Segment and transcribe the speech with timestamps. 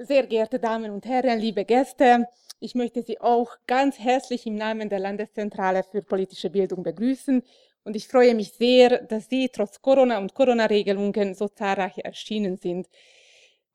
[0.00, 2.26] Sehr geehrte Damen und Herren, liebe Gäste,
[2.60, 7.42] ich möchte Sie auch ganz herzlich im Namen der Landeszentrale für politische Bildung begrüßen
[7.84, 12.88] und ich freue mich sehr, dass Sie trotz Corona und Corona-Regelungen so zahlreich erschienen sind.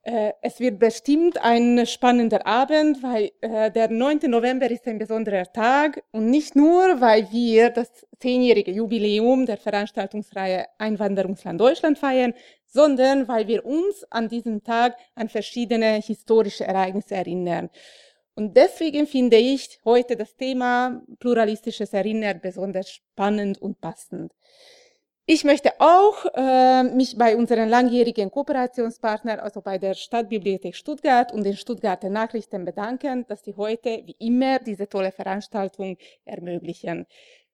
[0.04, 4.22] Äh, es wird bestimmt ein spannender Abend, weil äh, der 9.
[4.28, 7.90] November ist ein besonderer Tag und nicht nur, weil wir das
[8.20, 12.34] zehnjährige Jubiläum der Veranstaltungsreihe Einwanderungsland Deutschland feiern,
[12.72, 17.70] sondern weil wir uns an diesem Tag an verschiedene historische Ereignisse erinnern.
[18.34, 24.32] Und deswegen finde ich heute das Thema pluralistisches Erinnern besonders spannend und passend.
[25.26, 31.44] Ich möchte auch äh, mich bei unseren langjährigen Kooperationspartnern, also bei der Stadtbibliothek Stuttgart und
[31.44, 37.06] den Stuttgarter Nachrichten bedanken, dass sie heute, wie immer, diese tolle Veranstaltung ermöglichen.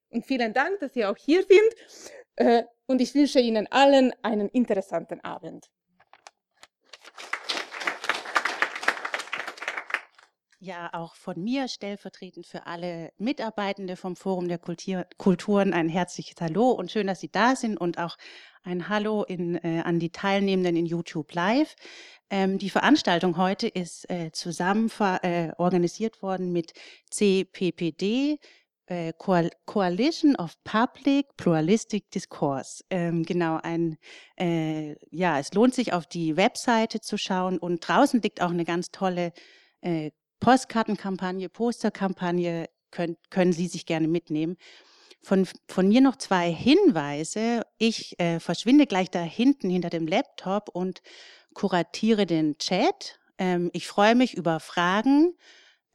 [0.09, 1.75] Und vielen Dank, dass Sie auch hier sind.
[2.37, 5.69] Äh, und ich wünsche Ihnen allen einen interessanten Abend.
[10.59, 16.35] Ja, auch von mir stellvertretend für alle Mitarbeitende vom Forum der Kultur, Kulturen ein herzliches
[16.41, 18.17] Hallo und schön, dass Sie da sind und auch
[18.63, 21.75] ein Hallo in, äh, an die Teilnehmenden in YouTube Live.
[22.31, 24.89] Ähm, die Veranstaltung heute ist äh, zusammen
[25.21, 26.73] äh, organisiert worden mit
[27.11, 28.39] CPPD,
[28.87, 29.13] äh,
[29.65, 32.83] Coalition of Public Pluralistic Discourse.
[32.89, 33.97] Ähm, genau, ein,
[34.39, 38.65] äh, ja, es lohnt sich auf die Webseite zu schauen und draußen liegt auch eine
[38.65, 39.33] ganz tolle
[39.81, 44.57] äh, Postkartenkampagne, Posterkampagne können, können Sie sich gerne mitnehmen.
[45.21, 47.63] Von, von mir noch zwei Hinweise.
[47.77, 51.01] Ich äh, verschwinde gleich da hinten hinter dem Laptop und
[51.53, 53.19] kuratiere den Chat.
[53.37, 55.33] Ähm, ich freue mich über Fragen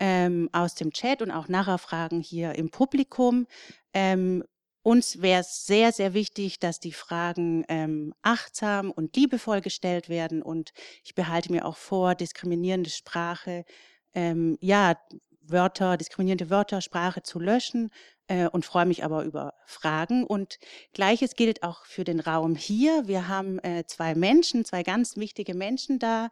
[0.05, 3.47] ähm, aus dem Chat und auch nachher Fragen hier im Publikum.
[3.95, 4.43] Ähm,
[4.83, 10.43] uns wäre es sehr, sehr wichtig, dass die Fragen ähm, achtsam und liebevoll gestellt werden.
[10.43, 10.73] Und
[11.05, 13.65] ich behalte mir auch vor, diskriminierende Sprache
[14.13, 14.97] ähm, ja,
[15.41, 17.91] Wörter, diskriminierende Wörter, Sprache zu löschen
[18.27, 20.25] äh, und freue mich aber über Fragen.
[20.25, 20.59] Und
[20.95, 23.07] gleiches gilt auch für den Raum hier.
[23.07, 26.31] Wir haben äh, zwei Menschen, zwei ganz wichtige Menschen da.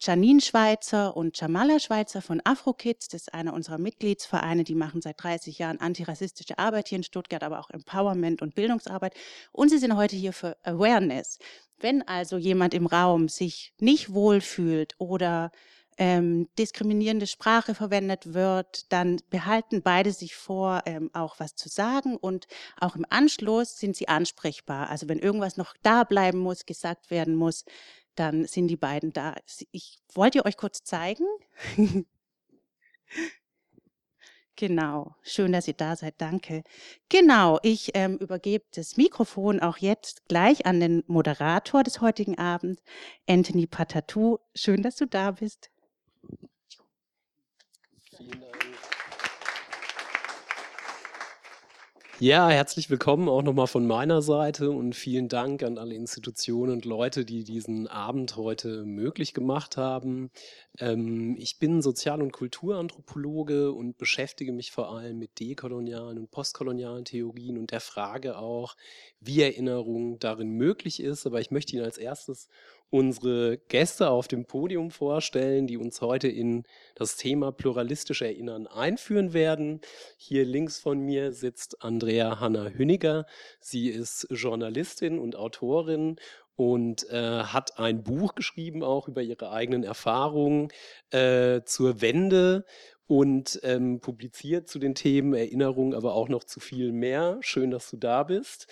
[0.00, 5.22] Janine Schweizer und Jamala Schweizer von AfroKids, das ist einer unserer Mitgliedsvereine, die machen seit
[5.22, 9.14] 30 Jahren antirassistische Arbeit hier in Stuttgart, aber auch Empowerment und Bildungsarbeit.
[9.50, 11.38] Und sie sind heute hier für Awareness.
[11.80, 15.50] Wenn also jemand im Raum sich nicht wohlfühlt oder
[15.98, 22.16] ähm, diskriminierende Sprache verwendet wird, dann behalten beide sich vor, ähm, auch was zu sagen
[22.16, 22.46] und
[22.80, 24.90] auch im Anschluss sind sie ansprechbar.
[24.90, 27.64] Also wenn irgendwas noch da bleiben muss, gesagt werden muss,
[28.18, 29.34] dann sind die beiden da.
[29.70, 31.24] Ich wollte euch kurz zeigen.
[34.60, 36.64] Genau, schön, dass ihr da seid, danke.
[37.08, 42.82] Genau, ich ähm, übergebe das Mikrofon auch jetzt gleich an den Moderator des heutigen Abends,
[43.28, 44.38] Anthony Patatou.
[44.56, 45.70] Schön, dass du da bist.
[52.20, 56.84] Ja, herzlich willkommen auch nochmal von meiner Seite und vielen Dank an alle Institutionen und
[56.84, 60.32] Leute, die diesen Abend heute möglich gemacht haben.
[60.80, 67.04] Ähm, ich bin Sozial- und Kulturanthropologe und beschäftige mich vor allem mit dekolonialen und postkolonialen
[67.04, 68.74] Theorien und der Frage auch,
[69.20, 71.24] wie Erinnerung darin möglich ist.
[71.24, 72.48] Aber ich möchte Ihnen als erstes
[72.90, 79.32] unsere Gäste auf dem Podium vorstellen, die uns heute in das Thema pluralistisch Erinnern einführen
[79.32, 79.80] werden.
[80.16, 83.26] Hier links von mir sitzt Andrea Hanna Hüniger.
[83.60, 86.16] Sie ist Journalistin und Autorin
[86.56, 90.68] und äh, hat ein Buch geschrieben, auch über ihre eigenen Erfahrungen
[91.10, 92.64] äh, zur Wende
[93.06, 97.38] und ähm, publiziert zu den Themen Erinnerung, aber auch noch zu viel mehr.
[97.40, 98.66] Schön, dass du da bist.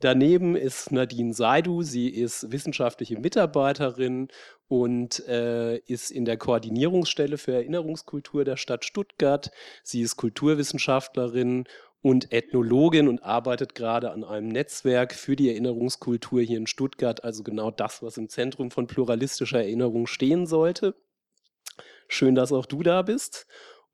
[0.00, 4.28] Daneben ist Nadine Seidu, sie ist wissenschaftliche Mitarbeiterin
[4.68, 9.50] und äh, ist in der Koordinierungsstelle für Erinnerungskultur der Stadt Stuttgart.
[9.82, 11.64] Sie ist Kulturwissenschaftlerin
[12.00, 17.42] und Ethnologin und arbeitet gerade an einem Netzwerk für die Erinnerungskultur hier in Stuttgart, also
[17.42, 20.94] genau das, was im Zentrum von pluralistischer Erinnerung stehen sollte.
[22.06, 23.46] Schön, dass auch du da bist.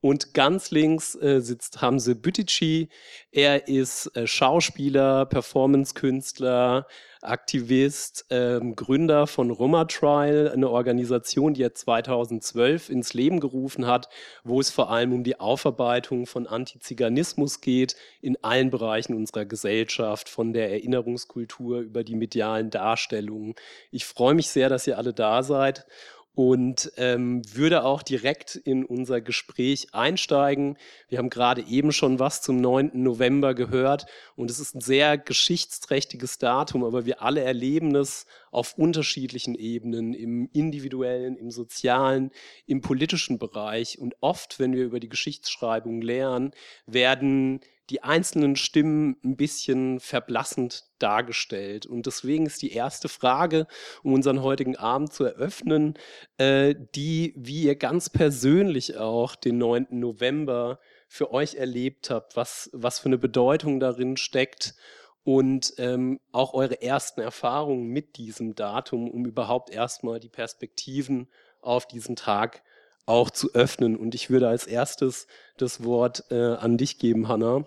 [0.04, 2.90] Und ganz links äh, sitzt Hamze Bütici.
[3.32, 6.86] Er ist äh, Schauspieler, Performancekünstler,
[7.22, 14.10] Aktivist, ähm, Gründer von Roma Trial, eine Organisation, die er 2012 ins Leben gerufen hat,
[14.42, 20.28] wo es vor allem um die Aufarbeitung von Antiziganismus geht in allen Bereichen unserer Gesellschaft,
[20.28, 23.54] von der Erinnerungskultur über die medialen Darstellungen.
[23.90, 25.86] Ich freue mich sehr, dass ihr alle da seid
[26.34, 30.76] und ähm, würde auch direkt in unser Gespräch einsteigen.
[31.08, 32.90] Wir haben gerade eben schon was zum 9.
[32.94, 38.76] November gehört und es ist ein sehr geschichtsträchtiges Datum, aber wir alle erleben es auf
[38.78, 42.30] unterschiedlichen Ebenen, im individuellen, im sozialen,
[42.66, 43.98] im politischen Bereich.
[43.98, 46.52] Und oft, wenn wir über die Geschichtsschreibung lernen,
[46.86, 47.60] werden
[47.90, 51.86] die einzelnen Stimmen ein bisschen verblassend dargestellt.
[51.86, 53.66] Und deswegen ist die erste Frage,
[54.02, 55.94] um unseren heutigen Abend zu eröffnen,
[56.38, 59.88] äh, die, wie ihr ganz persönlich auch den 9.
[59.90, 60.78] November
[61.08, 64.74] für euch erlebt habt, was, was für eine Bedeutung darin steckt
[65.22, 71.28] und ähm, auch eure ersten Erfahrungen mit diesem Datum, um überhaupt erstmal die Perspektiven
[71.60, 72.62] auf diesen Tag
[73.06, 73.96] auch zu öffnen.
[73.96, 75.26] Und ich würde als erstes
[75.56, 77.64] das Wort äh, an dich geben, Hanna.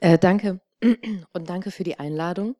[0.00, 0.60] Äh, danke
[1.32, 2.56] und danke für die Einladung.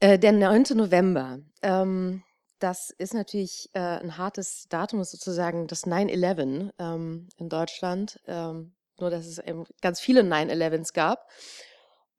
[0.00, 0.64] Äh, der 9.
[0.74, 2.22] November, ähm,
[2.58, 8.20] das ist natürlich äh, ein hartes Datum, sozusagen das 9-11 ähm, in Deutschland.
[8.26, 11.28] Ähm, nur, dass es eben ganz viele 9-11s gab.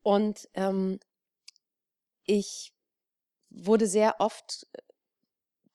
[0.02, 1.00] Und ähm,
[2.26, 2.74] ich
[3.50, 4.82] wurde sehr oft äh,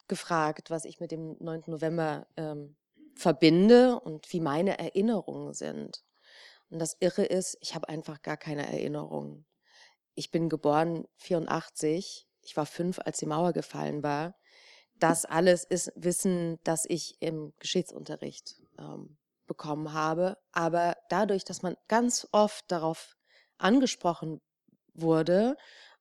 [0.07, 1.63] gefragt, was ich mit dem 9.
[1.67, 2.77] November ähm,
[3.15, 6.03] verbinde und wie meine Erinnerungen sind.
[6.71, 9.47] Und das Irre ist, ich habe einfach gar keine Erinnerungen.
[10.15, 12.27] Ich bin geboren 84.
[12.43, 14.35] Ich war fünf, als die Mauer gefallen war.
[14.99, 19.17] Das alles ist Wissen, das ich im Geschichtsunterricht ähm,
[19.47, 20.37] bekommen habe.
[20.53, 23.17] Aber dadurch, dass man ganz oft darauf
[23.59, 24.41] angesprochen
[24.95, 25.57] wurde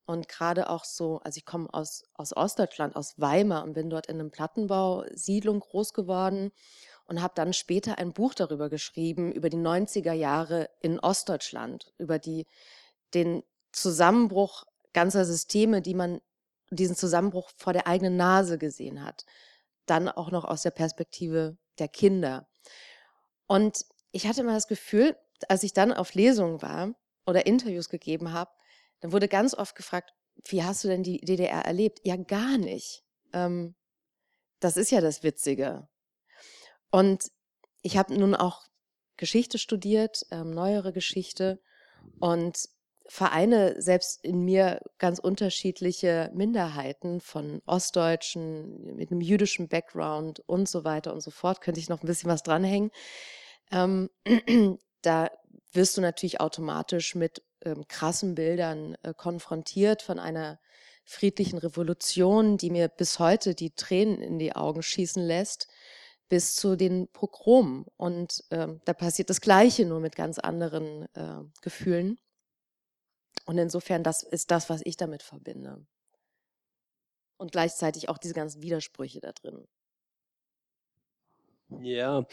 [0.05, 4.07] und gerade auch so, also ich komme aus, aus Ostdeutschland, aus Weimar und bin dort
[4.07, 6.51] in einem Plattenbausiedlung groß geworden
[7.07, 12.19] und habe dann später ein Buch darüber geschrieben, über die 90er Jahre in Ostdeutschland, über
[12.19, 12.45] die,
[13.13, 16.21] den Zusammenbruch ganzer Systeme, die man,
[16.69, 19.25] diesen Zusammenbruch vor der eigenen Nase gesehen hat.
[19.85, 22.47] Dann auch noch aus der Perspektive der Kinder.
[23.47, 25.15] Und ich hatte immer das Gefühl,
[25.47, 26.93] als ich dann auf Lesungen war
[27.25, 28.51] oder Interviews gegeben habe,
[28.99, 30.13] dann wurde ganz oft gefragt,
[30.45, 31.99] wie hast du denn die DDR erlebt?
[32.03, 33.03] Ja, gar nicht.
[33.33, 33.75] Ähm,
[34.59, 35.87] das ist ja das Witzige.
[36.91, 37.31] Und
[37.81, 38.63] ich habe nun auch
[39.17, 41.59] Geschichte studiert, ähm, neuere Geschichte
[42.19, 42.69] und
[43.09, 50.83] vereine selbst in mir ganz unterschiedliche Minderheiten von Ostdeutschen mit einem jüdischen Background und so
[50.83, 51.61] weiter und so fort.
[51.61, 52.91] Könnte ich noch ein bisschen was dranhängen.
[53.71, 54.09] Ähm,
[55.01, 55.31] da
[55.71, 60.59] wirst du natürlich automatisch mit ähm, krassen Bildern äh, konfrontiert von einer
[61.05, 65.69] friedlichen Revolution, die mir bis heute die Tränen in die Augen schießen lässt
[66.29, 67.85] bis zu den Pogromen.
[67.97, 72.19] Und äh, da passiert das Gleiche, nur mit ganz anderen äh, Gefühlen.
[73.45, 75.85] Und insofern, das ist das, was ich damit verbinde.
[77.37, 79.67] Und gleichzeitig auch diese ganzen Widersprüche da drin.
[81.81, 82.25] Ja,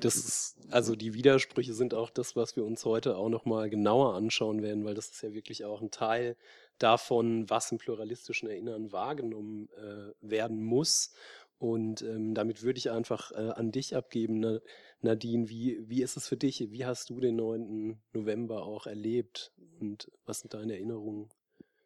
[0.00, 4.14] das ist, also die Widersprüche sind auch das, was wir uns heute auch nochmal genauer
[4.14, 6.36] anschauen werden, weil das ist ja wirklich auch ein Teil
[6.76, 11.14] davon, was im pluralistischen Erinnern wahrgenommen äh, werden muss.
[11.62, 14.58] Und ähm, damit würde ich einfach äh, an dich abgeben,
[15.00, 15.48] Nadine.
[15.48, 16.72] Wie, wie ist es für dich?
[16.72, 18.00] Wie hast du den 9.
[18.12, 19.52] November auch erlebt?
[19.78, 21.30] Und was sind deine Erinnerungen?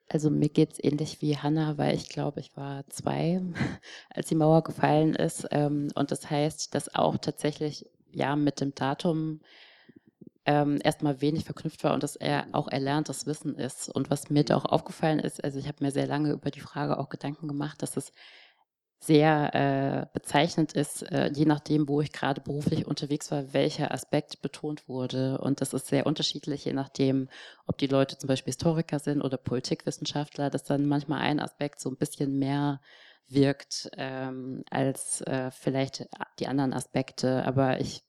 [0.09, 3.43] Also mir geht es ähnlich wie Hanna, weil ich glaube, ich war zwei,
[4.09, 5.47] als die Mauer gefallen ist.
[5.51, 9.41] Ähm, und das heißt, dass auch tatsächlich ja mit dem Datum
[10.47, 13.91] ähm, erstmal wenig verknüpft war und dass er auch erlerntes Wissen ist.
[13.91, 16.61] Und was mir da auch aufgefallen ist, also ich habe mir sehr lange über die
[16.61, 18.13] Frage auch Gedanken gemacht, dass es
[18.99, 24.43] sehr äh, bezeichnend ist, äh, je nachdem, wo ich gerade beruflich unterwegs war, welcher Aspekt
[24.43, 25.39] betont wurde.
[25.39, 27.29] Und das ist sehr unterschiedlich, je nachdem,
[27.67, 31.91] ob die Leute zum Beispiel Historiker sind oder Politikwissenschaftler, dass dann manchmal ein Aspekt so
[31.91, 32.81] ein bisschen mehr
[33.29, 36.07] wirkt ähm, als äh, vielleicht
[36.39, 37.45] die anderen Aspekte.
[37.45, 38.06] Aber ich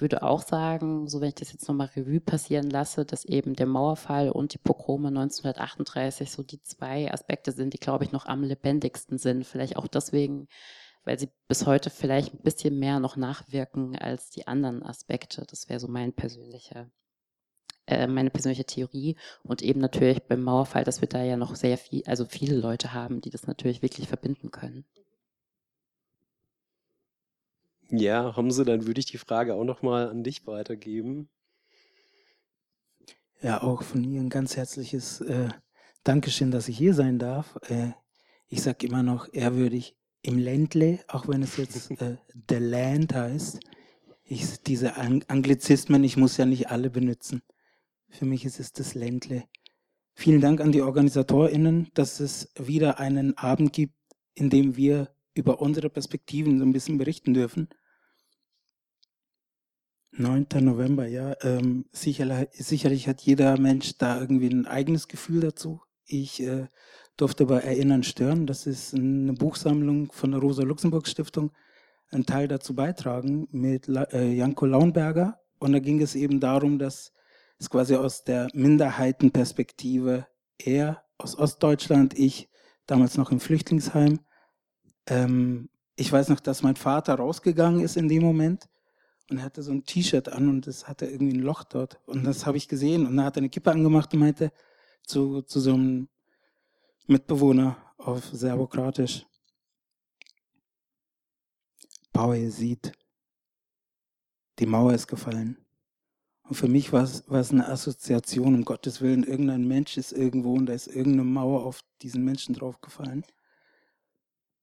[0.00, 3.66] würde auch sagen, so wenn ich das jetzt nochmal Revue passieren lasse, dass eben der
[3.66, 8.42] Mauerfall und die Pogrome 1938 so die zwei Aspekte sind, die, glaube ich, noch am
[8.42, 9.44] lebendigsten sind.
[9.46, 10.48] Vielleicht auch deswegen,
[11.04, 15.46] weil sie bis heute vielleicht ein bisschen mehr noch nachwirken als die anderen Aspekte.
[15.48, 16.90] Das wäre so mein persönlicher
[17.88, 21.78] äh, meine persönliche Theorie und eben natürlich beim Mauerfall, dass wir da ja noch sehr
[21.78, 24.84] viel, also viele Leute haben, die das natürlich wirklich verbinden können.
[27.90, 31.28] Ja, Hamse, dann würde ich die Frage auch nochmal an dich weitergeben.
[33.40, 35.48] Ja, auch von mir ein ganz herzliches äh,
[36.04, 37.58] Dankeschön, dass ich hier sein darf.
[37.68, 37.92] Äh,
[38.48, 42.16] ich sage immer noch ehrwürdig im Ländle, auch wenn es jetzt äh,
[42.48, 43.60] The Land heißt.
[44.24, 47.42] Ich, diese Ang Anglizismen, ich muss ja nicht alle benutzen.
[48.10, 49.44] Für mich ist es das Ländle.
[50.14, 53.94] Vielen Dank an die OrganisatorInnen, dass es wieder einen Abend gibt,
[54.34, 57.68] in dem wir über unsere Perspektiven so ein bisschen berichten dürfen.
[60.18, 60.46] 9.
[60.60, 61.34] November, ja.
[61.42, 65.80] Ähm, sicherlich, sicherlich hat jeder Mensch da irgendwie ein eigenes Gefühl dazu.
[66.06, 66.66] Ich äh,
[67.16, 68.46] durfte bei Erinnern stören.
[68.46, 71.52] Das ist eine Buchsammlung von der Rosa-Luxemburg-Stiftung,
[72.10, 75.40] einen Teil dazu beitragen mit äh, Janko Launberger.
[75.58, 77.12] Und da ging es eben darum, dass
[77.58, 80.26] es quasi aus der Minderheitenperspektive
[80.58, 82.48] er aus Ostdeutschland, ich
[82.86, 84.20] damals noch im Flüchtlingsheim.
[85.06, 88.68] Ähm, ich weiß noch, dass mein Vater rausgegangen ist in dem Moment
[89.30, 92.00] und er hatte so ein T-Shirt an und es hatte irgendwie ein Loch dort.
[92.06, 94.52] Und das habe ich gesehen und er hat eine Kippe angemacht und meinte
[95.04, 96.08] zu, zu so einem
[97.06, 99.26] Mitbewohner auf Serbokratisch,
[102.12, 102.92] Paul sieht,
[104.58, 105.56] die Mauer ist gefallen.
[106.42, 110.12] Und für mich war es, war es eine Assoziation, um Gottes Willen, irgendein Mensch ist
[110.12, 113.24] irgendwo und da ist irgendeine Mauer auf diesen Menschen draufgefallen.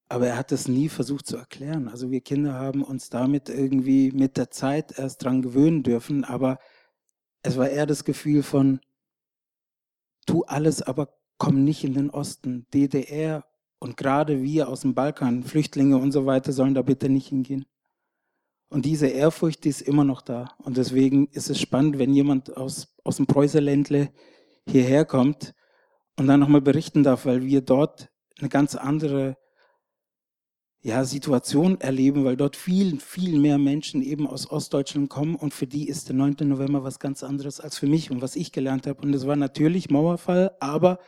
[0.07, 1.87] Aber er hat es nie versucht zu erklären.
[1.87, 6.59] Also wir Kinder haben uns damit irgendwie mit der Zeit erst dran gewöhnen dürfen, aber
[7.41, 8.79] es war eher das Gefühl von,
[10.25, 12.67] tu alles, aber komm nicht in den Osten.
[12.73, 13.45] DDR
[13.79, 17.65] und gerade wir aus dem Balkan, Flüchtlinge und so weiter, sollen da bitte nicht hingehen.
[18.69, 20.55] Und diese Ehrfurcht, die ist immer noch da.
[20.57, 24.09] Und deswegen ist es spannend, wenn jemand aus, aus dem Preußerländle
[24.67, 25.53] hierher kommt
[26.17, 28.09] und dann nochmal berichten darf, weil wir dort
[28.39, 29.37] eine ganz andere
[30.85, 35.65] ja, Situation erleben, weil dort viel, viel mehr Menschen eben aus Ostdeutschland kommen und für
[35.65, 36.35] die ist der 9.
[36.41, 39.01] November was ganz anderes als für mich und was ich gelernt habe.
[39.01, 40.99] Und das war natürlich Mauerfall, aber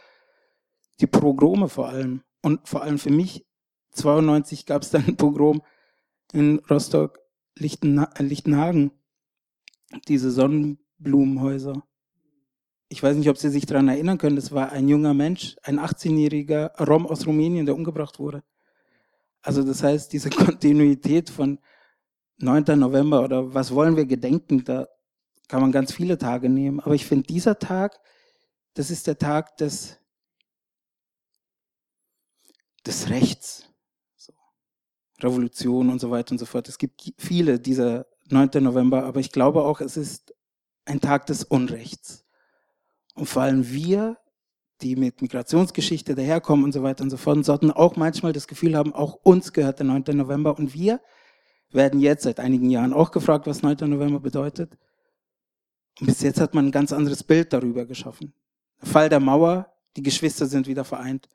[1.00, 2.24] die Pogrome vor allem.
[2.42, 3.46] Und vor allem für mich,
[3.92, 5.62] 92 gab es dann ein Pogrom
[6.34, 7.20] in Rostock,
[7.56, 8.90] Lichten, Lichtenhagen,
[10.08, 11.84] diese Sonnenblumenhäuser.
[12.90, 15.80] Ich weiß nicht, ob Sie sich daran erinnern können, das war ein junger Mensch, ein
[15.80, 18.42] 18-jähriger Rom aus Rumänien, der umgebracht wurde.
[19.48, 21.60] Also das heißt, diese Kontinuität von
[22.40, 22.78] 9.
[22.78, 24.90] November oder was wollen wir gedenken, da
[25.48, 26.82] kann man ganz viele Tage nehmen.
[26.82, 27.98] Aber ich finde, dieser Tag,
[28.74, 30.00] das ist der Tag des,
[32.86, 33.70] des Rechts.
[34.18, 34.34] So.
[35.22, 36.68] Revolution und so weiter und so fort.
[36.68, 38.50] Es gibt viele dieser 9.
[38.62, 40.34] November, aber ich glaube auch, es ist
[40.84, 42.26] ein Tag des Unrechts.
[43.16, 44.18] Und vor allem wir
[44.82, 48.76] die mit Migrationsgeschichte daherkommen und so weiter und so fort, sollten auch manchmal das Gefühl
[48.76, 50.04] haben, auch uns gehört der 9.
[50.14, 51.02] November und wir
[51.72, 53.90] werden jetzt seit einigen Jahren auch gefragt, was 9.
[53.90, 54.78] November bedeutet.
[56.00, 58.34] Und bis jetzt hat man ein ganz anderes Bild darüber geschaffen.
[58.80, 61.28] Fall der Mauer, die Geschwister sind wieder vereint.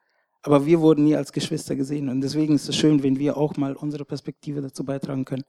[0.43, 2.09] Aber wir wurden nie als Geschwister gesehen.
[2.09, 5.45] Und deswegen ist es schön, wenn wir auch mal unsere Perspektive dazu beitragen können.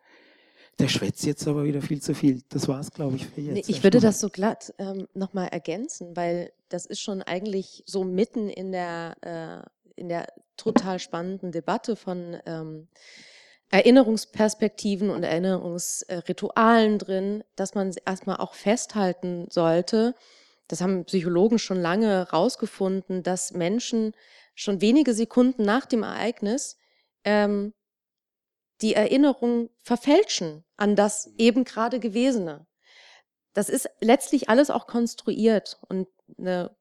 [0.79, 2.41] Der schwätzt jetzt aber wieder viel zu viel.
[2.49, 3.53] Das war es, glaube ich, für jetzt.
[3.53, 8.03] Nee, ich würde das so glatt ähm, nochmal ergänzen, weil das ist schon eigentlich so
[8.03, 10.27] mitten in der, äh, in der
[10.57, 12.87] total spannenden Debatte von ähm,
[13.69, 20.15] Erinnerungsperspektiven und Erinnerungsritualen drin, dass man erstmal auch festhalten sollte,
[20.67, 24.13] das haben Psychologen schon lange herausgefunden, dass Menschen
[24.55, 26.77] schon wenige Sekunden nach dem Ereignis
[27.23, 27.73] ähm,
[28.81, 32.65] die Erinnerung verfälschen an das eben gerade Gewesene.
[33.53, 36.07] Das ist letztlich alles auch konstruiert und
[36.37, 36.75] eine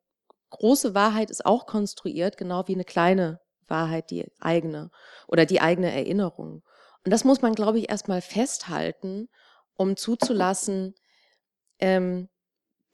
[0.50, 4.90] große Wahrheit ist auch konstruiert, genau wie eine kleine Wahrheit, die eigene
[5.26, 6.62] oder die eigene Erinnerung.
[7.04, 9.28] Und das muss man, glaube ich, erstmal festhalten,
[9.74, 10.94] um zuzulassen.
[11.78, 12.28] Ähm,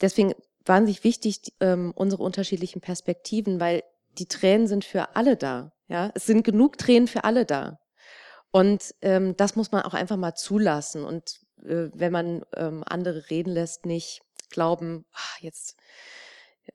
[0.01, 3.83] deswegen wahnsinnig wichtig, ähm, unsere unterschiedlichen Perspektiven, weil
[4.19, 5.73] die Tränen sind für alle da.
[5.89, 7.79] Ja, es sind genug Tränen für alle da.
[8.51, 11.05] Und ähm, das muss man auch einfach mal zulassen.
[11.05, 15.77] Und äh, wenn man ähm, andere reden lässt, nicht glauben, ach, jetzt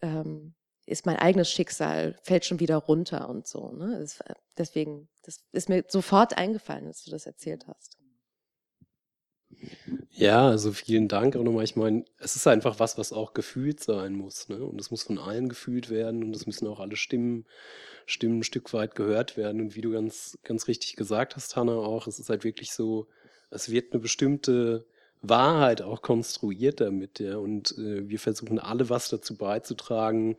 [0.02, 0.54] ähm,
[0.86, 3.72] ist mein eigenes Schicksal, fällt schon wieder runter und so.
[3.72, 3.98] Ne?
[4.00, 7.98] Das, äh, deswegen, das ist mir sofort eingefallen, als du das erzählt hast.
[10.10, 11.64] Ja, also vielen Dank auch nochmal.
[11.64, 14.50] Ich meine, es ist einfach was, was auch gefühlt sein muss.
[14.50, 14.64] Ne?
[14.64, 17.46] Und es muss von allen gefühlt werden und es müssen auch alle Stimmen,
[18.06, 19.62] Stimmen ein Stück weit gehört werden.
[19.62, 23.08] Und wie du ganz, ganz richtig gesagt hast, Hanna, auch, es ist halt wirklich so,
[23.54, 24.86] es wird eine bestimmte
[25.22, 27.38] Wahrheit auch konstruiert damit, ja.
[27.38, 30.38] Und äh, wir versuchen alle was dazu beizutragen,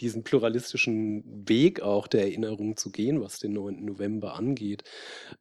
[0.00, 3.84] diesen pluralistischen Weg auch der Erinnerung zu gehen, was den 9.
[3.84, 4.82] November angeht.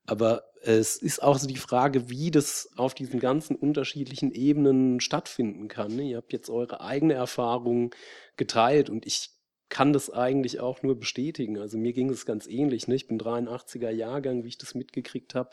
[0.06, 5.68] Aber es ist auch so die Frage, wie das auf diesen ganzen unterschiedlichen Ebenen stattfinden
[5.68, 5.96] kann.
[5.96, 6.04] Ne?
[6.04, 7.96] Ihr habt jetzt eure eigene Erfahrung
[8.38, 9.32] geteilt und ich
[9.74, 11.58] kann das eigentlich auch nur bestätigen.
[11.58, 12.88] Also mir ging es ganz ähnlich.
[12.88, 12.94] Ne?
[12.94, 15.50] Ich bin 83er Jahrgang, wie ich das mitgekriegt habe,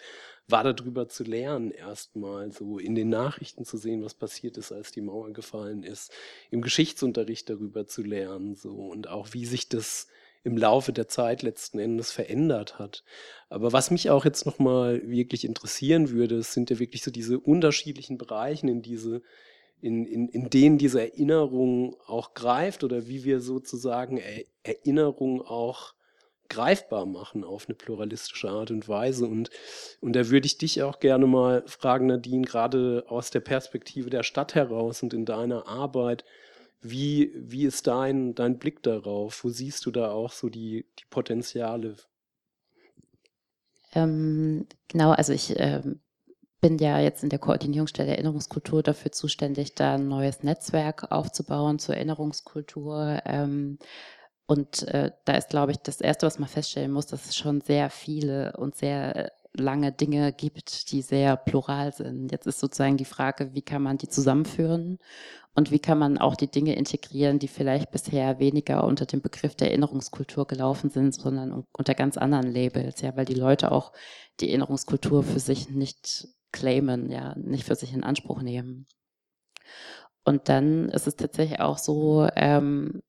[0.46, 4.92] war darüber zu lernen, erstmal so in den Nachrichten zu sehen, was passiert ist, als
[4.92, 6.12] die Mauer gefallen ist,
[6.50, 10.06] im Geschichtsunterricht darüber zu lernen, so und auch wie sich das
[10.44, 13.04] im Laufe der Zeit letzten Endes verändert hat.
[13.48, 18.18] Aber was mich auch jetzt nochmal wirklich interessieren würde, sind ja wirklich so diese unterschiedlichen
[18.18, 19.22] Bereiche, in diese
[19.80, 24.20] in, in, in denen diese Erinnerung auch greift oder wie wir sozusagen
[24.62, 25.94] Erinnerung auch
[26.48, 29.26] greifbar machen auf eine pluralistische Art und Weise.
[29.26, 29.50] Und,
[30.00, 34.24] und da würde ich dich auch gerne mal fragen, Nadine, gerade aus der Perspektive der
[34.24, 36.24] Stadt heraus und in deiner Arbeit,
[36.82, 39.44] wie, wie ist dein, dein Blick darauf?
[39.44, 41.96] Wo siehst du da auch so die, die Potenziale?
[43.92, 46.00] Ähm, genau, also ich ähm,
[46.60, 51.96] bin ja jetzt in der Koordinierungsstelle Erinnerungskultur dafür zuständig, da ein neues Netzwerk aufzubauen zur
[51.96, 53.20] Erinnerungskultur.
[53.24, 53.78] Ähm,
[54.46, 57.60] und äh, da ist, glaube ich, das Erste, was man feststellen muss, dass es schon
[57.60, 62.30] sehr viele und sehr lange Dinge gibt, die sehr plural sind.
[62.30, 64.98] Jetzt ist sozusagen die Frage, wie kann man die zusammenführen
[65.54, 69.54] und wie kann man auch die Dinge integrieren, die vielleicht bisher weniger unter dem Begriff
[69.56, 73.92] der Erinnerungskultur gelaufen sind, sondern unter ganz anderen Labels, ja, weil die Leute auch
[74.38, 78.86] die Erinnerungskultur für sich nicht claimen, ja, nicht für sich in Anspruch nehmen.
[80.24, 83.02] Und dann ist es tatsächlich auch so, ähm,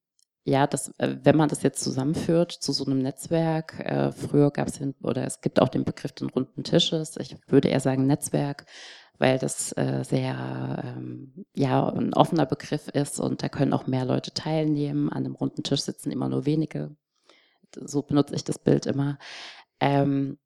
[0.44, 4.68] ja, dass, äh, wenn man das jetzt zusammenführt zu so einem Netzwerk, äh, früher gab
[4.70, 8.66] es oder es gibt auch den Begriff den runden Tisches, ich würde eher sagen Netzwerk,
[9.20, 14.04] weil das äh, sehr, ähm, ja, ein offener Begriff ist und da können auch mehr
[14.04, 15.10] Leute teilnehmen.
[15.12, 16.96] An einem runden Tisch sitzen immer nur wenige.
[17.76, 19.20] So benutze ich das Bild immer.
[19.80, 20.40] Ähm,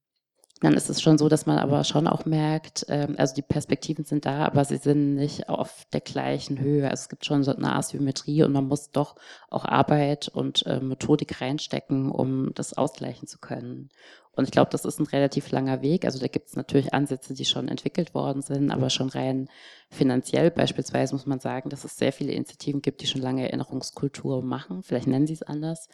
[0.61, 4.05] dann ist es schon so, dass man aber schon auch merkt, ähm, also die Perspektiven
[4.05, 6.89] sind da, aber sie sind nicht auf der gleichen Höhe.
[6.89, 9.15] Also es gibt schon so eine Asymmetrie und man muss doch
[9.49, 13.89] auch Arbeit und äh, Methodik reinstecken, um das ausgleichen zu können.
[14.35, 16.03] Und ich glaube, das ist ein relativ langer Weg.
[16.05, 19.49] Also da gibt es natürlich Ansätze, die schon entwickelt worden sind, aber schon rein
[19.89, 24.41] finanziell beispielsweise muss man sagen, dass es sehr viele Initiativen gibt, die schon lange Erinnerungskultur
[24.41, 24.83] machen.
[24.83, 25.89] Vielleicht nennen sie es anders,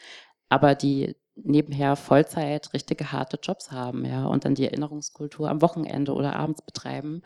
[0.52, 6.14] aber die nebenher Vollzeit richtige harte Jobs haben, ja, und dann die Erinnerungskultur am Wochenende
[6.14, 7.22] oder abends betreiben,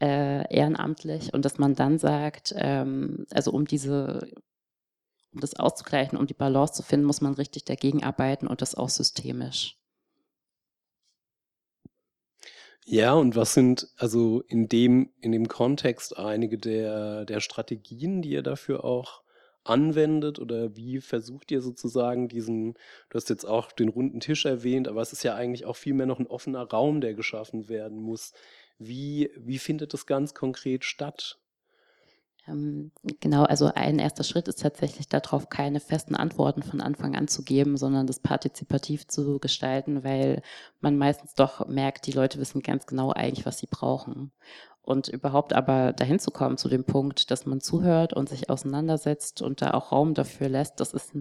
[0.00, 4.26] äh, ehrenamtlich, und dass man dann sagt, ähm, also um diese,
[5.34, 8.74] um das auszugleichen, um die Balance zu finden, muss man richtig dagegen arbeiten und das
[8.74, 9.76] auch systemisch.
[12.86, 18.30] Ja, und was sind also in dem, in dem Kontext einige der, der Strategien, die
[18.30, 19.22] ihr dafür auch
[19.64, 22.74] anwendet oder wie versucht ihr sozusagen diesen,
[23.10, 26.06] du hast jetzt auch den runden Tisch erwähnt, aber es ist ja eigentlich auch vielmehr
[26.06, 28.32] noch ein offener Raum, der geschaffen werden muss.
[28.78, 31.38] Wie, wie findet das ganz konkret statt?
[32.48, 37.28] Ähm, genau, also ein erster Schritt ist tatsächlich darauf, keine festen Antworten von Anfang an
[37.28, 40.42] zu geben, sondern das partizipativ zu gestalten, weil
[40.80, 44.32] man meistens doch merkt, die Leute wissen ganz genau eigentlich, was sie brauchen.
[44.82, 49.40] Und überhaupt aber dahin zu kommen zu dem Punkt, dass man zuhört und sich auseinandersetzt
[49.40, 51.12] und da auch Raum dafür lässt, das ist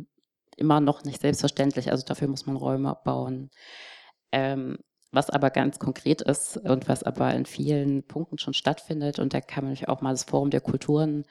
[0.57, 1.91] immer noch nicht selbstverständlich.
[1.91, 3.51] Also dafür muss man Räume bauen.
[4.31, 4.79] Ähm,
[5.11, 9.41] was aber ganz konkret ist und was aber in vielen Punkten schon stattfindet, und da
[9.41, 11.25] kann man auch mal das Forum der Kulturen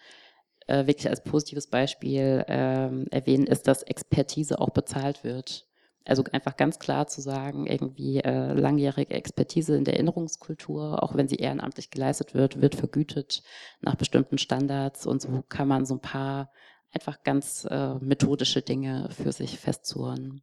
[0.67, 5.70] äh, wirklich als positives Beispiel ähm, erwähnen, ist, dass Expertise auch bezahlt wird.
[6.05, 11.29] Also einfach ganz klar zu sagen, irgendwie äh, langjährige Expertise in der Erinnerungskultur, auch wenn
[11.29, 13.43] sie ehrenamtlich geleistet wird, wird vergütet
[13.81, 16.51] nach bestimmten Standards und so kann man so ein paar
[16.93, 20.43] einfach ganz äh, methodische Dinge für sich festzurren.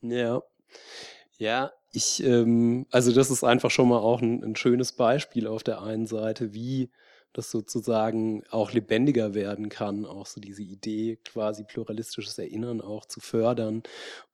[0.00, 0.42] Ja.
[1.36, 5.62] Ja, ich, ähm, also das ist einfach schon mal auch ein, ein schönes Beispiel auf
[5.62, 6.90] der einen Seite, wie
[7.32, 13.20] das sozusagen auch lebendiger werden kann, auch so diese Idee, quasi pluralistisches Erinnern auch zu
[13.20, 13.82] fördern.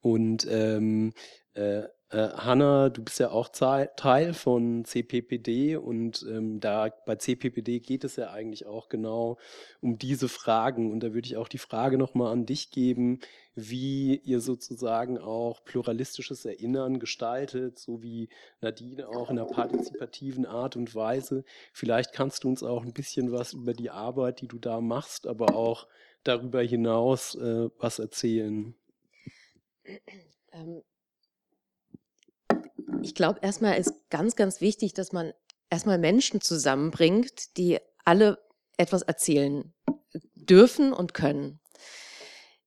[0.01, 1.13] Und ähm,
[1.55, 7.81] äh, äh, Hanna, du bist ja auch Teil von CPPD und ähm, da bei CPPD
[7.81, 9.39] geht es ja eigentlich auch genau
[9.81, 10.93] um diese Fragen.
[10.93, 13.19] Und da würde ich auch die Frage nochmal an dich geben,
[13.57, 18.29] wie ihr sozusagen auch pluralistisches Erinnern gestaltet, so wie
[18.61, 21.45] Nadine auch in einer partizipativen Art und Weise.
[21.73, 25.27] Vielleicht kannst du uns auch ein bisschen was über die Arbeit, die du da machst,
[25.27, 25.89] aber auch
[26.23, 28.77] darüber hinaus äh, was erzählen.
[30.53, 30.83] Ähm
[33.03, 35.33] ich glaube, erstmal ist ganz, ganz wichtig, dass man
[35.71, 38.39] erstmal Menschen zusammenbringt, die alle
[38.77, 39.73] etwas erzählen
[40.35, 41.61] dürfen und können.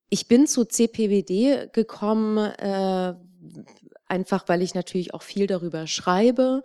[0.08, 3.14] Ich bin zu CPWD gekommen, äh,
[4.06, 6.62] einfach weil ich natürlich auch viel darüber schreibe,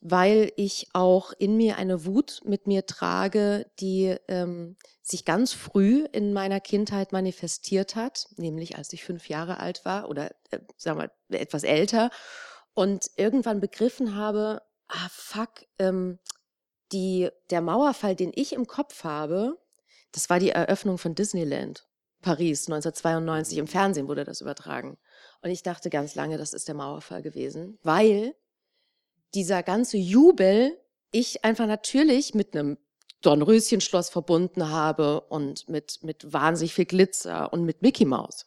[0.00, 6.04] weil ich auch in mir eine Wut mit mir trage, die ähm, sich ganz früh
[6.12, 10.98] in meiner Kindheit manifestiert hat, nämlich als ich fünf Jahre alt war oder äh, sagen
[11.28, 12.10] wir etwas älter
[12.78, 16.20] und irgendwann begriffen habe, ah fuck, ähm,
[16.92, 19.58] die, der Mauerfall, den ich im Kopf habe,
[20.12, 21.88] das war die Eröffnung von Disneyland.
[22.22, 24.96] Paris 1992 im Fernsehen wurde das übertragen.
[25.42, 28.36] Und ich dachte ganz lange, das ist der Mauerfall gewesen, weil
[29.34, 30.78] dieser ganze Jubel
[31.10, 32.78] ich einfach natürlich mit einem
[33.22, 38.44] Dornröschenschloss verbunden habe und mit, mit wahnsinnig viel Glitzer und mit Mickey Mouse.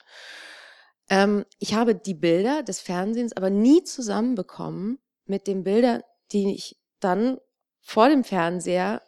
[1.12, 6.80] Ähm, ich habe die Bilder des Fernsehens aber nie zusammenbekommen mit den Bildern, die ich
[7.02, 7.38] dann
[7.82, 9.02] vor dem Fernseher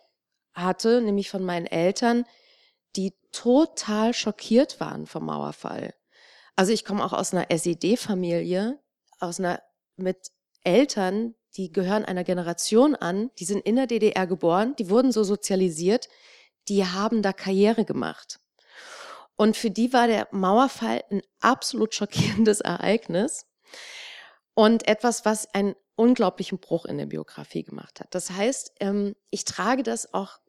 [0.53, 2.25] hatte, nämlich von meinen Eltern,
[2.97, 5.95] die total schockiert waren vom Mauerfall.
[6.57, 8.79] Also ich komme auch aus einer SED-Familie,
[9.19, 9.61] aus einer
[9.95, 10.31] mit
[10.63, 15.23] Eltern, die gehören einer Generation an, die sind in der DDR geboren, die wurden so
[15.23, 16.09] sozialisiert,
[16.67, 18.39] die haben da Karriere gemacht.
[19.35, 23.45] Und für die war der Mauerfall ein absolut schockierendes Ereignis
[24.53, 28.13] und etwas, was einen unglaublichen Bruch in der Biografie gemacht hat.
[28.15, 30.39] Das heißt, ähm, ich trage das auch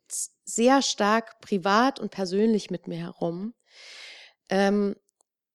[0.44, 3.54] sehr stark privat und persönlich mit mir herum.
[4.48, 4.96] Ähm,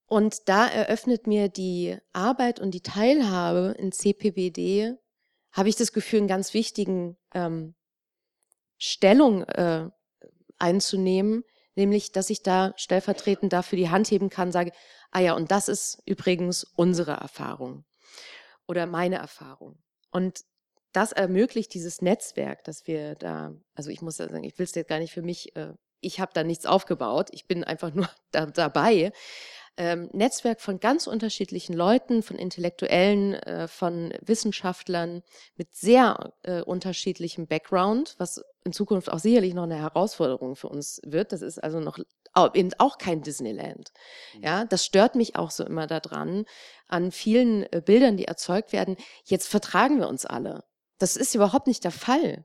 [0.07, 4.95] und da eröffnet mir die Arbeit und die Teilhabe in CPBD,
[5.51, 7.75] habe ich das Gefühl, einen ganz wichtigen ähm,
[8.77, 9.89] Stellung äh,
[10.57, 11.43] einzunehmen,
[11.75, 14.71] nämlich, dass ich da stellvertretend dafür die Hand heben kann, sage,
[15.11, 17.85] ah ja, und das ist übrigens unsere Erfahrung
[18.67, 19.79] oder meine Erfahrung.
[20.11, 20.41] Und
[20.91, 24.87] das ermöglicht dieses Netzwerk, dass wir da, also ich muss sagen, ich will es jetzt
[24.87, 28.45] gar nicht für mich, äh, ich habe da nichts aufgebaut, ich bin einfach nur da,
[28.47, 29.11] dabei,
[29.79, 35.23] ähm, Netzwerk von ganz unterschiedlichen Leuten, von Intellektuellen, äh, von Wissenschaftlern
[35.55, 40.99] mit sehr äh, unterschiedlichem Background, was in Zukunft auch sicherlich noch eine Herausforderung für uns
[41.05, 41.31] wird.
[41.31, 41.97] Das ist also noch
[42.53, 43.93] eben auch kein Disneyland.
[44.35, 44.43] Mhm.
[44.43, 46.43] Ja, das stört mich auch so immer daran,
[46.89, 48.97] an vielen äh, Bildern, die erzeugt werden.
[49.23, 50.65] Jetzt vertragen wir uns alle.
[50.97, 52.43] Das ist überhaupt nicht der Fall.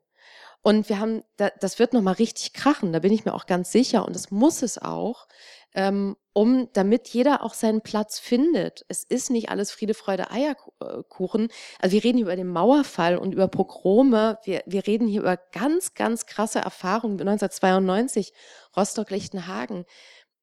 [0.63, 4.07] Und wir haben, das wird nochmal richtig krachen, da bin ich mir auch ganz sicher.
[4.07, 5.27] Und das muss es auch,
[5.75, 8.85] ähm, um, damit jeder auch seinen Platz findet.
[8.89, 11.49] Es ist nicht alles Friede, Freude, Eierkuchen.
[11.81, 14.39] Also wir reden hier über den Mauerfall und über Pogrome.
[14.45, 17.21] Wir, wir reden hier über ganz, ganz krasse Erfahrungen.
[17.21, 18.33] 1992,
[18.77, 19.85] Rostock-Lichtenhagen.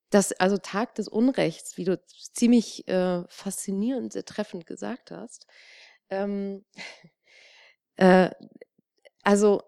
[0.10, 2.02] Das, also Tag des Unrechts, wie du
[2.34, 5.48] ziemlich äh, faszinierend, sehr treffend gesagt hast.
[6.10, 6.66] Ähm,
[7.96, 8.30] äh,
[9.24, 9.62] also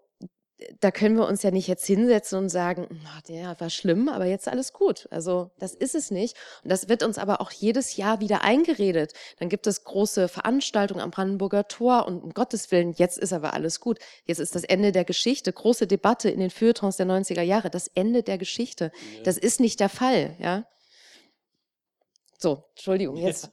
[0.80, 4.26] da können wir uns ja nicht jetzt hinsetzen und sagen, oh, der war schlimm, aber
[4.26, 5.08] jetzt alles gut.
[5.10, 6.36] Also das ist es nicht.
[6.62, 9.14] Und das wird uns aber auch jedes Jahr wieder eingeredet.
[9.38, 13.54] Dann gibt es große Veranstaltungen am Brandenburger Tor und um Gottes Willen, jetzt ist aber
[13.54, 13.98] alles gut.
[14.26, 15.52] Jetzt ist das Ende der Geschichte.
[15.52, 17.68] Große Debatte in den Feuilletons der 90er Jahre.
[17.68, 18.92] Das Ende der Geschichte.
[19.24, 20.66] Das ist nicht der Fall, ja.
[22.38, 23.50] So, Entschuldigung, jetzt.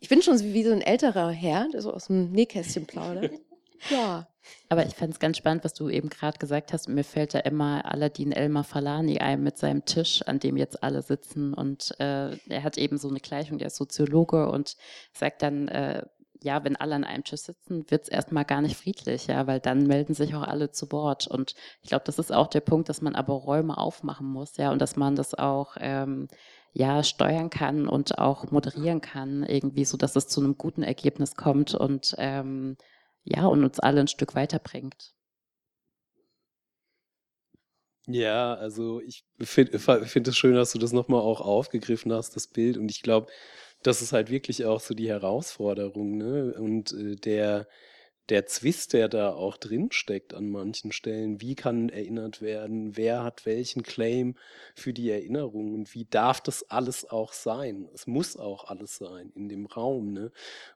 [0.00, 3.32] Ich bin schon wie so ein älterer Herr, der so aus dem Nähkästchen plaudert.
[3.90, 4.28] Ja.
[4.68, 6.88] Aber ich fand es ganz spannend, was du eben gerade gesagt hast.
[6.88, 11.02] Mir fällt da immer Aladdin Elmar Falani ein mit seinem Tisch, an dem jetzt alle
[11.02, 11.54] sitzen.
[11.54, 14.76] Und äh, er hat eben so eine Gleichung, der ist Soziologe und
[15.12, 16.02] sagt dann, äh,
[16.42, 19.60] ja, wenn alle an einem Tisch sitzen, wird es erstmal gar nicht friedlich, ja, weil
[19.60, 21.26] dann melden sich auch alle zu Wort.
[21.26, 24.72] Und ich glaube, das ist auch der Punkt, dass man aber Räume aufmachen muss, ja,
[24.72, 26.28] und dass man das auch ähm,
[26.72, 31.36] ja steuern kann und auch moderieren kann, irgendwie, so dass es zu einem guten Ergebnis
[31.36, 32.76] kommt und ähm,
[33.24, 35.14] ja, und uns alle ein Stück weiterbringt.
[38.08, 42.48] Ja, also ich finde find es schön, dass du das nochmal auch aufgegriffen hast, das
[42.48, 42.76] Bild.
[42.76, 43.30] Und ich glaube,
[43.84, 46.54] das ist halt wirklich auch so die Herausforderung, ne?
[46.58, 47.68] Und äh, der,
[48.28, 51.40] der Zwist, der da auch drin steckt an manchen Stellen.
[51.40, 52.96] Wie kann erinnert werden?
[52.96, 54.36] Wer hat welchen Claim
[54.74, 55.74] für die Erinnerung?
[55.74, 57.88] Und wie darf das alles auch sein?
[57.92, 60.12] Es muss auch alles sein in dem Raum.
[60.12, 60.30] Ne?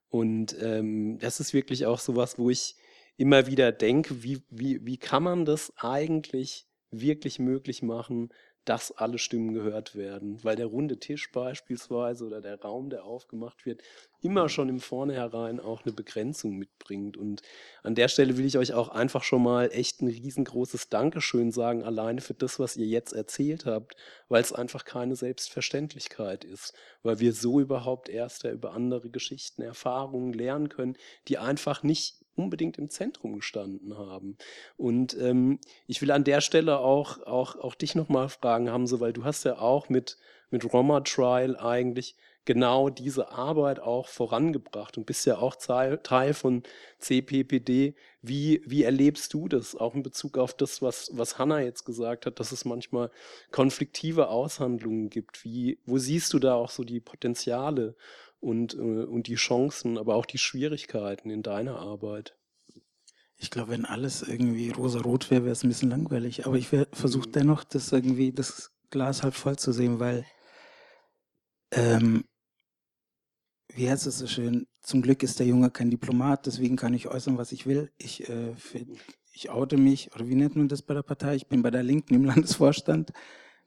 [0.09, 2.77] Und ähm, das ist wirklich auch so was, wo ich
[3.17, 8.31] immer wieder denke, wie, wie, wie kann man das eigentlich wirklich möglich machen,
[8.67, 13.65] dass alle Stimmen gehört werden, weil der runde Tisch beispielsweise oder der Raum, der aufgemacht
[13.65, 13.81] wird,
[14.23, 17.17] immer schon im Vornherein auch eine Begrenzung mitbringt.
[17.17, 17.43] Und
[17.85, 21.85] an der Stelle will ich euch auch einfach schon mal echt ein riesengroßes Dankeschön sagen,
[21.85, 23.95] alleine für das, was ihr jetzt erzählt habt,
[24.29, 26.75] weil es einfach keine Selbstverständlichkeit ist,
[27.05, 30.97] weil wir so überhaupt erst über andere Geschichten, Erfahrungen lernen können,
[31.29, 34.37] die einfach nicht unbedingt im Zentrum gestanden haben.
[34.77, 39.13] Und ähm, ich will an der Stelle auch, auch, auch dich nochmal fragen, Hamse, weil
[39.13, 40.19] du hast ja auch mit,
[40.51, 46.63] mit Roma Trial eigentlich genau diese Arbeit auch vorangebracht und bist ja auch Teil von
[47.01, 47.95] CPPD.
[48.23, 52.25] Wie, wie erlebst du das, auch in Bezug auf das, was, was Hanna jetzt gesagt
[52.25, 53.11] hat, dass es manchmal
[53.51, 55.45] konfliktive Aushandlungen gibt?
[55.45, 57.95] Wie, wo siehst du da auch so die Potenziale
[58.41, 62.37] und, äh, und die Chancen, aber auch die Schwierigkeiten in deiner Arbeit?
[63.39, 66.47] Ich glaube, wenn alles irgendwie rosa-rot wäre, wäre es ein bisschen langweilig.
[66.47, 67.33] Aber ich versuche mhm.
[67.33, 70.25] dennoch, das irgendwie das Glas halb voll zu sehen, weil
[71.73, 72.25] ähm,
[73.75, 74.67] wie heißt es so schön?
[74.81, 77.91] Zum Glück ist der Junge kein Diplomat, deswegen kann ich äußern, was ich will.
[77.99, 78.55] Ich, äh,
[79.33, 81.35] ich oute mich, oder wie nennt man das bei der Partei?
[81.35, 83.13] Ich bin bei der Linken im Landesvorstand.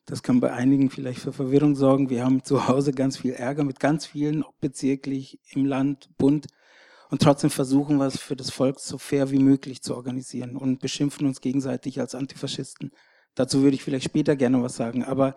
[0.09, 2.09] Das kann bei einigen vielleicht für Verwirrung sorgen.
[2.09, 6.47] Wir haben zu Hause ganz viel Ärger mit ganz vielen, ob bezirklich, im Land, Bund.
[7.11, 10.79] Und trotzdem versuchen wir es für das Volk so fair wie möglich zu organisieren und
[10.79, 12.91] beschimpfen uns gegenseitig als Antifaschisten.
[13.35, 15.03] Dazu würde ich vielleicht später gerne was sagen.
[15.03, 15.35] Aber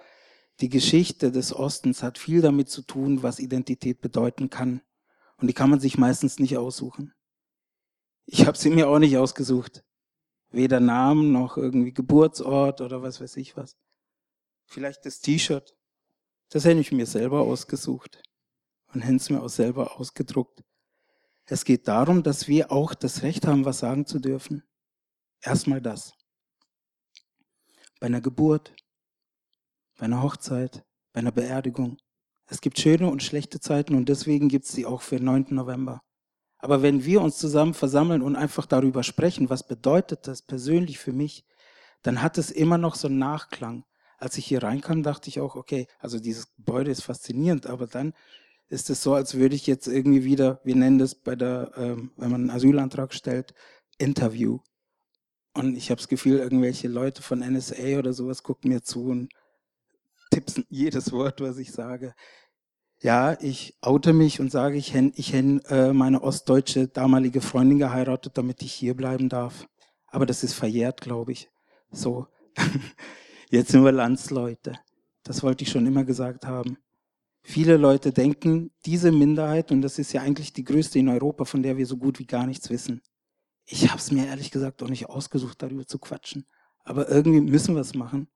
[0.61, 4.81] die Geschichte des Ostens hat viel damit zu tun, was Identität bedeuten kann.
[5.37, 7.13] Und die kann man sich meistens nicht aussuchen.
[8.25, 9.85] Ich habe sie mir auch nicht ausgesucht.
[10.51, 13.77] Weder Namen noch irgendwie Geburtsort oder was weiß ich was.
[14.73, 15.77] Vielleicht das T-Shirt.
[16.49, 18.23] Das hätte ich mir selber ausgesucht
[18.95, 20.65] und hätte es mir auch selber ausgedruckt.
[21.45, 24.63] Es geht darum, dass wir auch das Recht haben, was sagen zu dürfen.
[25.43, 26.15] Erstmal das.
[28.01, 28.75] Bei einer Geburt,
[29.99, 30.83] bei einer Hochzeit,
[31.13, 31.99] bei einer Beerdigung.
[32.47, 35.47] Es gibt schöne und schlechte Zeiten und deswegen gibt es sie auch für den 9.
[35.51, 36.01] November.
[36.57, 41.13] Aber wenn wir uns zusammen versammeln und einfach darüber sprechen, was bedeutet das persönlich für
[41.13, 41.45] mich,
[42.01, 43.85] dann hat es immer noch so einen Nachklang.
[44.23, 48.15] Als ich hier reinkam, dachte ich auch, okay, also dieses Gebäude ist faszinierend, aber dann
[48.69, 52.13] ist es so, als würde ich jetzt irgendwie wieder, wir nennen das bei der, ähm,
[52.17, 53.53] wenn man einen Asylantrag stellt,
[53.99, 54.61] Interview.
[55.55, 59.33] Und ich habe das Gefühl, irgendwelche Leute von NSA oder sowas gucken mir zu und
[60.31, 62.15] tippsen jedes Wort, was ich sage.
[63.01, 67.81] Ja, ich oute mich und sage, ich hätte ich hätt, äh, meine ostdeutsche damalige Freundin
[67.81, 69.67] geheiratet, damit ich hier bleiben darf.
[70.07, 71.51] Aber das ist verjährt, glaube ich.
[71.91, 72.29] So,
[73.53, 74.79] jetzt sind wir Landsleute.
[75.23, 76.79] Das wollte ich schon immer gesagt haben.
[77.43, 81.63] Viele Leute denken, diese Minderheit, und das ist ja eigentlich die größte in Europa, von
[81.63, 83.03] der wir so gut wie gar nichts wissen.
[83.67, 86.47] Ich habe es mir ehrlich gesagt auch nicht ausgesucht, darüber zu quatschen.
[86.85, 88.29] Aber irgendwie müssen wir es machen.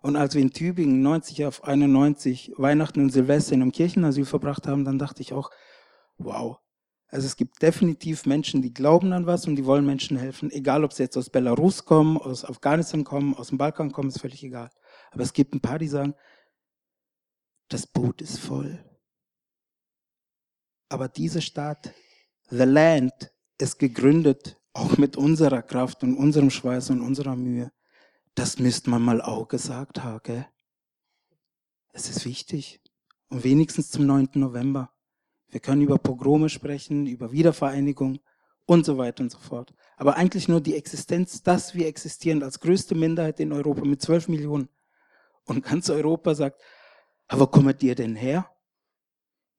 [0.00, 4.66] Und als wir in Tübingen 90 auf 91 Weihnachten und Silvester in einem Kirchenasyl verbracht
[4.66, 5.50] haben, dann dachte ich auch,
[6.18, 6.58] wow.
[7.10, 10.50] Also es gibt definitiv Menschen, die glauben an was und die wollen Menschen helfen.
[10.50, 14.20] Egal, ob sie jetzt aus Belarus kommen, aus Afghanistan kommen, aus dem Balkan kommen, ist
[14.20, 14.70] völlig egal.
[15.10, 16.14] Aber es gibt ein paar, die sagen,
[17.68, 18.84] das Boot ist voll.
[20.90, 21.92] Aber diese Stadt,
[22.50, 27.72] The Land, ist gegründet, auch mit unserer Kraft und unserem Schweiß und unserer Mühe.
[28.34, 30.46] Das müsste man mal auch gesagt haben.
[31.92, 32.80] Es ist wichtig.
[33.28, 34.28] Und wenigstens zum 9.
[34.34, 34.92] November.
[35.50, 38.20] Wir können über Pogrome sprechen, über Wiedervereinigung
[38.66, 39.72] und so weiter und so fort.
[39.96, 44.28] Aber eigentlich nur die Existenz, dass wir existieren als größte Minderheit in Europa mit 12
[44.28, 44.68] Millionen.
[45.44, 46.60] Und ganz Europa sagt,
[47.28, 48.50] aber kommt ihr denn her?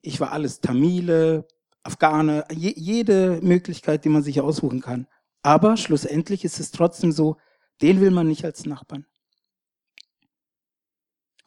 [0.01, 1.47] Ich war alles Tamile,
[1.81, 5.07] Afghane, je, jede Möglichkeit, die man sich aussuchen kann.
[5.41, 7.37] Aber schlussendlich ist es trotzdem so,
[7.81, 9.07] den will man nicht als Nachbarn.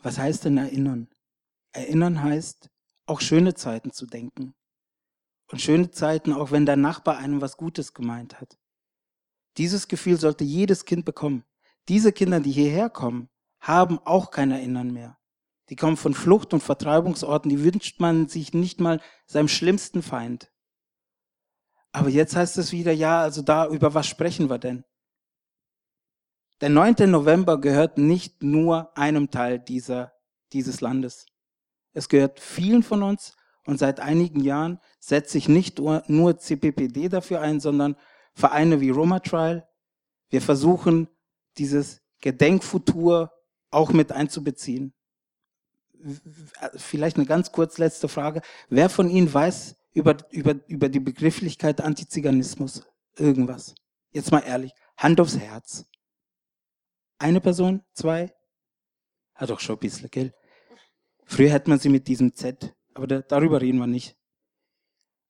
[0.03, 1.09] Was heißt denn erinnern?
[1.73, 2.72] Erinnern heißt,
[3.07, 4.55] auch schöne Zeiten zu denken.
[5.51, 8.59] Und schöne Zeiten, auch wenn der Nachbar einem was Gutes gemeint hat.
[9.59, 11.45] Dieses Gefühl sollte jedes Kind bekommen.
[11.89, 13.29] Diese Kinder, die hierher kommen,
[13.61, 15.19] haben auch kein Erinnern mehr.
[15.69, 20.53] Die kommen von Flucht- und Vertreibungsorten, die wünscht man sich nicht mal seinem schlimmsten Feind.
[21.93, 24.85] Aber jetzt heißt es wieder, ja, also da, über was sprechen wir denn?
[26.61, 27.11] Der 9.
[27.11, 30.13] November gehört nicht nur einem Teil dieser,
[30.53, 31.27] dieses Landes.
[31.93, 37.41] Es gehört vielen von uns und seit einigen Jahren setzt sich nicht nur CPPD dafür
[37.41, 37.97] ein, sondern
[38.35, 39.69] Vereine wie Roma Trial.
[40.31, 41.09] Wir versuchen,
[41.59, 43.31] dieses Gedenkfutur
[43.71, 44.95] auch mit einzubeziehen
[46.77, 48.43] vielleicht eine ganz kurz letzte Frage.
[48.69, 52.85] Wer von Ihnen weiß über, über, über die Begrifflichkeit Antiziganismus
[53.17, 53.75] irgendwas?
[54.11, 55.87] Jetzt mal ehrlich, Hand aufs Herz.
[57.19, 57.83] Eine Person?
[57.95, 58.35] Zwei?
[59.35, 60.35] Hat doch schon ein bisschen, gell?
[61.25, 64.17] Früher hätte man sie mit diesem Z, aber da, darüber reden wir nicht.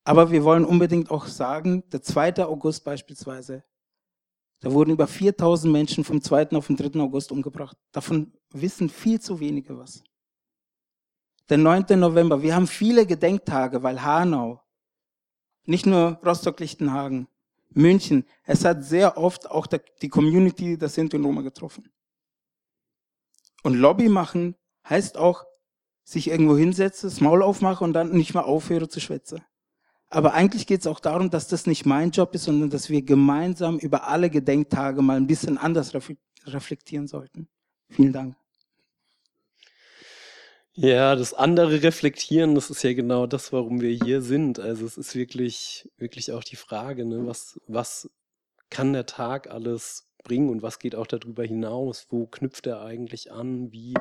[0.03, 2.45] Aber wir wollen unbedingt auch sagen, der 2.
[2.45, 3.63] August beispielsweise,
[4.59, 6.51] da wurden über 4000 Menschen vom 2.
[6.51, 6.99] auf den 3.
[6.99, 7.77] August umgebracht.
[7.91, 10.03] Davon wissen viel zu wenige was
[11.49, 11.99] der 9.
[11.99, 12.41] November.
[12.41, 14.61] Wir haben viele Gedenktage, weil Hanau,
[15.65, 17.27] nicht nur Rostock-Lichtenhagen,
[17.69, 21.91] München, es hat sehr oft auch die Community der Sinti und Roma getroffen.
[23.63, 24.55] Und Lobby machen
[24.87, 25.45] heißt auch,
[26.03, 29.41] sich irgendwo hinsetze, das Maul aufmache und dann nicht mehr aufhöre zu schwätzen.
[30.09, 33.01] Aber eigentlich geht es auch darum, dass das nicht mein Job ist, sondern dass wir
[33.01, 35.93] gemeinsam über alle Gedenktage mal ein bisschen anders
[36.45, 37.47] reflektieren sollten.
[37.89, 38.35] Vielen Dank.
[40.75, 44.59] Ja, das andere Reflektieren, das ist ja genau das, warum wir hier sind.
[44.59, 48.09] Also es ist wirklich, wirklich auch die Frage, ne, was, was
[48.71, 52.07] kann der Tag alles bringen und was geht auch darüber hinaus?
[52.09, 53.71] Wo knüpft er eigentlich an?
[53.71, 53.93] Wie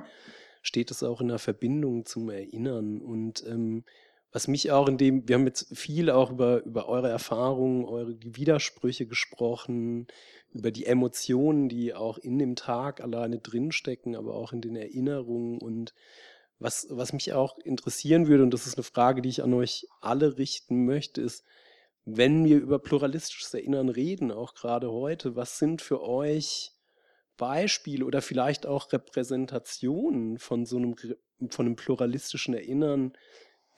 [0.63, 3.01] steht es auch in der Verbindung zum Erinnern?
[3.01, 3.85] Und ähm,
[4.33, 8.17] was mich auch in dem, wir haben jetzt viel auch über, über eure Erfahrungen, eure
[8.25, 10.07] Widersprüche gesprochen,
[10.53, 15.59] über die Emotionen, die auch in dem Tag alleine drinstecken, aber auch in den Erinnerungen.
[15.59, 15.93] Und
[16.59, 19.87] was, was mich auch interessieren würde, und das ist eine Frage, die ich an euch
[20.01, 21.45] alle richten möchte, ist,
[22.05, 26.72] wenn wir über pluralistisches Erinnern reden, auch gerade heute, was sind für euch
[27.43, 30.95] Beispiele oder vielleicht auch Repräsentationen von so einem,
[31.51, 33.15] von einem pluralistischen Erinnern,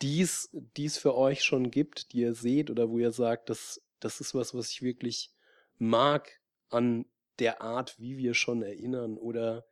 [0.03, 4.21] die es für euch schon gibt, die ihr seht oder wo ihr sagt, das, das
[4.21, 5.31] ist was, was ich wirklich
[5.79, 7.07] mag an
[7.39, 9.65] der Art, wie wir schon erinnern oder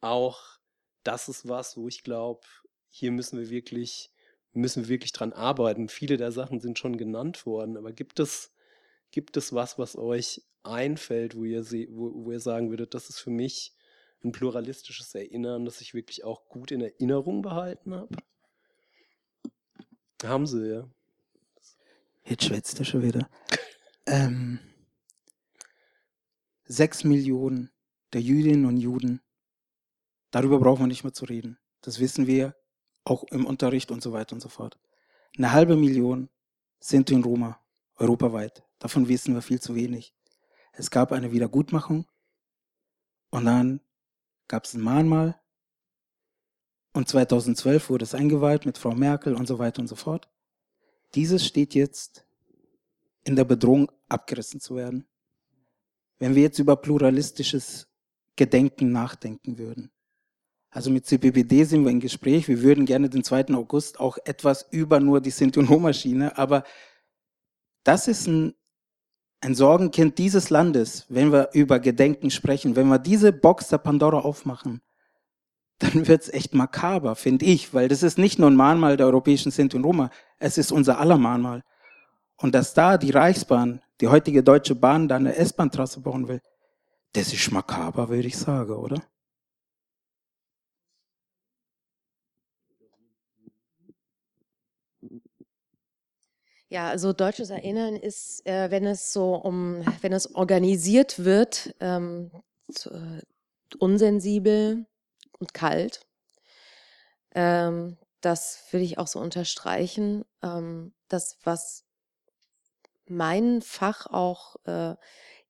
[0.00, 0.58] auch
[1.04, 2.40] das ist was, wo ich glaube,
[2.88, 4.10] hier müssen wir wirklich
[4.54, 5.88] müssen wir wirklich dran arbeiten.
[5.88, 8.52] Viele der Sachen sind schon genannt worden, aber gibt es
[9.12, 13.18] gibt es was, was euch einfällt, wo ihr wo, wo ihr sagen würdet, das ist
[13.18, 13.74] für mich
[14.24, 18.16] ein pluralistisches Erinnern, das ich wirklich auch gut in Erinnerung behalten habe?
[20.24, 20.88] Haben sie, ja.
[22.24, 23.28] Jetzt schwätzt er schon wieder.
[24.06, 24.58] ähm,
[26.64, 27.70] sechs Millionen
[28.12, 29.20] der Jüdinnen und Juden,
[30.30, 31.58] darüber brauchen wir nicht mehr zu reden.
[31.82, 32.56] Das wissen wir
[33.04, 34.78] auch im Unterricht und so weiter und so fort.
[35.36, 36.28] Eine halbe Million
[36.80, 37.60] sind in Roma,
[37.96, 38.64] europaweit.
[38.78, 40.14] Davon wissen wir viel zu wenig.
[40.78, 42.06] Es gab eine Wiedergutmachung
[43.30, 43.80] und dann
[44.46, 45.40] gab es ein Mahnmal
[46.92, 50.28] und 2012 wurde es eingeweiht mit Frau Merkel und so weiter und so fort.
[51.14, 52.26] Dieses steht jetzt
[53.24, 55.06] in der Bedrohung, abgerissen zu werden.
[56.18, 57.88] Wenn wir jetzt über pluralistisches
[58.36, 59.90] Gedenken nachdenken würden.
[60.70, 62.48] Also mit CPPD sind wir im Gespräch.
[62.48, 63.54] Wir würden gerne den 2.
[63.54, 66.64] August auch etwas über nur die Sinti- und Roma-Schiene, aber
[67.82, 68.54] das ist ein,
[69.40, 72.76] ein Sorgenkind dieses Landes, wenn wir über Gedenken sprechen.
[72.76, 74.80] Wenn wir diese Box der Pandora aufmachen,
[75.78, 79.50] dann wird's echt makaber, finde ich, weil das ist nicht nur ein Mahnmal der europäischen
[79.50, 81.62] Sinti und Roma, es ist unser aller Mahnmal.
[82.38, 86.40] Und dass da die Reichsbahn, die heutige Deutsche Bahn, da eine S-Bahn-Trasse bauen will,
[87.12, 89.02] das ist makaber, würde ich sagen, oder?
[96.68, 102.30] Ja, also deutsches Erinnern ist, äh, wenn es so um, wenn es organisiert wird, ähm,
[102.72, 103.22] zu, äh,
[103.78, 104.86] unsensibel
[105.38, 106.00] und kalt.
[107.34, 110.24] Ähm, das würde ich auch so unterstreichen.
[110.42, 111.84] Ähm, das, was
[113.06, 114.96] mein Fach auch äh,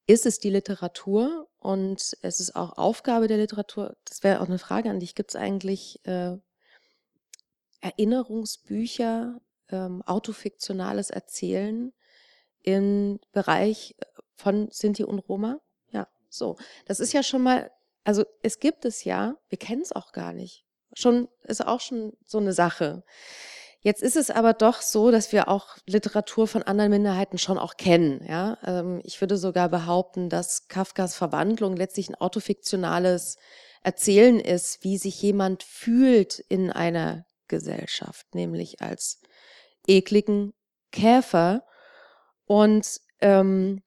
[0.05, 3.97] ist, ist die Literatur und es ist auch Aufgabe der Literatur.
[4.05, 5.15] Das wäre auch eine Frage an dich.
[5.15, 6.37] Gibt es eigentlich äh,
[7.81, 11.93] Erinnerungsbücher ähm, autofiktionales Erzählen
[12.61, 15.59] im Bereich äh, von Sinti und Roma.
[15.91, 16.57] Ja, so.
[16.85, 17.71] Das ist ja schon mal,
[18.03, 20.65] also es gibt es ja, wir kennen es auch gar nicht.
[20.93, 23.03] Schon, ist auch schon so eine Sache.
[23.81, 27.77] Jetzt ist es aber doch so, dass wir auch Literatur von anderen Minderheiten schon auch
[27.77, 28.25] kennen.
[28.27, 28.57] Ja?
[28.65, 33.37] Ähm, ich würde sogar behaupten, dass Kafkas Verwandlung letztlich ein autofiktionales
[33.83, 39.21] Erzählen ist, wie sich jemand fühlt in einer Gesellschaft, nämlich als
[39.87, 40.53] ekligen
[40.91, 41.63] Käfer
[42.45, 43.81] und ähm,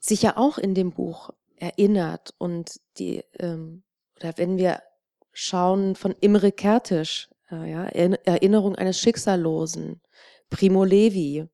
[0.00, 3.84] sich ja auch in dem Buch erinnert und die ähm,
[4.16, 4.82] oder wenn wir
[5.32, 10.00] schauen von Imre Kertisch, äh, ja, Erinnerung eines Schicksallosen,
[10.48, 11.46] Primo Levi,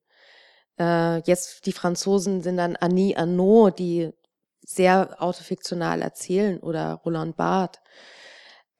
[0.78, 4.10] äh, jetzt die Franzosen sind dann Annie Arnaud, die
[4.62, 7.80] sehr autofiktional erzählen oder Roland Barthes.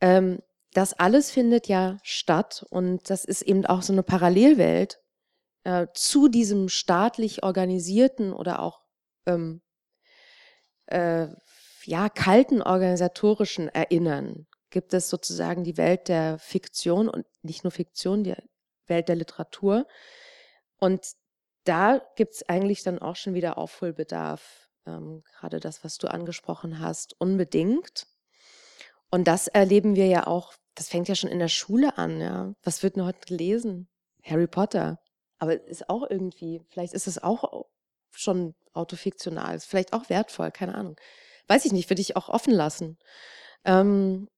[0.01, 0.41] Ähm,
[0.77, 5.01] das alles findet ja statt und das ist eben auch so eine Parallelwelt
[5.65, 8.83] äh, zu diesem staatlich organisierten oder auch
[9.25, 9.63] ähm,
[10.87, 11.29] äh,
[11.85, 18.25] ja kalten organisatorischen Erinnern gibt es sozusagen die Welt der Fiktion und nicht nur Fiktion,
[18.25, 18.35] die
[18.87, 19.87] Welt der Literatur.
[20.79, 21.13] Und
[21.65, 26.81] da gibt es eigentlich dann auch schon wieder Aufholbedarf, ähm, gerade das, was du angesprochen
[26.81, 28.07] hast, unbedingt.
[29.11, 32.55] Und das erleben wir ja auch das fängt ja schon in der Schule an, ja.
[32.63, 33.89] Was wird denn heute gelesen?
[34.23, 35.01] Harry Potter.
[35.39, 37.67] Aber ist auch irgendwie, vielleicht ist es auch
[38.13, 40.97] schon autofiktional, ist vielleicht auch wertvoll, keine Ahnung.
[41.49, 42.99] Weiß ich nicht, würde ich auch offen lassen.
[43.65, 44.29] Ähm,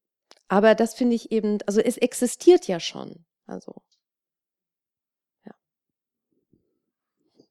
[0.48, 3.24] aber das finde ich eben, also es existiert ja schon.
[3.46, 3.83] Also,
[5.45, 5.55] ja.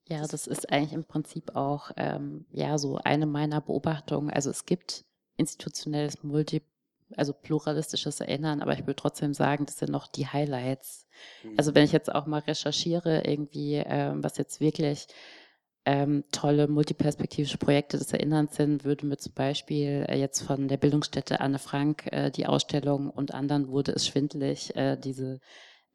[0.06, 4.30] Ja, das ist eigentlich im Prinzip auch ähm, ja so eine meiner Beobachtungen.
[4.30, 5.06] Also es gibt
[5.38, 6.64] institutionelles Multi
[7.16, 11.08] also pluralistisches Erinnern, aber ich würde trotzdem sagen, das sind noch die Highlights.
[11.58, 15.08] Also wenn ich jetzt auch mal recherchiere, irgendwie, ähm, was jetzt wirklich
[15.86, 20.76] ähm, tolle multiperspektivische Projekte des Erinnerns sind, würde mir zum Beispiel äh, jetzt von der
[20.76, 25.40] Bildungsstätte Anne Frank äh, die Ausstellung und anderen wurde es schwindelig, äh, diese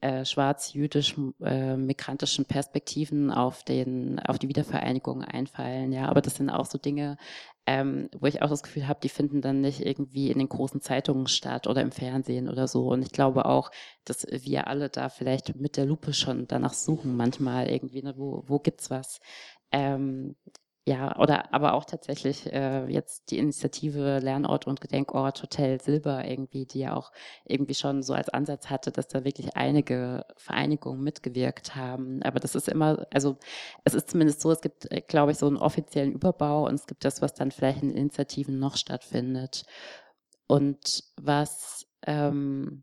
[0.03, 5.93] äh, schwarz-jüdisch äh, migrantischen Perspektiven auf den auf die Wiedervereinigung einfallen.
[5.93, 7.17] Ja, aber das sind auch so Dinge,
[7.67, 10.81] ähm, wo ich auch das Gefühl habe, die finden dann nicht irgendwie in den großen
[10.81, 12.89] Zeitungen statt oder im Fernsehen oder so.
[12.89, 13.71] Und ich glaube auch,
[14.05, 18.43] dass wir alle da vielleicht mit der Lupe schon danach suchen, manchmal irgendwie, ne, wo,
[18.49, 19.21] wo gibt's was.
[19.71, 20.35] Ähm,
[20.85, 26.67] ja, oder aber auch tatsächlich äh, jetzt die Initiative Lernort und Gedenkort Hotel Silber irgendwie,
[26.67, 27.13] die ja auch
[27.45, 32.21] irgendwie schon so als Ansatz hatte, dass da wirklich einige Vereinigungen mitgewirkt haben.
[32.25, 33.39] Aber das ist immer, also
[33.85, 36.87] es ist zumindest so, es gibt, äh, glaube ich, so einen offiziellen Überbau und es
[36.87, 39.65] gibt das, was dann vielleicht in Initiativen noch stattfindet.
[40.49, 42.83] Und was ähm,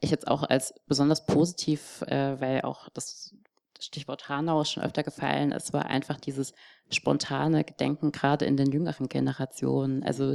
[0.00, 3.36] ich jetzt auch als besonders positiv, äh, weil auch das
[3.80, 6.52] Stichwort Hanau schon öfter gefallen ist, war einfach dieses
[6.90, 10.02] spontane Gedenken, gerade in den jüngeren Generationen.
[10.04, 10.34] Also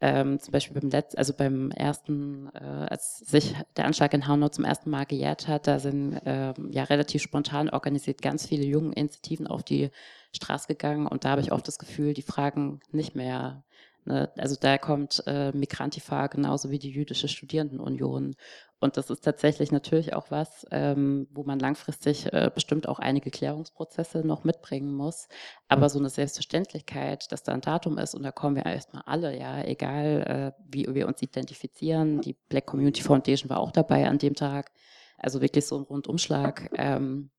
[0.00, 4.48] ähm, zum Beispiel beim letzten, also beim ersten, äh, als sich der Anschlag in Hanau
[4.48, 8.92] zum ersten Mal gejährt hat, da sind äh, ja relativ spontan organisiert ganz viele jungen
[8.92, 9.90] Initiativen auf die
[10.32, 13.64] Straße gegangen und da habe ich oft das Gefühl, die fragen nicht mehr
[14.06, 14.30] Ne?
[14.38, 18.36] Also da kommt äh, Migrantifa genauso wie die jüdische Studierendenunion.
[18.78, 23.30] Und das ist tatsächlich natürlich auch was, ähm, wo man langfristig äh, bestimmt auch einige
[23.30, 25.28] Klärungsprozesse noch mitbringen muss.
[25.68, 29.38] Aber so eine Selbstverständlichkeit, dass da ein Datum ist und da kommen wir erstmal alle,
[29.38, 32.20] ja, egal äh, wie wir uns identifizieren.
[32.20, 34.70] Die Black Community Foundation war auch dabei an dem Tag.
[35.16, 36.70] Also wirklich so ein Rundumschlag.
[36.74, 37.30] Ähm,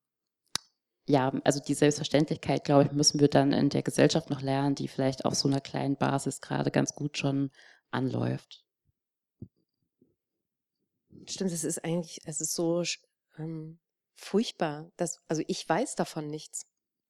[1.07, 4.87] ja, also die Selbstverständlichkeit, glaube ich, müssen wir dann in der Gesellschaft noch lernen, die
[4.87, 7.51] vielleicht auf so einer kleinen Basis gerade ganz gut schon
[7.91, 8.66] anläuft.
[11.29, 12.83] Stimmt, es ist eigentlich, es ist so
[13.37, 13.79] ähm,
[14.15, 14.91] furchtbar.
[14.97, 16.65] Dass, also ich weiß davon nichts.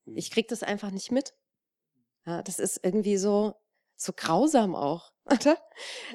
[0.06, 1.34] Ich kriege das einfach nicht mit.
[2.26, 3.56] Ja, das ist irgendwie so,
[3.96, 5.12] so grausam auch.
[5.26, 5.58] Oder?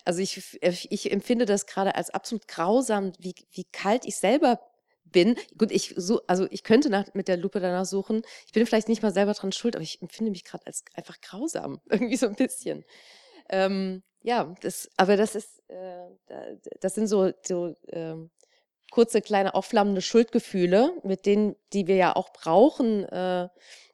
[0.05, 4.61] Also ich, ich empfinde das gerade als absolut grausam, wie, wie kalt ich selber
[5.05, 5.37] bin.
[5.59, 8.23] Gut, ich so, also ich könnte nach, mit der Lupe danach suchen.
[8.47, 11.21] Ich bin vielleicht nicht mal selber dran schuld, aber ich empfinde mich gerade als einfach
[11.21, 12.85] grausam, irgendwie so ein bisschen.
[13.49, 18.31] Ähm, ja, das, aber das ist, äh, das sind so, so ähm,
[18.91, 23.05] kurze kleine aufflammende Schuldgefühle, mit denen, die wir ja auch brauchen.
[23.05, 23.49] Äh,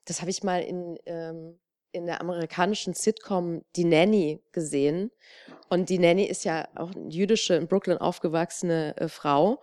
[0.04, 1.58] das habe ich mal in ähm,
[1.92, 5.10] in der amerikanischen Sitcom Die Nanny gesehen.
[5.68, 9.60] Und die Nanny ist ja auch eine jüdische, in Brooklyn aufgewachsene äh, Frau.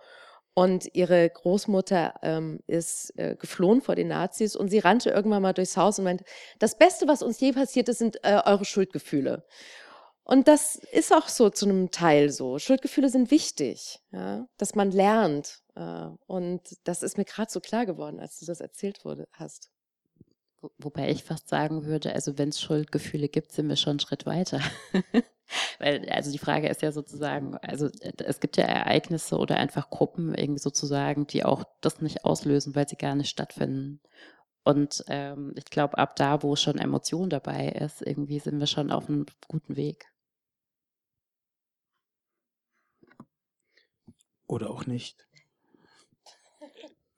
[0.54, 5.52] Und ihre Großmutter ähm, ist äh, geflohen vor den Nazis und sie rannte irgendwann mal
[5.52, 6.24] durchs Haus und meinte,
[6.58, 9.44] das Beste, was uns je passiert ist, sind äh, eure Schuldgefühle.
[10.28, 12.58] Und das ist auch so zu einem Teil so.
[12.58, 14.48] Schuldgefühle sind wichtig, ja?
[14.56, 15.62] dass man lernt.
[15.76, 19.70] Äh, und das ist mir gerade so klar geworden, als du das erzählt wurde, hast.
[20.78, 24.26] Wobei ich fast sagen würde, also wenn es Schuldgefühle gibt, sind wir schon einen Schritt
[24.26, 24.60] weiter.
[25.78, 29.90] Weil, also die Frage ist ja sozusagen, also äh, es gibt ja Ereignisse oder einfach
[29.90, 34.00] Gruppen irgendwie sozusagen, die auch das nicht auslösen, weil sie gar nicht stattfinden.
[34.64, 38.90] Und ähm, ich glaube, ab da, wo schon Emotion dabei ist, irgendwie sind wir schon
[38.90, 40.08] auf einem guten Weg.
[44.46, 45.26] Oder auch nicht.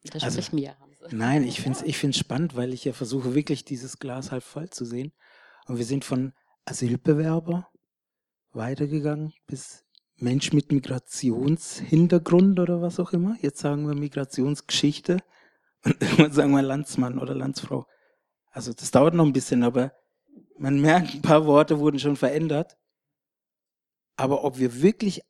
[0.04, 0.76] Das also, mir.
[1.10, 4.42] Nein, ich finde es ich find's spannend, weil ich ja versuche, wirklich dieses Glas halb
[4.42, 5.12] voll zu sehen.
[5.66, 6.32] Und wir sind von
[6.64, 7.68] Asylbewerber
[8.52, 9.84] weitergegangen bis
[10.16, 13.36] Mensch mit Migrationshintergrund oder was auch immer.
[13.40, 15.18] Jetzt sagen wir Migrationsgeschichte
[15.84, 17.86] und irgendwann sagen wir Landsmann oder Landsfrau.
[18.50, 19.92] Also das dauert noch ein bisschen, aber
[20.58, 22.76] man merkt, ein paar Worte wurden schon verändert.
[24.16, 25.22] Aber ob wir wirklich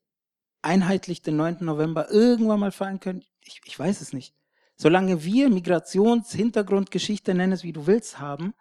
[0.63, 1.59] einheitlich den 9.
[1.61, 4.35] November irgendwann mal feiern können, ich, ich weiß es nicht.
[4.77, 8.55] Solange wir Migrationshintergrundgeschichte, nenn es wie du willst, haben,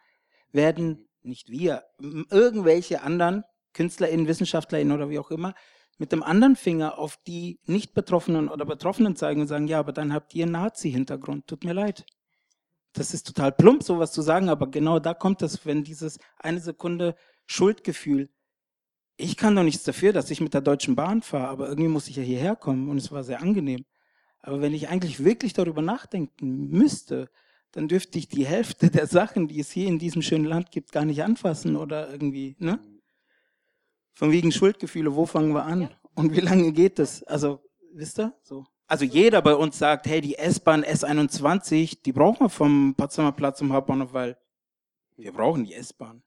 [0.52, 3.44] werden nicht wir, irgendwelche anderen
[3.74, 5.54] KünstlerInnen, WissenschaftlerInnen oder wie auch immer,
[6.00, 10.14] mit dem anderen Finger auf die Nicht-Betroffenen oder Betroffenen zeigen und sagen, ja, aber dann
[10.14, 12.06] habt ihr einen Nazi-Hintergrund, tut mir leid.
[12.94, 16.60] Das ist total plump, sowas zu sagen, aber genau da kommt es, wenn dieses eine
[16.60, 18.30] Sekunde Schuldgefühl,
[19.18, 22.08] ich kann doch nichts dafür, dass ich mit der Deutschen Bahn fahre, aber irgendwie muss
[22.08, 23.86] ich ja hierher kommen und es war sehr angenehm.
[24.40, 27.30] Aber wenn ich eigentlich wirklich darüber nachdenken müsste,
[27.72, 30.92] dann dürfte ich die Hälfte der Sachen, die es hier in diesem schönen Land gibt,
[30.92, 32.80] gar nicht anfassen oder irgendwie, ne?
[34.14, 35.90] Von wegen Schuldgefühle, wo fangen wir an?
[36.16, 37.24] Und wie lange geht das?
[37.24, 37.62] Also,
[37.94, 38.34] wisst ihr?
[38.42, 38.66] So.
[38.88, 43.60] Also jeder bei uns sagt, hey, die S-Bahn S21, die brauchen wir vom Potsdamer Platz
[43.60, 44.38] zum Hauptbahnhof, weil
[45.18, 46.24] wir brauchen die S-Bahn.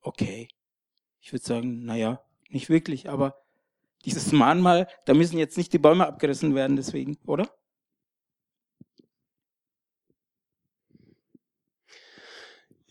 [0.00, 0.48] Okay.
[1.26, 2.20] Ich würde sagen, naja,
[2.50, 3.42] nicht wirklich, aber
[4.04, 7.50] dieses Mahnmal, da müssen jetzt nicht die Bäume abgerissen werden deswegen, oder?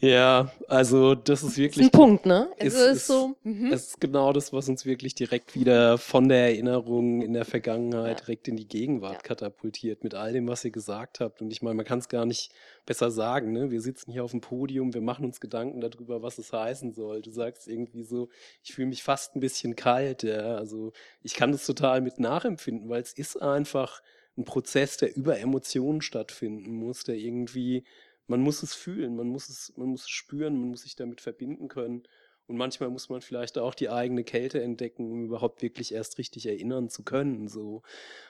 [0.06, 1.88] Ja, also das ist wirklich.
[1.88, 2.52] Das ist ein Punkt, ne?
[2.60, 3.36] Also ist, ist so.
[3.44, 3.74] Mhm.
[3.74, 8.20] Es ist genau das, was uns wirklich direkt wieder von der Erinnerung in der Vergangenheit
[8.20, 8.26] ja.
[8.26, 9.22] direkt in die Gegenwart ja.
[9.22, 11.42] katapultiert mit all dem, was ihr gesagt habt.
[11.42, 12.52] Und ich meine, man kann es gar nicht
[12.86, 13.52] besser sagen.
[13.52, 13.72] Ne?
[13.72, 17.24] Wir sitzen hier auf dem Podium, wir machen uns Gedanken darüber, was es heißen soll.
[17.24, 18.30] Du sagst irgendwie so,
[18.64, 20.22] ich fühle mich fast ein bisschen kalt.
[20.22, 20.56] Ja?
[20.56, 20.94] Also
[21.24, 24.04] ich kann das total mit nachempfinden, weil es ist einfach
[24.38, 27.86] ein Prozess, der über Emotionen stattfinden muss, der irgendwie
[28.28, 31.22] man muss es fühlen, man muss es, man muss es spüren, man muss sich damit
[31.22, 32.04] verbinden können.
[32.48, 36.46] Und manchmal muss man vielleicht auch die eigene Kälte entdecken, um überhaupt wirklich erst richtig
[36.46, 37.48] erinnern zu können.
[37.48, 37.82] So.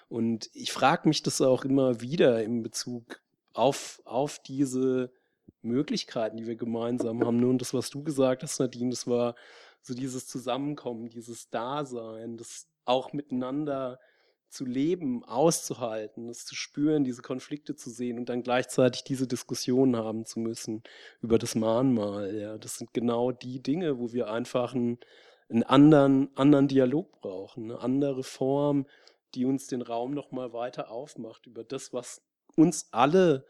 [0.07, 3.21] Und ich frage mich das auch immer wieder in Bezug
[3.53, 5.11] auf, auf diese
[5.61, 7.43] Möglichkeiten, die wir gemeinsam haben.
[7.43, 9.35] Und das, was du gesagt hast, Nadine, das war
[9.81, 13.99] so dieses Zusammenkommen, dieses Dasein, das auch miteinander
[14.55, 19.97] zu leben, auszuhalten, es zu spüren, diese Konflikte zu sehen und dann gleichzeitig diese Diskussionen
[19.97, 20.81] haben zu müssen
[21.21, 22.33] über das Mahnmal.
[22.35, 24.99] Ja, das sind genau die Dinge, wo wir einfach einen,
[25.49, 28.87] einen anderen, anderen Dialog brauchen, eine andere Form,
[29.35, 32.21] die uns den Raum noch mal weiter aufmacht über das, was
[32.55, 33.45] uns alle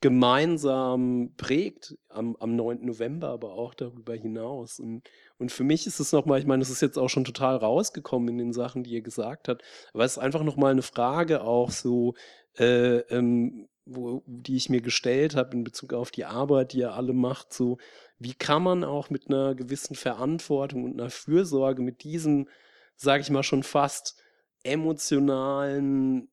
[0.00, 2.86] gemeinsam prägt am, am 9.
[2.86, 4.80] November, aber auch darüber hinaus.
[4.80, 5.02] Und,
[5.38, 8.28] und für mich ist es nochmal, ich meine, es ist jetzt auch schon total rausgekommen
[8.30, 11.70] in den Sachen, die ihr gesagt habt, aber es ist einfach nochmal eine Frage auch
[11.70, 12.14] so,
[12.58, 16.94] äh, ähm, wo, die ich mir gestellt habe in Bezug auf die Arbeit, die ihr
[16.94, 17.78] alle macht, so,
[18.18, 22.48] wie kann man auch mit einer gewissen Verantwortung und einer Fürsorge mit diesem,
[22.96, 24.22] sage ich mal, schon fast
[24.62, 26.30] emotionalen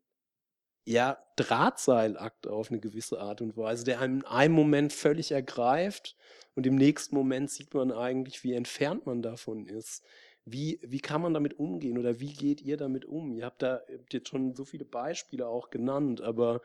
[0.88, 6.16] ja, Drahtseilakt auf eine gewisse Art und Weise, der einem in einem Moment völlig ergreift
[6.56, 10.02] und im nächsten Moment sieht man eigentlich, wie entfernt man davon ist.
[10.46, 13.34] Wie, wie kann man damit umgehen oder wie geht ihr damit um?
[13.34, 16.62] Ihr habt da habt jetzt schon so viele Beispiele auch genannt, aber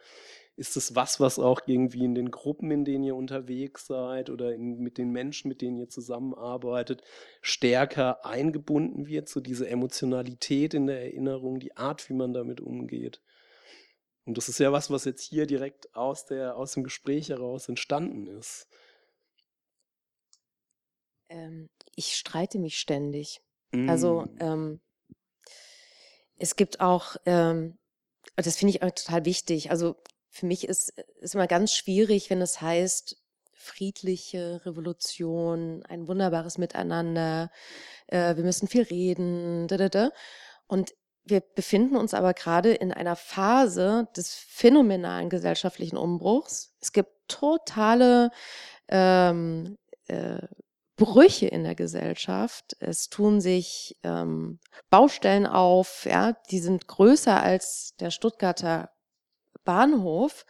[0.54, 4.54] ist es was, was auch irgendwie in den Gruppen, in denen ihr unterwegs seid oder
[4.54, 7.02] in, mit den Menschen, mit denen ihr zusammenarbeitet,
[7.40, 13.20] stärker eingebunden wird, so diese Emotionalität in der Erinnerung, die Art, wie man damit umgeht?
[14.24, 17.68] Und das ist ja was, was jetzt hier direkt aus, der, aus dem Gespräch heraus
[17.68, 18.68] entstanden ist.
[21.28, 23.42] Ähm, ich streite mich ständig.
[23.72, 23.88] Also, mm.
[23.90, 24.80] Also ähm,
[26.38, 27.78] es gibt auch, ähm,
[28.36, 29.70] das finde ich auch total wichtig.
[29.70, 29.96] Also
[30.28, 33.18] für mich ist es immer ganz schwierig, wenn es heißt,
[33.52, 37.50] friedliche Revolution, ein wunderbares Miteinander,
[38.08, 40.10] äh, wir müssen viel reden, da, da, da.
[40.66, 40.94] Und
[41.24, 46.74] wir befinden uns aber gerade in einer Phase des phänomenalen gesellschaftlichen Umbruchs.
[46.80, 48.30] Es gibt totale
[48.88, 50.46] ähm, äh,
[50.96, 52.76] Brüche in der Gesellschaft.
[52.80, 54.60] Es tun sich ähm,
[54.90, 58.90] Baustellen auf, ja, die sind größer als der Stuttgarter
[59.64, 60.44] Bahnhof.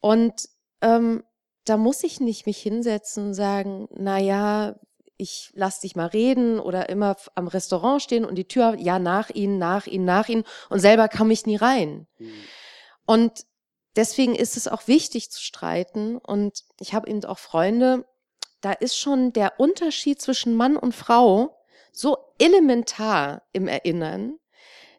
[0.00, 0.48] Und
[0.82, 1.24] ähm,
[1.64, 4.76] da muss ich nicht mich hinsetzen und sagen, na ja,
[5.18, 9.30] ich lass dich mal reden oder immer am Restaurant stehen und die Tür, ja, nach
[9.30, 12.06] ihnen, nach ihnen, nach ihnen und selber kam ich nie rein.
[12.18, 12.32] Mhm.
[13.06, 13.46] Und
[13.94, 18.06] deswegen ist es auch wichtig zu streiten und ich habe eben auch Freunde,
[18.60, 21.56] da ist schon der Unterschied zwischen Mann und Frau
[21.92, 24.38] so elementar im Erinnern,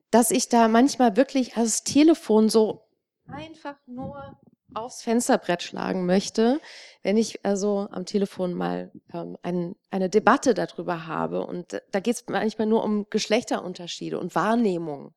[0.10, 2.88] dass ich da manchmal wirklich als Telefon so
[3.28, 4.40] einfach nur
[4.78, 6.62] aufs Fensterbrett schlagen möchte,
[7.04, 11.46] wenn ich also am Telefon mal ähm, ein, eine Debatte darüber habe.
[11.46, 15.14] Und da geht es manchmal nur um Geschlechterunterschiede und Wahrnehmung.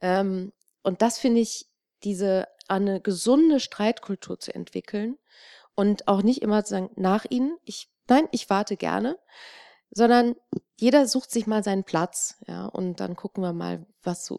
[0.00, 0.52] Ähm,
[0.82, 1.66] und das finde ich,
[2.04, 5.18] diese eine gesunde Streitkultur zu entwickeln
[5.74, 9.18] und auch nicht immer zu sagen, nach ihnen, ich, nein, ich warte gerne,
[9.90, 10.36] sondern
[10.76, 14.38] jeder sucht sich mal seinen Platz, ja, und dann gucken wir mal, was so,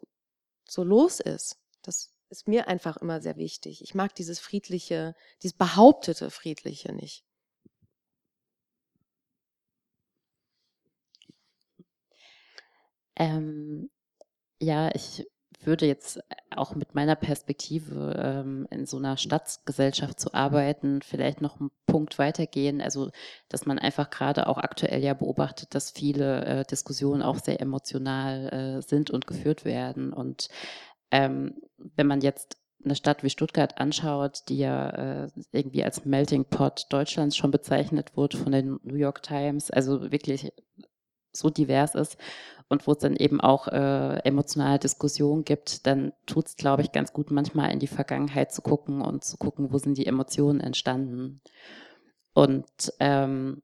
[0.67, 1.57] so los ist.
[1.81, 3.82] Das ist mir einfach immer sehr wichtig.
[3.84, 7.23] Ich mag dieses friedliche, dieses behauptete Friedliche nicht.
[13.15, 13.89] Ähm,
[14.59, 15.27] ja, ich
[15.61, 16.21] würde jetzt
[16.55, 22.17] auch mit meiner Perspektive ähm, in so einer Stadtgesellschaft zu arbeiten, vielleicht noch einen Punkt
[22.17, 22.82] weitergehen.
[22.82, 23.11] Also,
[23.49, 28.77] dass man einfach gerade auch aktuell ja beobachtet, dass viele äh, Diskussionen auch sehr emotional
[28.80, 30.13] äh, sind und geführt werden.
[30.13, 30.49] Und
[31.12, 34.89] ähm, wenn man jetzt eine Stadt wie Stuttgart anschaut, die ja
[35.24, 40.12] äh, irgendwie als Melting Pot Deutschlands schon bezeichnet wurde von den New York Times, also
[40.12, 40.51] wirklich
[41.34, 42.18] so divers ist
[42.70, 46.91] und wo es dann eben auch äh, emotionale Diskussionen gibt, dann tut es, glaube ich,
[46.91, 50.60] ganz gut, manchmal in die Vergangenheit zu gucken und zu gucken, wo sind die Emotionen
[50.60, 51.41] entstanden.
[52.34, 53.62] Und ähm,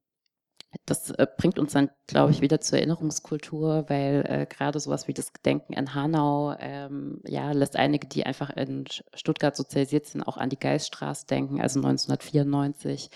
[0.86, 5.13] das äh, bringt uns dann, glaube ich, wieder zur Erinnerungskultur, weil äh, gerade sowas wie
[5.13, 10.38] das Gedenken in Hanau, ähm, ja, lässt einige, die einfach in Stuttgart sozialisiert sind, auch
[10.38, 13.09] an die Geiststraße denken, also 1994.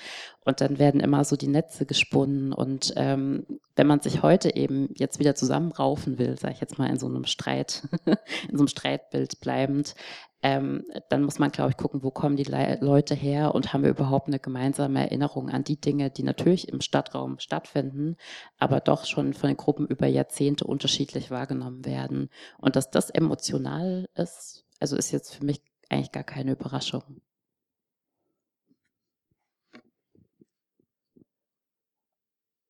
[0.46, 2.54] Und dann werden immer so die Netze gesponnen.
[2.54, 3.46] Und ähm,
[3.76, 7.08] wenn man sich heute eben jetzt wieder zusammenraufen will, sage ich jetzt mal in so
[7.08, 9.96] einem Streit, in so einem Streitbild bleibend,
[10.42, 13.84] ähm, dann muss man, glaube ich, gucken, wo kommen die Le Leute her und haben
[13.84, 18.16] wir überhaupt eine gemeinsame Erinnerung an die Dinge, die natürlich im Stadtraum stattfinden,
[18.58, 22.30] aber doch schon von den Gruppen über Jahrzehnte unterschiedlich wahrgenommen werden.
[22.58, 27.22] Und dass das emotional ist, also ist jetzt für mich eigentlich gar keine Überraschung.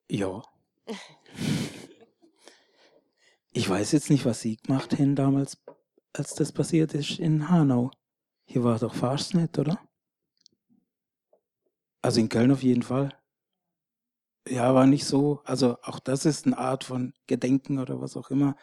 [0.10, 0.42] Ja.
[3.52, 5.58] Ich weiß jetzt nicht, was Sie gemacht haben damals
[6.14, 7.92] als das passiert ist in Hanau.
[8.46, 9.80] Hier war doch Fastnet, oder?
[12.02, 13.14] Also in Köln auf jeden Fall.
[14.48, 15.42] Ja, war nicht so.
[15.46, 18.56] Also auch das ist eine Art von Gedenken oder was auch immer.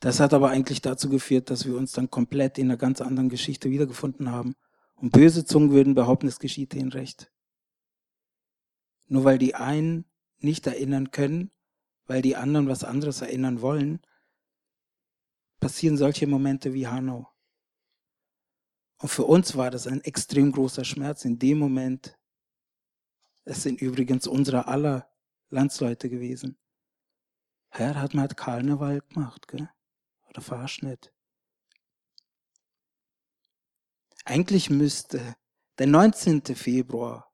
[0.00, 3.28] Das hat aber eigentlich dazu geführt, dass wir uns dann komplett in einer ganz anderen
[3.28, 4.54] Geschichte wiedergefunden haben.
[4.94, 7.30] Und böse Zungen würden behaupten, es geschieht ihnen recht.
[9.08, 10.06] Nur weil die einen
[10.38, 11.50] nicht erinnern können,
[12.06, 14.00] weil die anderen was anderes erinnern wollen,
[15.62, 17.32] passieren solche Momente wie Hanau.
[18.98, 22.18] Und für uns war das ein extrem großer Schmerz in dem Moment.
[23.44, 25.08] Es sind übrigens unsere aller
[25.50, 26.58] Landsleute gewesen.
[27.70, 29.70] Herr hat mal Karneval gemacht, gell?
[30.28, 31.14] oder Fahrschnitt.
[34.24, 35.36] Eigentlich müsste
[35.78, 36.44] der 19.
[36.56, 37.32] Februar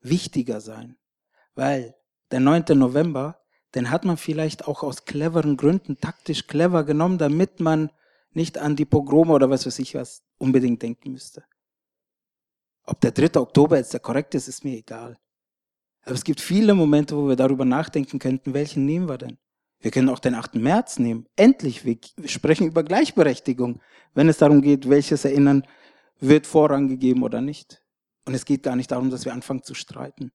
[0.00, 0.98] wichtiger sein,
[1.54, 1.96] weil
[2.30, 2.78] der 9.
[2.78, 3.41] November
[3.74, 7.90] den hat man vielleicht auch aus cleveren Gründen taktisch clever genommen, damit man
[8.32, 11.44] nicht an die Pogrome oder was weiß ich was unbedingt denken müsste.
[12.84, 13.40] Ob der 3.
[13.40, 15.18] Oktober jetzt der korrekte ist, ist mir egal.
[16.04, 19.38] Aber es gibt viele Momente, wo wir darüber nachdenken könnten, welchen nehmen wir denn?
[19.80, 20.56] Wir können auch den 8.
[20.56, 21.26] März nehmen.
[21.36, 23.80] Endlich, wir sprechen über Gleichberechtigung,
[24.14, 25.66] wenn es darum geht, welches Erinnern
[26.20, 27.82] wird Vorrang gegeben oder nicht.
[28.24, 30.32] Und es geht gar nicht darum, dass wir anfangen zu streiten.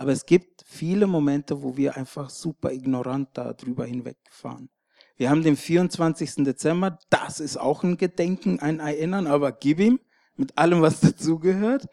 [0.00, 4.70] Aber es gibt viele Momente, wo wir einfach super ignorant darüber hinwegfahren.
[5.18, 6.36] Wir haben den 24.
[6.36, 10.00] Dezember, das ist auch ein Gedenken, ein Erinnern, aber gib ihm
[10.36, 11.86] mit allem, was dazugehört.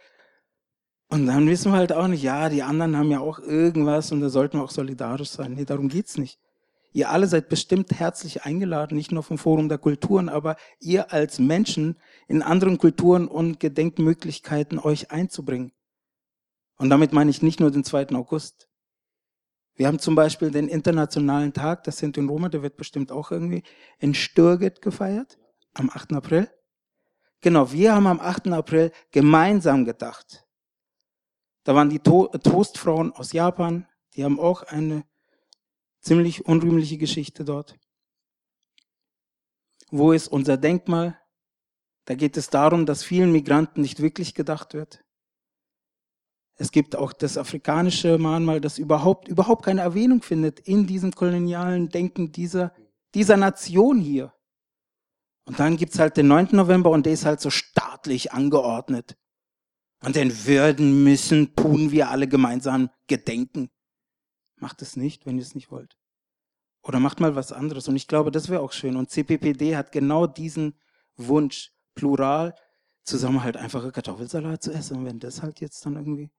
[1.10, 4.22] Und dann wissen wir halt auch nicht, ja, die anderen haben ja auch irgendwas und
[4.22, 5.56] da sollten wir auch solidarisch sein.
[5.56, 6.40] Nee, darum geht's nicht.
[6.94, 11.40] Ihr alle seid bestimmt herzlich eingeladen, nicht nur vom Forum der Kulturen, aber ihr als
[11.40, 11.98] Menschen
[12.30, 15.74] in anderen Kulturen und Gedenkmöglichkeiten euch einzubringen.
[16.78, 18.10] Und damit meine ich nicht nur den 2.
[18.10, 18.70] August.
[19.76, 23.32] Wir haben zum Beispiel den Internationalen Tag, das sind in Roma, der wird bestimmt auch
[23.32, 23.64] irgendwie
[24.00, 25.38] in Stürget gefeiert,
[25.74, 26.14] am 8.
[26.14, 26.50] April.
[27.42, 28.48] Genau, wir haben am 8.
[28.48, 30.48] April gemeinsam gedacht.
[31.64, 35.04] Da waren die to Toastfrauen aus Japan, die haben auch eine
[36.00, 37.76] ziemlich unrühmliche Geschichte dort.
[39.90, 41.20] Wo ist unser Denkmal?
[42.06, 45.04] Da geht es darum, dass vielen Migranten nicht wirklich gedacht wird.
[46.58, 51.90] Es gibt auch das afrikanische Mahnmal, das überhaupt, überhaupt keine Erwähnung findet in diesem kolonialen
[51.90, 52.74] Denken dieser,
[53.14, 54.34] dieser Nation hier.
[55.46, 56.50] Und dann gibt's halt den 9.
[56.52, 59.16] November und der ist halt so staatlich angeordnet.
[60.04, 63.70] Und den würden müssen, tun wir alle gemeinsam gedenken.
[64.58, 65.96] Macht es nicht, wenn ihr es nicht wollt.
[66.84, 67.88] Oder macht mal was anderes.
[67.88, 68.96] Und ich glaube, das wäre auch schön.
[68.96, 70.80] Und CPPD hat genau diesen
[71.16, 72.56] Wunsch, plural,
[73.04, 74.98] zusammen halt einfache Kartoffelsalat zu essen.
[74.98, 76.30] Und wenn das halt jetzt dann irgendwie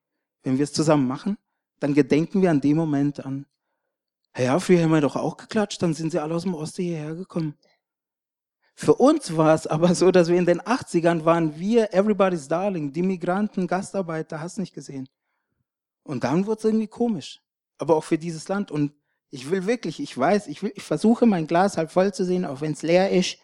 [0.43, 1.37] wenn wir es zusammen machen,
[1.81, 3.47] dann gedenken wir an dem Moment an,
[4.37, 7.15] ja, früher haben wir doch auch geklatscht, dann sind sie alle aus dem Osten hierher
[7.15, 7.55] gekommen.
[8.75, 12.93] Für uns war es aber so, dass wir in den 80ern waren wir Everybody's Darling,
[12.93, 15.09] die Migranten, Gastarbeiter, hast nicht gesehen.
[16.05, 17.43] Und dann wurde es irgendwie komisch.
[17.79, 18.71] Aber auch für dieses Land.
[18.71, 18.93] Und
[19.31, 22.45] ich will wirklich, ich weiß, ich, will, ich versuche mein Glas halb voll zu sehen,
[22.45, 23.39] auch wenn es leer ist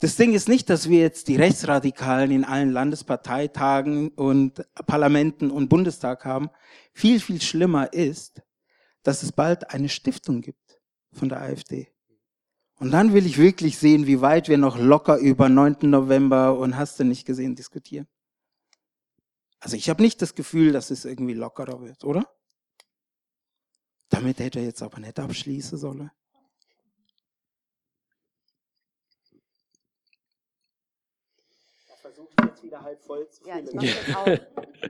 [0.00, 5.68] das Ding ist nicht, dass wir jetzt die Rechtsradikalen in allen Landesparteitagen und Parlamenten und
[5.68, 6.50] Bundestag haben.
[6.92, 8.42] Viel, viel schlimmer ist,
[9.02, 10.80] dass es bald eine Stiftung gibt
[11.12, 11.88] von der AfD.
[12.78, 15.76] Und dann will ich wirklich sehen, wie weit wir noch locker über 9.
[15.82, 18.06] November und hast du nicht gesehen diskutieren.
[19.60, 22.28] Also ich habe nicht das Gefühl, dass es irgendwie lockerer wird, oder?
[24.10, 26.10] Damit hätte er jetzt aber nicht abschließen sollen.
[32.56, 34.26] jetzt wieder halb voll zu Ja, ich mache das auch.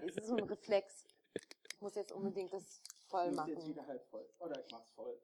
[0.06, 1.06] Es ist so ein Reflex.
[1.72, 3.54] Ich muss jetzt unbedingt das voll machen.
[3.54, 4.28] Jetzt wieder halb voll.
[4.38, 5.18] Oder ich mach's voll.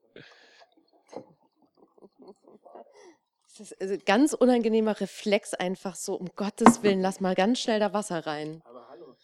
[3.47, 7.79] Das ist also ganz unangenehmer Reflex, einfach so, um Gottes Willen, lass mal ganz schnell
[7.81, 8.63] da Wasser rein.
[8.65, 9.15] Aber hallo.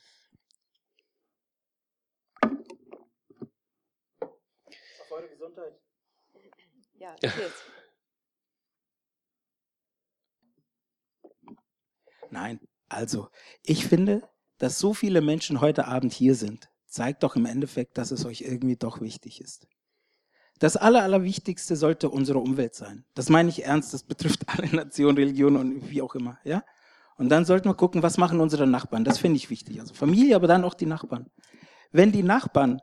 [5.10, 5.80] Eure Gesundheit.
[6.98, 7.64] Ja, jetzt.
[12.30, 13.28] Nein, also
[13.62, 14.22] ich finde,
[14.58, 18.40] dass so viele Menschen heute Abend hier sind, zeigt doch im Endeffekt, dass es euch
[18.42, 19.66] irgendwie doch wichtig ist.
[20.58, 23.04] Das Aller, Allerwichtigste sollte unsere Umwelt sein.
[23.14, 26.38] Das meine ich ernst, das betrifft alle Nationen, Religionen und wie auch immer.
[26.44, 26.64] Ja?
[27.16, 29.04] Und dann sollten wir gucken, was machen unsere Nachbarn.
[29.04, 29.80] Das finde ich wichtig.
[29.80, 31.30] Also Familie, aber dann auch die Nachbarn.
[31.92, 32.80] Wenn die Nachbarn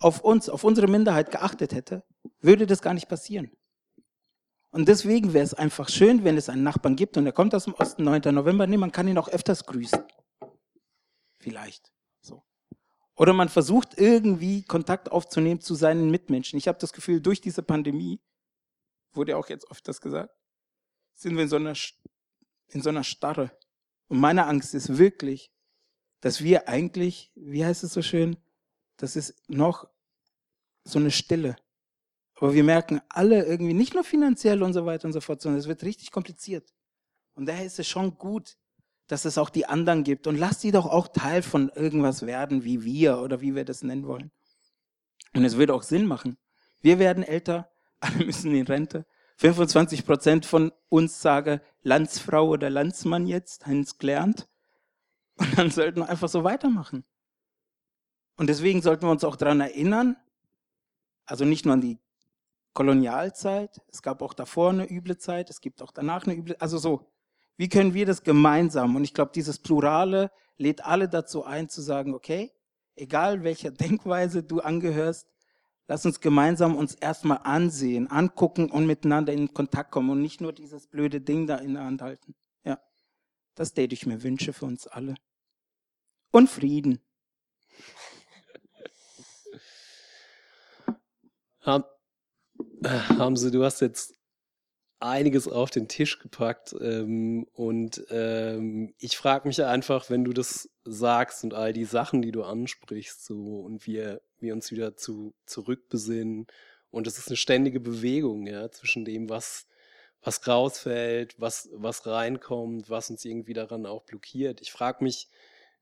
[0.00, 2.04] auf uns, auf unsere Minderheit geachtet hätte,
[2.40, 3.50] würde das gar nicht passieren.
[4.70, 7.64] Und deswegen wäre es einfach schön, wenn es einen Nachbarn gibt und er kommt aus
[7.64, 8.34] dem Osten, 9.
[8.34, 10.02] November, nee, man kann ihn auch öfters grüßen.
[11.38, 11.90] Vielleicht.
[12.20, 12.42] So.
[13.14, 16.58] Oder man versucht irgendwie Kontakt aufzunehmen zu seinen Mitmenschen.
[16.58, 18.20] Ich habe das Gefühl, durch diese Pandemie,
[19.12, 20.34] wurde auch jetzt oft das gesagt,
[21.14, 21.74] sind wir in so einer,
[22.68, 23.50] in so einer Starre.
[24.08, 25.50] Und meine Angst ist wirklich,
[26.20, 28.36] dass wir eigentlich, wie heißt es so schön,
[28.96, 29.88] das ist noch
[30.84, 31.56] so eine Stille.
[32.40, 35.58] Aber wir merken alle irgendwie, nicht nur finanziell und so weiter und so fort, sondern
[35.58, 36.72] es wird richtig kompliziert.
[37.34, 38.56] Und daher ist es schon gut,
[39.08, 40.26] dass es auch die anderen gibt.
[40.26, 43.82] Und lass die doch auch Teil von irgendwas werden, wie wir oder wie wir das
[43.82, 44.30] nennen wollen.
[45.34, 46.36] Und es würde auch Sinn machen.
[46.80, 47.70] Wir werden älter,
[48.00, 49.04] alle müssen in Rente.
[49.38, 54.48] 25 Prozent von uns sagen Landsfrau oder Landsmann jetzt, haben es gelernt.
[55.36, 57.04] Und dann sollten wir einfach so weitermachen.
[58.36, 60.16] Und deswegen sollten wir uns auch daran erinnern,
[61.24, 61.98] also nicht nur an die
[62.78, 66.78] Kolonialzeit, es gab auch davor eine üble Zeit, es gibt auch danach eine üble, also
[66.78, 67.10] so,
[67.56, 68.94] wie können wir das gemeinsam?
[68.94, 72.52] Und ich glaube, dieses Plurale lädt alle dazu ein, zu sagen, okay,
[72.94, 75.26] egal welcher Denkweise du angehörst,
[75.88, 80.52] lass uns gemeinsam uns erstmal ansehen, angucken und miteinander in Kontakt kommen und nicht nur
[80.52, 82.36] dieses blöde Ding da in der Hand halten.
[82.62, 82.78] Ja,
[83.56, 85.16] das, täte ich mir wünsche für uns alle.
[86.30, 87.00] Und Frieden.
[92.84, 94.14] Hamse, du hast jetzt
[95.00, 100.68] einiges auf den Tisch gepackt ähm, und ähm, ich frage mich einfach, wenn du das
[100.84, 105.34] sagst und all die Sachen, die du ansprichst, so und wir, wir uns wieder zu
[105.46, 106.46] zurückbesinnen
[106.90, 109.66] und es ist eine ständige Bewegung, ja, zwischen dem, was
[110.22, 114.60] was rausfällt, was was reinkommt, was uns irgendwie daran auch blockiert.
[114.60, 115.28] Ich frage mich,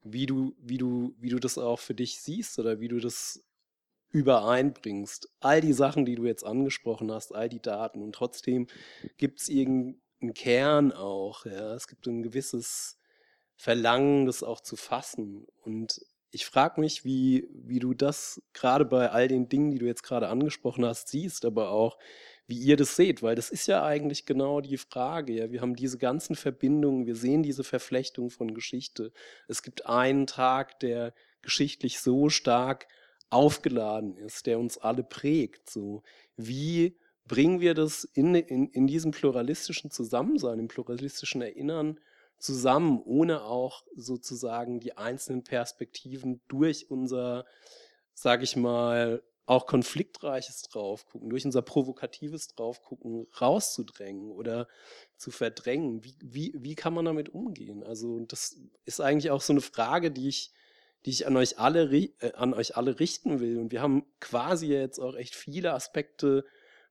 [0.03, 3.43] wie du wie du wie du das auch für dich siehst oder wie du das
[4.17, 5.29] übereinbringst.
[5.41, 8.03] All die Sachen, die du jetzt angesprochen hast, all die Daten.
[8.03, 8.67] Und trotzdem
[9.19, 11.45] gibt es irgendeinen Kern auch.
[11.45, 11.75] Ja?
[11.75, 12.99] Es gibt ein gewisses
[13.57, 15.47] Verlangen, das auch zu fassen.
[15.62, 16.01] Und
[16.31, 20.03] ich frage mich, wie, wie du das gerade bei all den Dingen, die du jetzt
[20.03, 21.99] gerade angesprochen hast, siehst, aber auch,
[22.47, 25.35] wie ihr das seht, weil das ist ja eigentlich genau die Frage.
[25.35, 25.51] Ja?
[25.51, 29.12] Wir haben diese ganzen Verbindungen, wir sehen diese Verflechtung von Geschichte.
[29.47, 31.12] Es gibt einen Tag, der
[31.43, 32.89] geschichtlich so stark
[33.31, 35.70] aufgeladen ist, der uns alle prägt.
[35.70, 36.03] So,
[36.37, 36.97] wie
[37.27, 41.99] bringen wir das in, in, in diesem pluralistischen Zusammensein, im pluralistischen Erinnern
[42.39, 47.45] zusammen, ohne auch sozusagen die einzelnen Perspektiven durch unser,
[48.14, 54.66] sage ich mal, auch konfliktreiches Draufgucken, durch unser provokatives Draufgucken rauszudrängen oder
[55.16, 56.03] zu verdrängen.
[56.05, 57.85] Wie, wie, wie kann man damit umgehen?
[57.85, 60.51] Also das ist eigentlich auch so eine Frage, die ich
[61.07, 63.59] die ich an euch alle, äh, an euch alle richten will.
[63.59, 66.44] Und wir haben quasi jetzt auch echt viele Aspekte,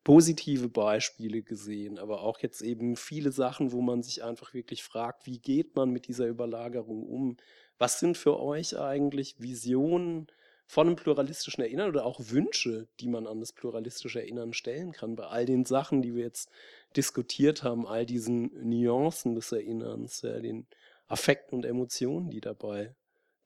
[0.05, 5.25] positive Beispiele gesehen, aber auch jetzt eben viele Sachen, wo man sich einfach wirklich fragt,
[5.25, 7.37] wie geht man mit dieser Überlagerung um?
[7.79, 10.27] Was sind für euch eigentlich Visionen
[10.67, 15.15] von einem pluralistischen Erinnern oder auch Wünsche, die man an das pluralistische Erinnern stellen kann,
[15.15, 16.49] bei all den Sachen, die wir jetzt
[16.95, 20.67] diskutiert haben, all diesen Nuancen des Erinnerns, ja, den
[21.07, 22.95] Affekten und Emotionen, die dabei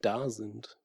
[0.02, 0.78] da sind.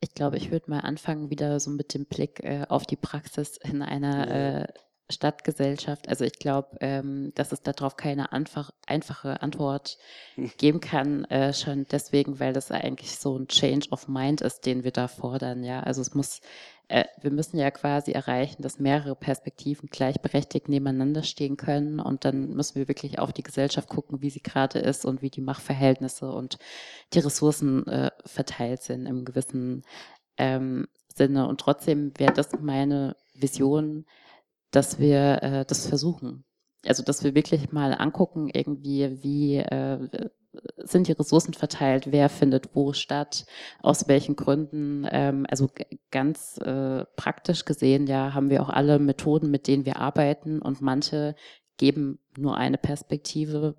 [0.00, 3.56] Ich glaube, ich würde mal anfangen wieder so mit dem Blick äh, auf die Praxis
[3.56, 4.62] in einer ja.
[4.62, 4.68] äh,
[5.12, 6.08] Stadtgesellschaft.
[6.08, 9.98] Also ich glaube, ähm, dass es darauf keine einfach, einfache Antwort
[10.58, 14.82] geben kann, äh, schon deswegen, weil das eigentlich so ein Change of Mind ist, den
[14.84, 15.62] wir da fordern.
[15.62, 16.40] Ja, also es muss,
[16.92, 22.50] äh, wir müssen ja quasi erreichen, dass mehrere Perspektiven gleichberechtigt nebeneinander stehen können und dann
[22.50, 26.30] müssen wir wirklich auf die Gesellschaft gucken, wie sie gerade ist und wie die Machtverhältnisse
[26.30, 26.58] und
[27.14, 29.84] die Ressourcen äh, verteilt sind im gewissen
[30.36, 31.48] ähm, Sinne.
[31.48, 34.04] Und trotzdem wäre das meine Vision,
[34.70, 36.44] dass wir äh, das versuchen.
[36.84, 40.28] Also, dass wir wirklich mal angucken, irgendwie, wie äh,
[40.76, 43.46] sind die Ressourcen verteilt, wer findet wo statt,
[43.80, 45.06] aus welchen Gründen.
[45.10, 45.70] Ähm, also
[46.10, 50.60] ganz äh, praktisch gesehen, ja, haben wir auch alle Methoden, mit denen wir arbeiten.
[50.60, 51.34] Und manche
[51.76, 53.76] geben nur eine Perspektive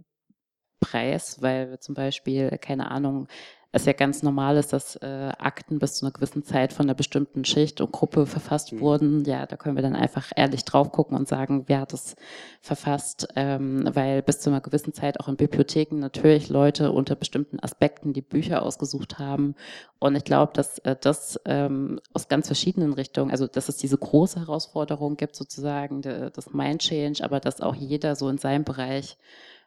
[0.84, 3.28] preis, weil wir zum Beispiel, keine Ahnung,
[3.76, 6.94] es ja ganz normal ist, dass äh, Akten bis zu einer gewissen Zeit von einer
[6.94, 8.82] bestimmten Schicht und Gruppe verfasst mhm.
[8.82, 9.26] wurden.
[9.26, 12.16] Ja, da können wir dann einfach ehrlich drauf gucken und sagen, wer hat es
[12.62, 17.60] verfasst, ähm, weil bis zu einer gewissen Zeit auch in Bibliotheken natürlich Leute unter bestimmten
[17.60, 19.56] Aspekten die Bücher ausgesucht haben.
[19.98, 23.98] Und ich glaube, dass äh, das ähm, aus ganz verschiedenen Richtungen, also dass es diese
[23.98, 28.66] große Herausforderung gibt, sozusagen, de, das Mind Change, aber dass auch jeder so in seinem
[28.66, 29.18] Bereich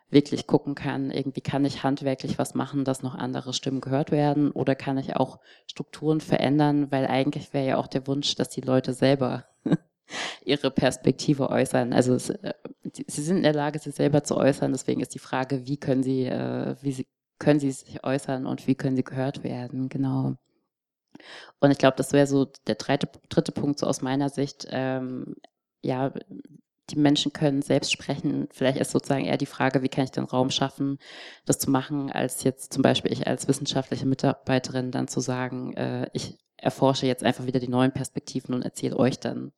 [0.08, 4.50] wirklich gucken kann, irgendwie kann ich handwerklich was machen, dass noch andere Stimmen gehört werden
[4.52, 8.60] oder kann ich auch Strukturen verändern, weil eigentlich wäre ja auch der Wunsch, dass die
[8.60, 9.46] Leute selber
[10.44, 11.92] ihre Perspektive äußern.
[11.92, 12.54] Also es, äh,
[13.06, 14.72] sie sind in der Lage, sich selber zu äußern.
[14.72, 18.66] Deswegen ist die Frage, wie können sie, äh, wie sie, können sie sich äußern und
[18.66, 19.88] wie können sie gehört werden?
[19.88, 20.36] Genau.
[21.60, 24.66] Und ich glaube, das wäre so der dritte, dritte Punkt so aus meiner Sicht.
[24.70, 25.34] Ähm,
[25.82, 26.12] ja,
[26.90, 28.48] die Menschen können selbst sprechen.
[28.52, 30.98] Vielleicht ist sozusagen eher die Frage, wie kann ich den Raum schaffen,
[31.44, 36.08] das zu machen, als jetzt zum Beispiel ich als wissenschaftliche Mitarbeiterin dann zu sagen, äh,
[36.12, 39.52] ich erforsche jetzt einfach wieder die neuen Perspektiven und erzähle euch dann,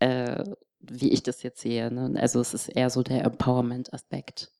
[0.00, 0.44] äh,
[0.80, 1.90] wie ich das jetzt sehe.
[1.92, 2.20] Ne?
[2.20, 4.50] Also es ist eher so der Empowerment-Aspekt.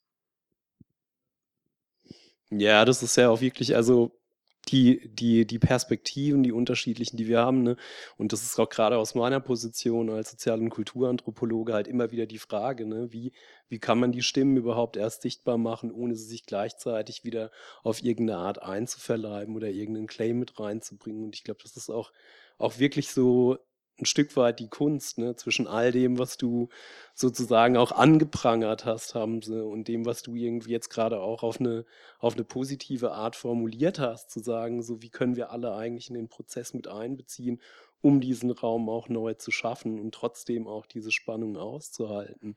[2.50, 4.19] Ja, das ist ja auch wirklich, also
[4.68, 7.62] die, die, die Perspektiven, die unterschiedlichen, die wir haben.
[7.62, 7.76] Ne?
[8.16, 12.26] Und das ist auch gerade aus meiner Position als Sozial- und Kulturanthropologe halt immer wieder
[12.26, 13.12] die Frage, ne?
[13.12, 13.32] wie,
[13.68, 17.50] wie kann man die Stimmen überhaupt erst sichtbar machen, ohne sie sich gleichzeitig wieder
[17.82, 21.24] auf irgendeine Art einzuverleiben oder irgendeinen Claim mit reinzubringen.
[21.24, 22.12] Und ich glaube, das ist auch,
[22.58, 23.58] auch wirklich so
[24.00, 26.68] ein Stück weit die Kunst, ne, zwischen all dem, was du
[27.14, 31.60] sozusagen auch angeprangert hast, haben sie, und dem, was du irgendwie jetzt gerade auch auf
[31.60, 31.84] eine,
[32.18, 36.14] auf eine positive Art formuliert hast, zu sagen, so wie können wir alle eigentlich in
[36.14, 37.60] den Prozess mit einbeziehen,
[38.02, 42.56] um diesen Raum auch neu zu schaffen und trotzdem auch diese Spannung auszuhalten.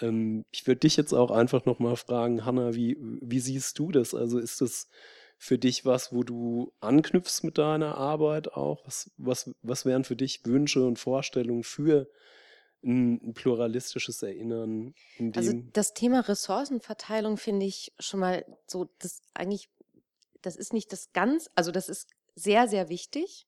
[0.00, 4.14] Ähm, ich würde dich jetzt auch einfach nochmal fragen, Hanna, wie, wie siehst du das?
[4.14, 4.88] Also ist das
[5.38, 8.84] für dich was, wo du anknüpfst mit deiner Arbeit auch?
[8.84, 12.10] Was, was, was wären für dich Wünsche und Vorstellungen für
[12.84, 14.94] ein pluralistisches Erinnern?
[15.34, 19.70] also das Thema Ressourcenverteilung finde ich schon mal so, das eigentlich,
[20.42, 23.46] das ist nicht das ganz, also das ist sehr, sehr wichtig.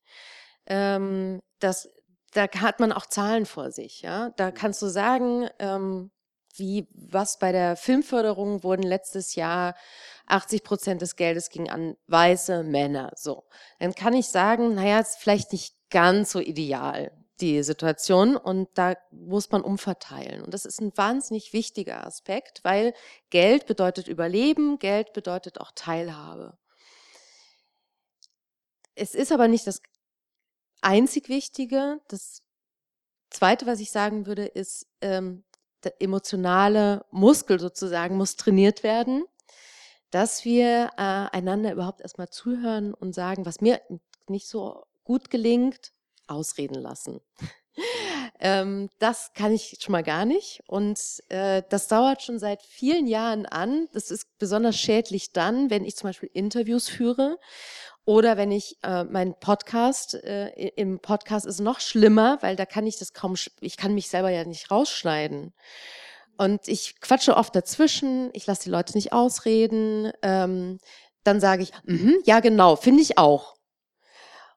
[0.66, 1.88] Ähm, das,
[2.32, 4.30] da hat man auch Zahlen vor sich, ja.
[4.30, 6.10] Da kannst du sagen, ähm,
[6.56, 9.74] wie was bei der Filmförderung wurden letztes Jahr
[10.26, 13.12] 80 Prozent des Geldes ging an weiße Männer.
[13.16, 13.44] So,
[13.78, 18.94] dann kann ich sagen, naja, ist vielleicht nicht ganz so ideal die Situation und da
[19.10, 20.42] muss man umverteilen.
[20.42, 22.92] Und das ist ein wahnsinnig wichtiger Aspekt, weil
[23.30, 26.58] Geld bedeutet Überleben, Geld bedeutet auch Teilhabe.
[28.94, 29.80] Es ist aber nicht das
[30.82, 32.00] einzig Wichtige.
[32.08, 32.42] Das
[33.30, 35.44] Zweite, was ich sagen würde, ist, ähm,
[35.84, 39.24] der emotionale Muskel sozusagen muss trainiert werden
[40.10, 43.80] dass wir äh, einander überhaupt erstmal zuhören und sagen, was mir
[44.28, 45.92] nicht so gut gelingt,
[46.26, 47.20] ausreden lassen.
[48.40, 50.62] Ähm, das kann ich schon mal gar nicht.
[50.66, 53.88] Und äh, das dauert schon seit vielen Jahren an.
[53.92, 57.38] Das ist besonders schädlich dann, wenn ich zum Beispiel Interviews führe
[58.06, 62.86] oder wenn ich äh, meinen Podcast, äh, im Podcast ist noch schlimmer, weil da kann
[62.86, 65.52] ich das kaum, ich kann mich selber ja nicht rausschneiden.
[66.38, 70.10] Und ich quatsche oft dazwischen, ich lasse die Leute nicht ausreden.
[70.22, 70.78] Ähm,
[71.24, 73.54] dann sage ich, mm -hmm, ja genau, finde ich auch.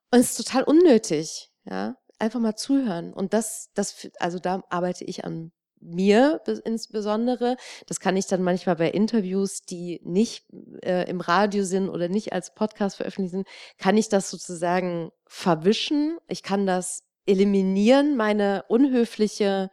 [0.10, 1.96] Und es ist total unnötig, ja.
[2.24, 3.12] Einfach mal zuhören.
[3.12, 5.52] Und das, das, also da arbeite ich an
[5.82, 7.58] mir insbesondere.
[7.86, 10.46] Das kann ich dann manchmal bei Interviews, die nicht
[10.86, 13.48] äh, im Radio sind oder nicht als Podcast veröffentlicht sind,
[13.78, 16.18] kann ich das sozusagen verwischen.
[16.30, 19.70] Ich kann das eliminieren, meine unhöfliche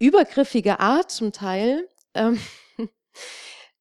[0.00, 2.40] übergriffige Art zum Teil, ähm,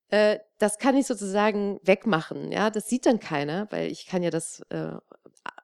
[0.10, 2.52] äh, das kann ich sozusagen wegmachen.
[2.52, 4.94] Ja, das sieht dann keiner, weil ich kann ja das äh,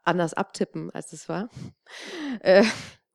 [0.04, 1.50] anders abtippen, als es war.
[2.40, 2.64] Äh,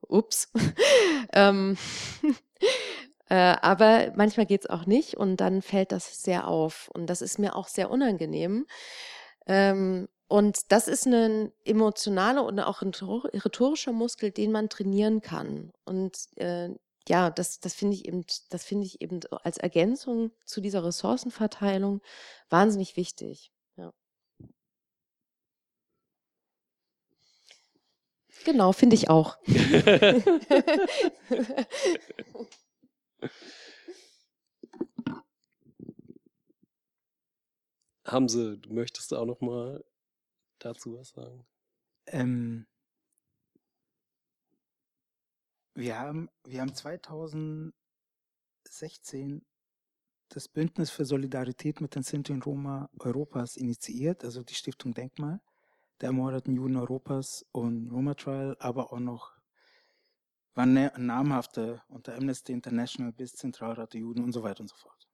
[0.06, 0.52] ups.
[1.32, 1.76] ähm,
[3.28, 6.88] äh, aber manchmal geht es auch nicht und dann fällt das sehr auf.
[6.94, 8.66] Und das ist mir auch sehr unangenehm.
[9.46, 15.72] Ähm, und das ist ein emotionaler und auch ein rhetorischer Muskel, den man trainieren kann.
[15.84, 16.70] Und äh,
[17.08, 22.02] ja, das, das finde ich eben, das finde ich eben als Ergänzung zu dieser Ressourcenverteilung
[22.50, 23.50] wahnsinnig wichtig.
[23.76, 23.92] Ja.
[28.48, 29.36] Genau, finde ich auch.
[38.06, 39.84] Hamse, du möchtest auch noch mal
[40.60, 41.46] dazu was sagen?
[42.06, 42.66] Ähm,
[45.74, 49.44] wir haben, wir haben 2016
[50.30, 55.42] das Bündnis für Solidarität mit den Sinti und Roma Europas initiiert, also die Stiftung Denkmal
[56.00, 59.38] der ermordeten Juden Europas und Roma Trial, aber auch noch
[60.54, 64.74] waren ne, namhafte unter Amnesty International bis Zentralrat der Juden und so weiter und so
[64.74, 65.08] fort.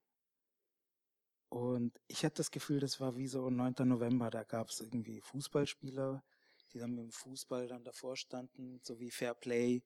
[1.50, 3.74] Und ich hatte das Gefühl, das war wie so 9.
[3.84, 6.24] November, da gab es irgendwie Fußballspieler,
[6.72, 9.82] die dann mit dem Fußball dann davor standen, so wie Fair Play,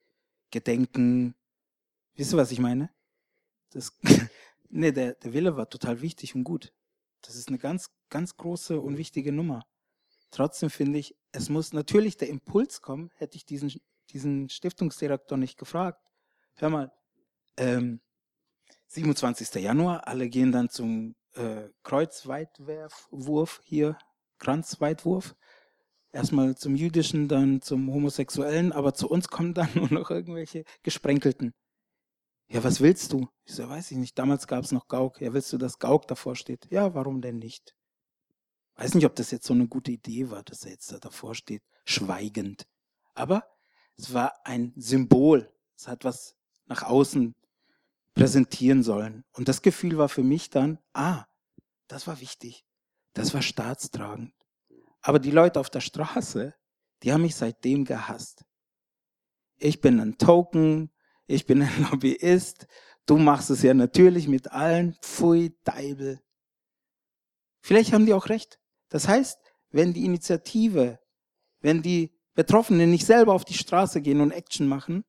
[0.51, 1.35] Gedenken.
[2.15, 2.91] Wisst ihr, was ich meine?
[3.71, 3.93] Das,
[4.71, 6.73] nee, der, der Wille war total wichtig und gut.
[7.21, 9.67] Das ist eine ganz, ganz große und wichtige Nummer.
[10.31, 13.73] Trotzdem finde ich, es muss natürlich der Impuls kommen, hätte ich diesen,
[14.11, 16.03] diesen Stiftungsdirektor nicht gefragt.
[16.57, 16.93] Hör mal,
[17.57, 18.01] ähm,
[18.89, 19.63] 27.
[19.63, 23.99] Januar, alle gehen dann zum äh, Kreuzweitwurf hier,
[24.39, 25.37] Kranzweitwurf.
[26.11, 31.55] Erstmal zum Jüdischen, dann zum Homosexuellen, aber zu uns kommen dann nur noch irgendwelche Gesprenkelten.
[32.51, 33.29] Ja, was willst du?
[33.45, 34.19] Ich so, weiß ich nicht.
[34.19, 35.21] Damals gab es noch Gauk.
[35.21, 36.67] Ja, willst du, dass Gauk davor steht?
[36.71, 37.75] Ja, warum denn nicht?
[38.79, 41.35] Weiß nicht, ob das jetzt so eine gute Idee war, dass er jetzt da davor
[41.35, 42.69] steht, schweigend.
[43.15, 43.45] Aber
[43.97, 45.53] es war ein Symbol.
[45.77, 47.35] Es hat was nach außen
[48.15, 49.25] präsentieren sollen.
[49.33, 51.25] Und das Gefühl war für mich dann, ah,
[51.89, 52.65] das war wichtig.
[53.15, 54.33] Das war staatstragend.
[55.01, 56.55] Aber die Leute auf der Straße,
[57.03, 58.45] die haben mich seitdem gehasst.
[59.57, 60.93] Ich bin ein Token,
[61.27, 62.69] ich bin ein Lobbyist,
[63.07, 66.21] du machst es ja natürlich mit allen, pfui, Deibel.
[67.61, 68.58] Vielleicht haben die auch recht.
[68.89, 69.39] Das heißt,
[69.71, 70.99] wenn die Initiative,
[71.61, 75.05] wenn die Betroffenen nicht selber auf die Straße gehen und Action machen,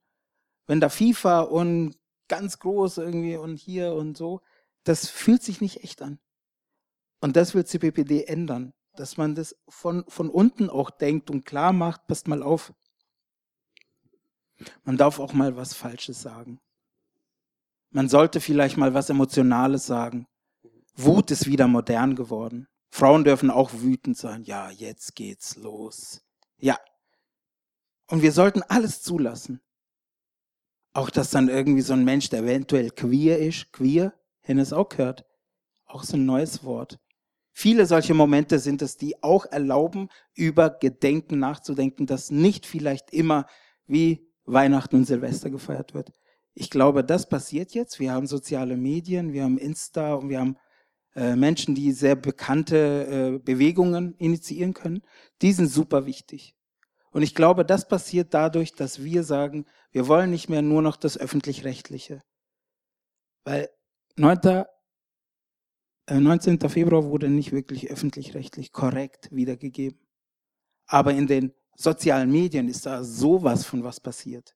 [0.68, 1.96] wenn da FIFA und
[2.28, 4.42] ganz groß irgendwie und hier und so,
[4.84, 6.20] das fühlt sich nicht echt an.
[7.22, 11.74] Und das will CPPD ändern, dass man das von, von unten auch denkt und klar
[11.74, 12.74] macht, passt mal auf.
[14.84, 16.60] Man darf auch mal was Falsches sagen.
[17.92, 20.28] Man sollte vielleicht mal was Emotionales sagen.
[20.96, 22.68] Wut ist wieder modern geworden.
[22.90, 24.44] Frauen dürfen auch wütend sein.
[24.44, 26.22] Ja, jetzt geht's los.
[26.58, 26.78] Ja.
[28.08, 29.62] Und wir sollten alles zulassen.
[30.94, 34.90] Auch dass dann irgendwie so ein Mensch, der eventuell queer ist, queer, hätten es auch
[34.90, 35.26] gehört.
[35.86, 37.00] Auch so ein neues Wort.
[37.52, 43.46] Viele solche Momente sind es, die auch erlauben, über Gedenken nachzudenken, das nicht vielleicht immer
[43.86, 46.12] wie Weihnachten und Silvester gefeiert wird.
[46.54, 48.00] Ich glaube, das passiert jetzt.
[48.00, 50.58] Wir haben soziale Medien, wir haben Insta und wir haben
[51.36, 55.02] Menschen, die sehr bekannte äh, Bewegungen initiieren können,
[55.42, 56.56] die sind super wichtig.
[57.12, 60.96] Und ich glaube, das passiert dadurch, dass wir sagen, wir wollen nicht mehr nur noch
[60.96, 62.22] das öffentlich-rechtliche.
[63.44, 63.70] Weil
[64.16, 64.66] 9.
[66.10, 66.62] 19.
[66.62, 70.00] Äh, Februar wurde nicht wirklich öffentlich-rechtlich korrekt wiedergegeben.
[70.86, 74.56] Aber in den sozialen Medien ist da sowas von was passiert.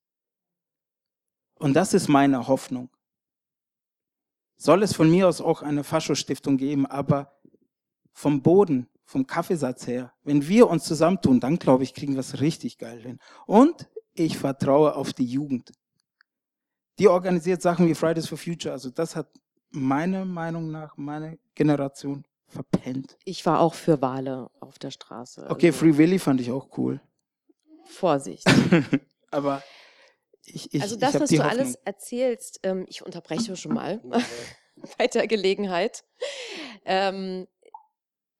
[1.55, 2.89] Und das ist meine Hoffnung
[4.63, 7.33] soll es von mir aus auch eine Faschostiftung geben, aber
[8.13, 12.39] vom Boden, vom Kaffeesatz her, wenn wir uns zusammentun, dann glaube ich, kriegen wir es
[12.39, 13.19] richtig geil hin.
[13.45, 15.73] Und ich vertraue auf die Jugend.
[16.99, 18.71] Die organisiert Sachen wie Fridays for Future.
[18.71, 19.27] Also das hat
[19.71, 23.17] meiner Meinung nach meine Generation verpennt.
[23.25, 25.47] Ich war auch für Wale auf der Straße.
[25.49, 27.01] Okay, also Free Willy fand ich auch cool.
[27.85, 28.45] Vorsicht.
[29.31, 29.61] aber
[30.45, 31.51] ich, ich, also das, was du Hoffnung.
[31.51, 34.01] alles erzählst, ähm, ich unterbreche schon mal
[34.97, 36.03] bei der Gelegenheit.
[36.85, 37.47] Ähm,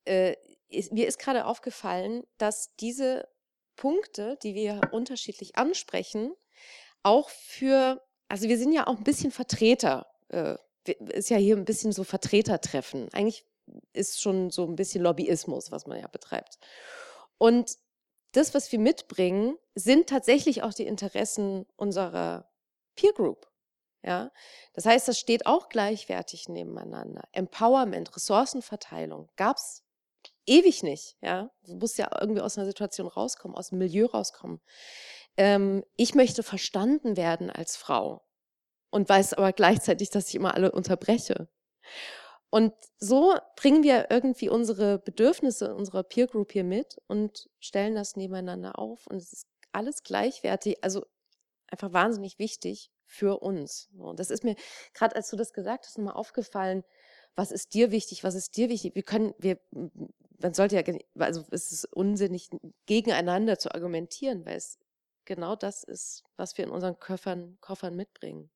[0.04, 0.36] äh,
[0.68, 3.28] ist, mir ist gerade aufgefallen, dass diese
[3.76, 6.34] Punkte, die wir unterschiedlich ansprechen,
[7.02, 11.64] auch für, also wir sind ja auch ein bisschen Vertreter, äh, ist ja hier ein
[11.64, 13.08] bisschen so Vertretertreffen.
[13.12, 13.46] Eigentlich
[13.92, 16.58] ist schon so ein bisschen Lobbyismus, was man ja betreibt.
[17.38, 17.78] Und
[18.36, 22.50] das, was wir mitbringen, sind tatsächlich auch die Interessen unserer
[22.96, 23.50] Peer Group.
[24.02, 24.30] Ja,
[24.74, 27.22] das heißt, das steht auch gleichwertig nebeneinander.
[27.32, 29.82] Empowerment, Ressourcenverteilung gab es
[30.46, 31.16] ewig nicht.
[31.22, 34.60] Ja, du musst ja irgendwie aus einer Situation rauskommen, aus dem Milieu rauskommen.
[35.38, 38.22] Ähm, ich möchte verstanden werden als Frau
[38.90, 41.48] und weiß aber gleichzeitig, dass ich immer alle unterbreche.
[42.54, 48.14] Und so bringen wir irgendwie unsere Bedürfnisse unserer Peer Group hier mit und stellen das
[48.14, 49.08] nebeneinander auf.
[49.08, 51.04] Und es ist alles gleichwertig, also
[51.66, 53.90] einfach wahnsinnig wichtig für uns.
[53.98, 54.54] Und das ist mir
[54.92, 56.84] gerade, als du das gesagt hast, nochmal aufgefallen.
[57.34, 58.22] Was ist dir wichtig?
[58.22, 58.94] Was ist dir wichtig?
[58.94, 62.50] Wir können, wir, man sollte ja, also es ist unsinnig,
[62.86, 64.78] gegeneinander zu argumentieren, weil es
[65.24, 68.48] genau das ist, was wir in unseren Koffern, Koffern mitbringen.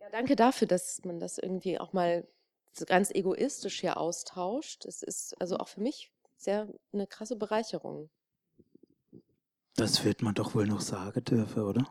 [0.00, 2.26] Ja, danke dafür, dass man das irgendwie auch mal
[2.72, 4.84] so ganz egoistisch hier austauscht.
[4.86, 8.08] Es ist also auch für mich sehr eine krasse Bereicherung.
[9.74, 11.86] Das wird man doch wohl noch sagen dürfen, oder?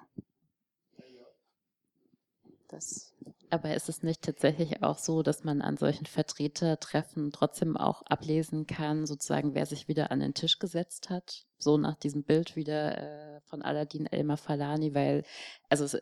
[2.67, 3.13] Das
[3.49, 8.67] Aber ist es nicht tatsächlich auch so, dass man an solchen Vertretertreffen trotzdem auch ablesen
[8.67, 11.47] kann, sozusagen, wer sich wieder an den Tisch gesetzt hat?
[11.57, 12.97] So nach diesem Bild wieder
[13.37, 15.23] äh, von Aladdin Elmar Falani, weil,
[15.67, 16.01] also es, äh,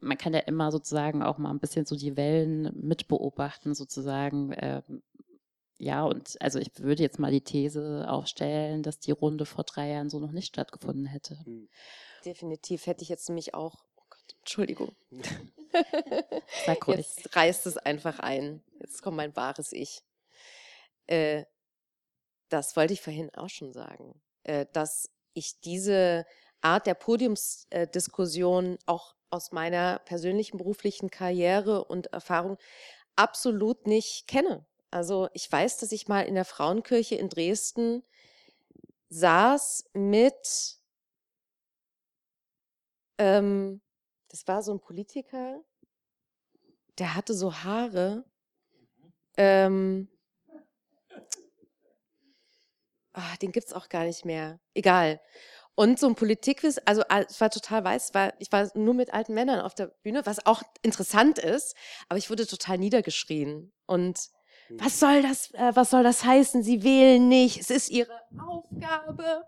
[0.00, 4.54] man kann ja immer sozusagen auch mal ein bisschen so die Wellen mitbeobachten, sozusagen.
[4.56, 5.02] Ähm,
[5.78, 9.90] ja, und also ich würde jetzt mal die These aufstellen, dass die Runde vor drei
[9.90, 11.38] Jahren so noch nicht stattgefunden hätte.
[11.44, 11.68] Hm.
[12.24, 14.96] Definitiv hätte ich jetzt nämlich auch, oh Gott, Entschuldigung.
[16.66, 16.96] Sag ruhig.
[16.96, 18.62] Jetzt reißt es einfach ein.
[18.80, 20.02] Jetzt kommt mein wahres Ich.
[21.06, 21.44] Äh,
[22.48, 26.26] das wollte ich vorhin auch schon sagen, äh, dass ich diese
[26.60, 32.58] Art der Podiumsdiskussion auch aus meiner persönlichen beruflichen Karriere und Erfahrung
[33.16, 34.66] absolut nicht kenne.
[34.90, 38.02] Also ich weiß, dass ich mal in der Frauenkirche in Dresden
[39.10, 40.78] saß mit,
[43.18, 43.80] ähm,
[44.28, 45.62] das war so ein Politiker,
[46.98, 48.24] der hatte so Haare.
[49.36, 50.08] Ähm,
[53.12, 54.58] ach, den gibt's auch gar nicht mehr.
[54.74, 55.20] Egal.
[55.78, 59.32] Und so ein Politikwiss, also es war total weiß, war, ich war nur mit alten
[59.32, 61.76] Männern auf der Bühne, was auch interessant ist,
[62.08, 63.72] aber ich wurde total niedergeschrien.
[63.86, 64.18] Und
[64.70, 64.98] was hm.
[64.98, 66.64] soll das, äh, was soll das heißen?
[66.64, 69.44] Sie wählen nicht, es ist ihre Aufgabe.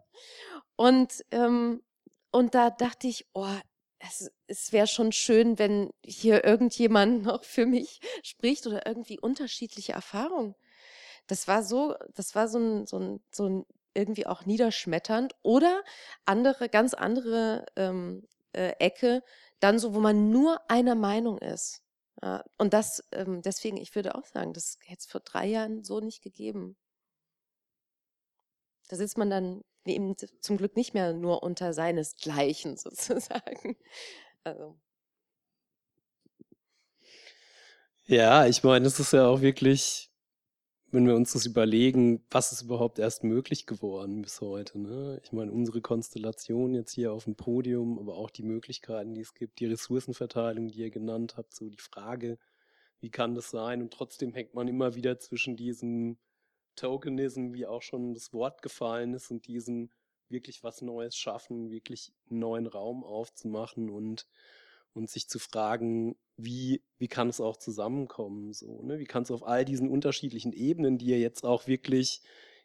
[0.76, 1.82] Und, ähm,
[2.30, 3.58] und da dachte ich, oh,
[3.98, 9.94] es, es wäre schon schön, wenn hier irgendjemand noch für mich spricht oder irgendwie unterschiedliche
[9.94, 10.54] Erfahrungen.
[11.26, 15.82] Das war so, das war so ein, so ein, so ein irgendwie auch niederschmetternd oder
[16.24, 19.22] andere, ganz andere ähm, äh, Ecke,
[19.60, 21.82] dann so, wo man nur einer Meinung ist.
[22.22, 25.84] Ja, und das, ähm, deswegen, ich würde auch sagen, das hätte es vor drei Jahren
[25.84, 26.76] so nicht gegeben.
[28.88, 33.76] Da sitzt man dann eben zum Glück nicht mehr nur unter seinesgleichen sozusagen.
[34.44, 34.78] Also.
[38.04, 40.09] Ja, ich meine, es ist ja auch wirklich,
[40.92, 44.78] wenn wir uns das überlegen, was ist überhaupt erst möglich geworden bis heute.
[44.78, 45.20] Ne?
[45.22, 49.34] Ich meine, unsere Konstellation jetzt hier auf dem Podium, aber auch die Möglichkeiten, die es
[49.34, 52.38] gibt, die Ressourcenverteilung, die ihr genannt habt, so die Frage,
[53.00, 53.82] wie kann das sein?
[53.82, 56.18] Und trotzdem hängt man immer wieder zwischen diesem
[56.76, 59.90] Tokenism, wie auch schon das Wort gefallen ist, und diesem
[60.28, 64.26] wirklich was Neues schaffen, wirklich einen neuen Raum aufzumachen und,
[64.94, 68.98] und sich zu fragen, wie, wie kann es auch zusammenkommen, so, ne?
[68.98, 72.22] Wie kann es auf all diesen unterschiedlichen Ebenen, die ihr jetzt auch wirklich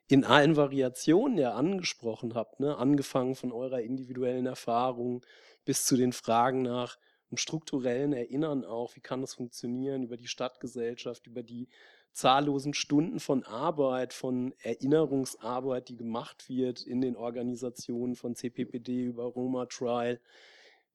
[0.08, 2.78] in allen Variationen ja angesprochen habt, ne?
[2.78, 5.26] Angefangen von eurer individuellen Erfahrung
[5.66, 6.98] bis zu den Fragen nach
[7.30, 11.68] einem strukturellen Erinnern auch, wie kann das funktionieren über die Stadtgesellschaft, über die
[12.14, 19.26] zahllosen Stunden von Arbeit, von Erinnerungsarbeit, die gemacht wird in den Organisationen von CPPD über
[19.26, 20.22] Roma Trial.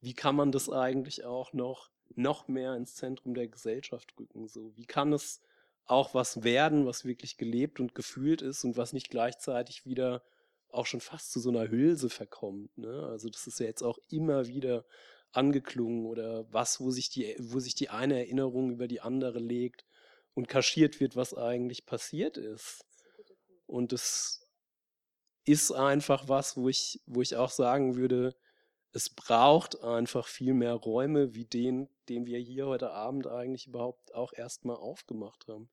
[0.01, 4.49] Wie kann man das eigentlich auch noch, noch mehr ins Zentrum der Gesellschaft rücken?
[4.49, 5.41] So, wie kann es
[5.85, 10.23] auch was werden, was wirklich gelebt und gefühlt ist und was nicht gleichzeitig wieder
[10.69, 12.77] auch schon fast zu so einer Hülse verkommt.
[12.79, 13.09] Ne?
[13.11, 14.85] Also das ist ja jetzt auch immer wieder
[15.33, 19.85] angeklungen oder was, wo sich die, wo sich die eine Erinnerung über die andere legt
[20.35, 22.85] und kaschiert wird, was eigentlich passiert ist.
[23.67, 24.49] Und es
[25.45, 28.37] ist einfach was, wo ich, wo ich auch sagen würde,
[28.93, 34.15] es braucht einfach viel mehr Räume wie den, den wir hier heute Abend eigentlich überhaupt
[34.15, 35.71] auch erstmal aufgemacht haben.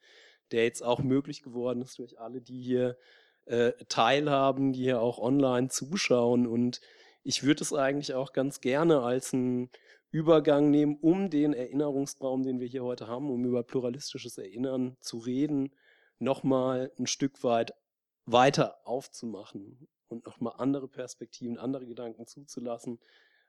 [0.51, 2.97] Der jetzt auch möglich geworden ist durch alle, die hier
[3.45, 6.45] äh, teilhaben, die hier auch online zuschauen.
[6.45, 6.80] Und
[7.24, 9.70] ich würde es eigentlich auch ganz gerne als ein
[10.11, 15.18] Übergang nehmen, um den Erinnerungsraum, den wir hier heute haben, um über pluralistisches Erinnern zu
[15.18, 15.74] reden,
[16.20, 17.74] nochmal ein Stück weit
[18.26, 22.99] weiter aufzumachen und nochmal andere Perspektiven, andere Gedanken zuzulassen.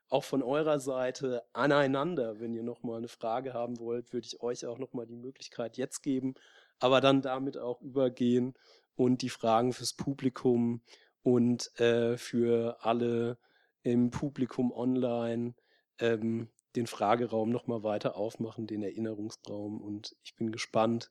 [0.09, 4.65] Auch von eurer Seite aneinander, wenn ihr nochmal eine Frage haben wollt, würde ich euch
[4.67, 6.35] auch nochmal die Möglichkeit jetzt geben,
[6.79, 8.55] aber dann damit auch übergehen
[8.97, 10.83] und die Fragen fürs Publikum
[11.23, 13.39] und äh, für alle
[13.83, 15.55] im Publikum online
[15.99, 19.81] ähm, den Frageraum nochmal weiter aufmachen, den Erinnerungsraum.
[19.81, 21.11] Und ich bin gespannt,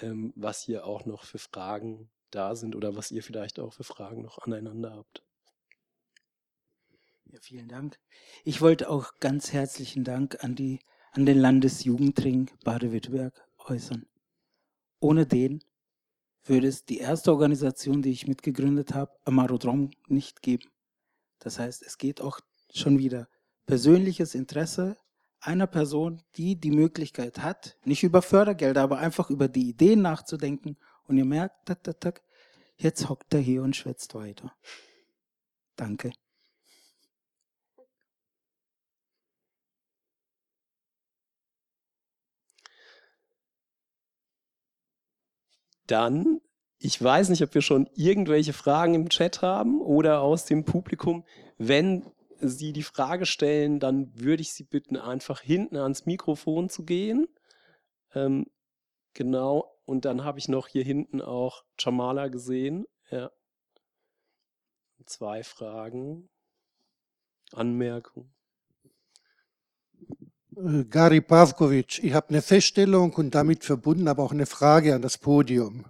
[0.00, 3.84] ähm, was hier auch noch für Fragen da sind oder was ihr vielleicht auch für
[3.84, 5.22] Fragen noch aneinander habt.
[7.26, 7.98] Ja, vielen Dank.
[8.44, 10.80] Ich wollte auch ganz herzlichen Dank an, die,
[11.12, 14.06] an den Landesjugendring Baden-Württemberg äußern.
[15.00, 15.62] Ohne den
[16.44, 20.70] würde es die erste Organisation, die ich mitgegründet habe, Amarodrom, nicht geben.
[21.38, 22.40] Das heißt, es geht auch
[22.72, 23.28] schon wieder
[23.66, 24.96] persönliches Interesse
[25.40, 30.76] einer Person, die die Möglichkeit hat, nicht über Fördergelder, aber einfach über die Ideen nachzudenken.
[31.08, 32.22] Und ihr merkt, tak, tak, tak,
[32.76, 34.54] jetzt hockt er hier und schwätzt weiter.
[35.76, 36.12] Danke.
[45.86, 46.42] Dann,
[46.78, 51.24] ich weiß nicht, ob wir schon irgendwelche Fragen im Chat haben oder aus dem Publikum.
[51.56, 52.04] Wenn
[52.40, 57.26] Sie die Frage stellen, dann würde ich Sie bitten, einfach hinten ans Mikrofon zu gehen.
[58.14, 58.46] Ähm,
[59.14, 62.86] genau, und dann habe ich noch hier hinten auch Jamala gesehen.
[63.10, 63.30] Ja.
[65.06, 66.28] Zwei Fragen.
[67.52, 68.30] Anmerkung.
[70.54, 75.00] Äh, Gary Pavkovic, ich habe eine Feststellung und damit verbunden aber auch eine Frage an
[75.00, 75.86] das Podium.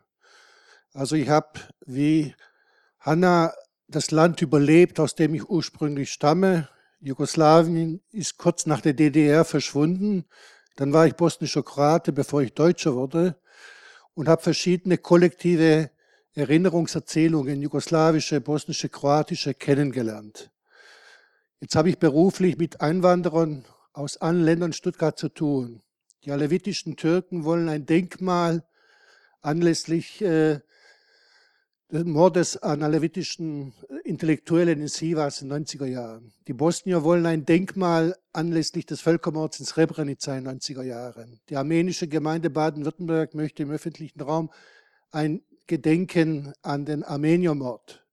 [0.92, 2.36] Also ich habe wie
[3.00, 3.52] Hanna
[3.88, 6.68] das Land überlebt, aus dem ich ursprünglich stamme.
[7.00, 10.24] Jugoslawien ist kurz nach der DDR verschwunden.
[10.76, 13.34] Dann war ich bosnischer Kroate, bevor ich Deutscher wurde
[14.19, 15.93] und habe verschiedene kollektive
[16.35, 20.51] Erinnerungserzählungen, jugoslawische, bosnische, kroatische, kennengelernt.
[21.61, 25.82] Jetzt habe ich beruflich mit Einwanderern aus allen Ländern Stuttgart zu tun.
[26.24, 28.65] Die alevitischen Türken wollen ein Denkmal
[29.40, 30.59] anlässlich äh,
[31.90, 36.32] des Mordes an alevitischen äh, Intellektuellen in Sivas in den 90er Jahren.
[36.47, 41.40] Die Bosnier wollen ein Denkmal anlässlich des Völkermords in Srebrenica in den 90er Jahren.
[41.48, 44.51] Die armenische Gemeinde Baden-Württemberg möchte im öffentlichen Raum
[45.10, 48.05] ein Gedenken an den Armeniermord.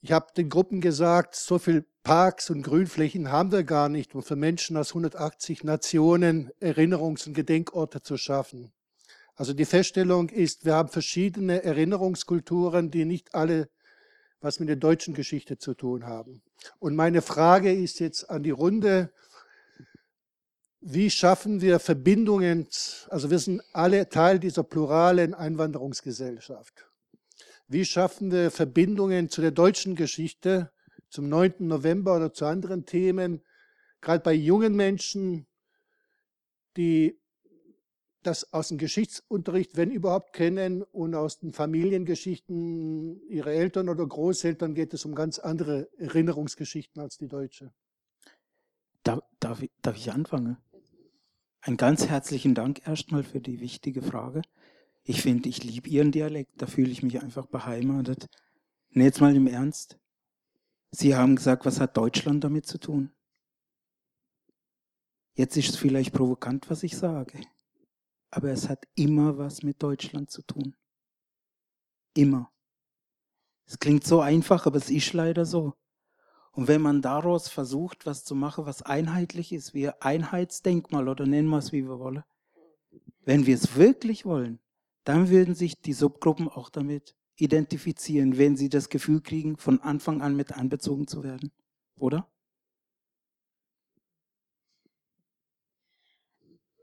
[0.00, 4.22] Ich habe den Gruppen gesagt, so viel Parks und Grünflächen haben wir gar nicht, um
[4.22, 8.72] für Menschen aus 180 Nationen Erinnerungs- und Gedenkorte zu schaffen.
[9.38, 13.68] Also die Feststellung ist, wir haben verschiedene Erinnerungskulturen, die nicht alle
[14.40, 16.42] was mit der deutschen Geschichte zu tun haben.
[16.80, 19.12] Und meine Frage ist jetzt an die Runde,
[20.80, 22.66] wie schaffen wir Verbindungen,
[23.10, 26.90] also wir sind alle Teil dieser pluralen Einwanderungsgesellschaft.
[27.68, 30.72] Wie schaffen wir Verbindungen zu der deutschen Geschichte,
[31.10, 31.54] zum 9.
[31.60, 33.44] November oder zu anderen Themen,
[34.00, 35.46] gerade bei jungen Menschen,
[36.76, 37.20] die
[38.22, 44.74] das aus dem Geschichtsunterricht, wenn überhaupt, kennen und aus den Familiengeschichten ihrer Eltern oder Großeltern
[44.74, 47.72] geht es um ganz andere Erinnerungsgeschichten als die deutsche.
[49.02, 50.56] Darf, darf, ich, darf ich anfangen?
[51.60, 54.42] Einen ganz herzlichen Dank erstmal für die wichtige Frage.
[55.04, 58.26] Ich finde, ich liebe Ihren Dialekt, da fühle ich mich einfach beheimatet.
[58.94, 59.98] Und jetzt mal im Ernst.
[60.90, 63.10] Sie haben gesagt, was hat Deutschland damit zu tun?
[65.34, 67.38] Jetzt ist es vielleicht provokant, was ich sage
[68.30, 70.76] aber es hat immer was mit Deutschland zu tun.
[72.14, 72.50] Immer.
[73.66, 75.74] Es klingt so einfach, aber es ist leider so.
[76.52, 81.48] Und wenn man daraus versucht, was zu machen, was einheitlich ist, wie Einheitsdenkmal oder nennen
[81.48, 82.24] wir es, wie wir wollen,
[83.24, 84.58] wenn wir es wirklich wollen,
[85.04, 90.22] dann würden sich die Subgruppen auch damit identifizieren, wenn sie das Gefühl kriegen, von Anfang
[90.22, 91.52] an mit einbezogen zu werden.
[91.96, 92.28] Oder?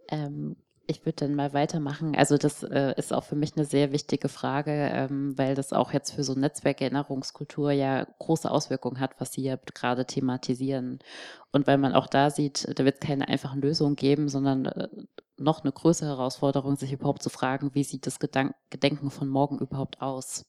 [0.07, 0.55] Ähm,
[0.87, 2.15] ich würde dann mal weitermachen.
[2.15, 5.93] Also das äh, ist auch für mich eine sehr wichtige Frage, ähm, weil das auch
[5.93, 10.99] jetzt für so Netzwerkerinnerungskultur ja große Auswirkungen hat, was Sie ja gerade thematisieren.
[11.51, 14.87] Und weil man auch da sieht, da wird es keine einfachen Lösungen geben, sondern äh,
[15.37, 19.59] noch eine größere Herausforderung, sich überhaupt zu fragen, wie sieht das Gedank Gedenken von morgen
[19.59, 20.45] überhaupt aus?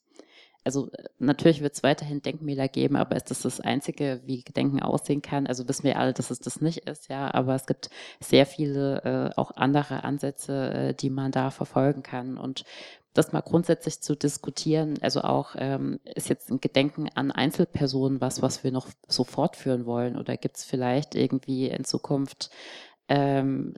[0.66, 4.82] Also äh, natürlich wird es weiterhin Denkmäler geben, aber ist das das Einzige, wie Gedenken
[4.82, 5.47] aussehen kann?
[5.47, 7.88] Also wissen wir alle, dass es das nicht ist, ja, aber es gibt
[8.20, 12.36] sehr viele äh, auch andere Ansätze, äh, die man da verfolgen kann.
[12.36, 12.64] Und
[13.14, 18.43] das mal grundsätzlich zu diskutieren, also auch ähm, ist jetzt ein Gedenken an Einzelpersonen was,
[18.43, 20.18] was wir noch so fortführen wollen?
[20.18, 22.51] Oder gibt es vielleicht irgendwie in Zukunft
[23.09, 23.74] ähm,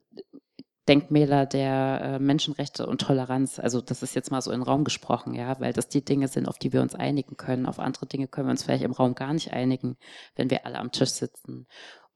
[0.88, 3.58] Denkmäler der äh, Menschenrechte und Toleranz.
[3.58, 6.28] Also das ist jetzt mal so in den Raum gesprochen, ja, weil das die Dinge
[6.28, 7.66] sind, auf die wir uns einigen können.
[7.66, 9.96] Auf andere Dinge können wir uns vielleicht im Raum gar nicht einigen,
[10.34, 11.66] wenn wir alle am Tisch sitzen.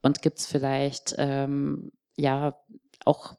[0.01, 2.57] Und gibt es vielleicht ähm, ja
[3.05, 3.37] auch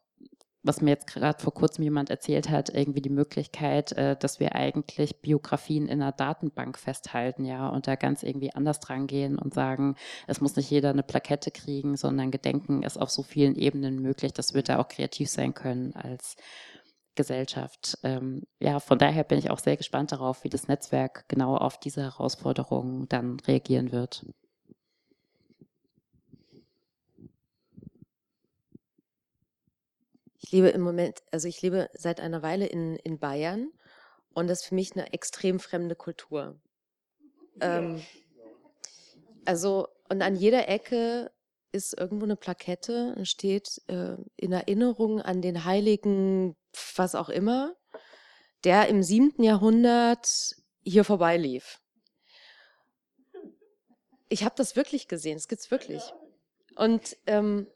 [0.64, 4.54] was mir jetzt gerade vor kurzem jemand erzählt hat, irgendwie die Möglichkeit, äh, dass wir
[4.54, 9.54] eigentlich Biografien in einer Datenbank festhalten, ja, und da ganz irgendwie anders dran gehen und
[9.54, 9.94] sagen,
[10.26, 14.32] es muss nicht jeder eine Plakette kriegen, sondern Gedenken ist auf so vielen Ebenen möglich,
[14.32, 16.36] dass wir da auch kreativ sein können als
[17.14, 17.98] Gesellschaft.
[18.02, 21.78] Ähm, ja, von daher bin ich auch sehr gespannt darauf, wie das Netzwerk genau auf
[21.78, 24.24] diese Herausforderungen dann reagieren wird.
[30.44, 33.72] Ich lebe im Moment, also ich lebe seit einer Weile in, in Bayern
[34.34, 36.60] und das ist für mich eine extrem fremde Kultur.
[37.62, 38.02] Ähm,
[39.46, 41.32] also, und an jeder Ecke
[41.72, 46.56] ist irgendwo eine Plakette, steht äh, in Erinnerung an den heiligen,
[46.94, 47.74] was auch immer,
[48.64, 51.80] der im siebten Jahrhundert hier vorbeilief.
[54.28, 56.02] Ich habe das wirklich gesehen, es gibt's wirklich.
[56.76, 57.66] Und ähm,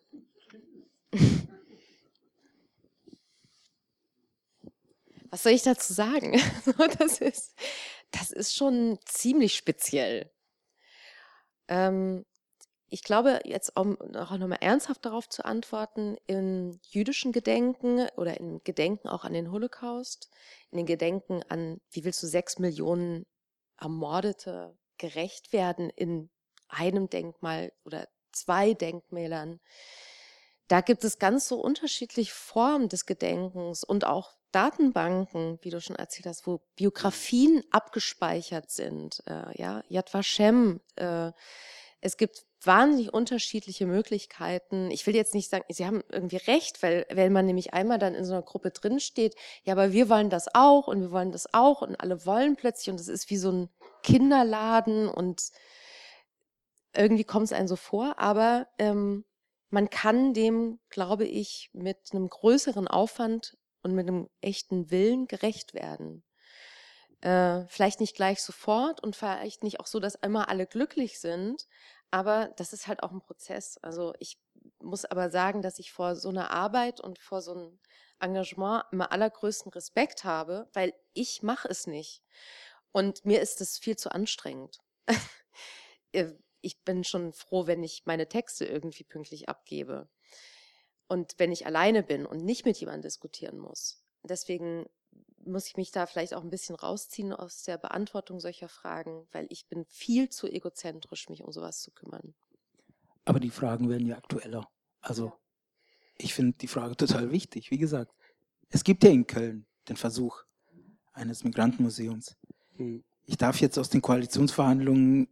[5.30, 6.40] Was soll ich dazu sagen?
[6.98, 7.54] das, ist,
[8.10, 10.30] das ist schon ziemlich speziell.
[11.68, 12.24] Ähm,
[12.90, 18.62] ich glaube, jetzt um auch nochmal ernsthaft darauf zu antworten, im jüdischen Gedenken oder im
[18.64, 20.30] Gedenken auch an den Holocaust,
[20.70, 23.26] in den Gedenken an, wie willst du sechs Millionen
[23.78, 26.30] Ermordete gerecht werden in
[26.68, 29.60] einem Denkmal oder zwei Denkmälern.
[30.66, 35.96] Da gibt es ganz so unterschiedliche Formen des Gedenkens und auch Datenbanken, wie du schon
[35.96, 39.22] erzählt hast, wo Biografien abgespeichert sind.
[39.26, 40.80] Äh, ja, Yad Vashem.
[40.96, 41.32] Äh,
[42.00, 44.90] es gibt wahnsinnig unterschiedliche Möglichkeiten.
[44.90, 48.14] Ich will jetzt nicht sagen, Sie haben irgendwie recht, weil wenn man nämlich einmal dann
[48.14, 49.34] in so einer Gruppe drinsteht,
[49.64, 52.90] ja, aber wir wollen das auch und wir wollen das auch und alle wollen plötzlich
[52.90, 53.68] und es ist wie so ein
[54.02, 55.50] Kinderladen und
[56.94, 59.24] irgendwie kommt es einem so vor, aber ähm,
[59.70, 65.74] man kann dem, glaube ich, mit einem größeren Aufwand und mit einem echten Willen gerecht
[65.74, 66.24] werden.
[67.20, 71.66] Äh, vielleicht nicht gleich sofort und vielleicht nicht auch so, dass immer alle glücklich sind,
[72.10, 73.78] aber das ist halt auch ein Prozess.
[73.82, 74.38] Also ich
[74.80, 77.78] muss aber sagen, dass ich vor so einer Arbeit und vor so einem
[78.20, 82.22] Engagement immer allergrößten Respekt habe, weil ich mache es nicht.
[82.92, 84.78] Und mir ist es viel zu anstrengend.
[86.12, 86.32] Äh,
[86.62, 90.08] ich bin schon froh, wenn ich meine Texte irgendwie pünktlich abgebe.
[91.08, 94.02] Und wenn ich alleine bin und nicht mit jemandem diskutieren muss.
[94.22, 94.86] Deswegen
[95.44, 99.46] muss ich mich da vielleicht auch ein bisschen rausziehen aus der Beantwortung solcher Fragen, weil
[99.50, 102.34] ich bin viel zu egozentrisch, mich um sowas zu kümmern.
[103.24, 104.68] Aber die Fragen werden ja aktueller.
[105.00, 105.32] Also
[106.18, 107.70] ich finde die Frage total wichtig.
[107.70, 108.12] Wie gesagt,
[108.68, 110.44] es gibt ja in Köln den Versuch
[111.12, 112.36] eines Migrantenmuseums.
[112.76, 113.04] Hm.
[113.24, 115.28] Ich darf jetzt aus den Koalitionsverhandlungen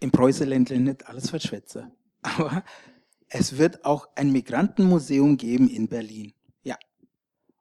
[0.00, 1.92] im Preußenländle nicht alles verschwätzen.
[2.22, 2.64] Aber
[3.34, 6.34] es wird auch ein Migrantenmuseum geben in Berlin.
[6.62, 6.76] Ja.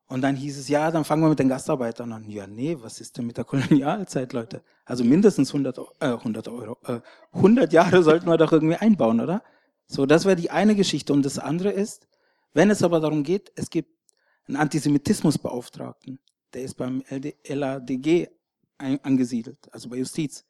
[0.08, 2.30] Und dann hieß es, ja, dann fangen wir mit den Gastarbeitern an.
[2.30, 4.64] Ja, nee, was ist denn mit der Kolonialzeit, Leute?
[4.86, 7.00] Also mindestens 100, äh, 100 Euro, äh,
[7.34, 9.44] 100 Jahre sollten wir doch irgendwie einbauen, oder?
[9.88, 11.14] So, das wäre die eine Geschichte.
[11.14, 12.08] Und das andere ist,
[12.54, 13.96] wenn es aber darum geht, es gibt
[14.48, 16.20] einen Antisemitismusbeauftragten,
[16.54, 18.28] der ist beim LD, LADG
[18.78, 20.44] angesiedelt, also bei Justiz.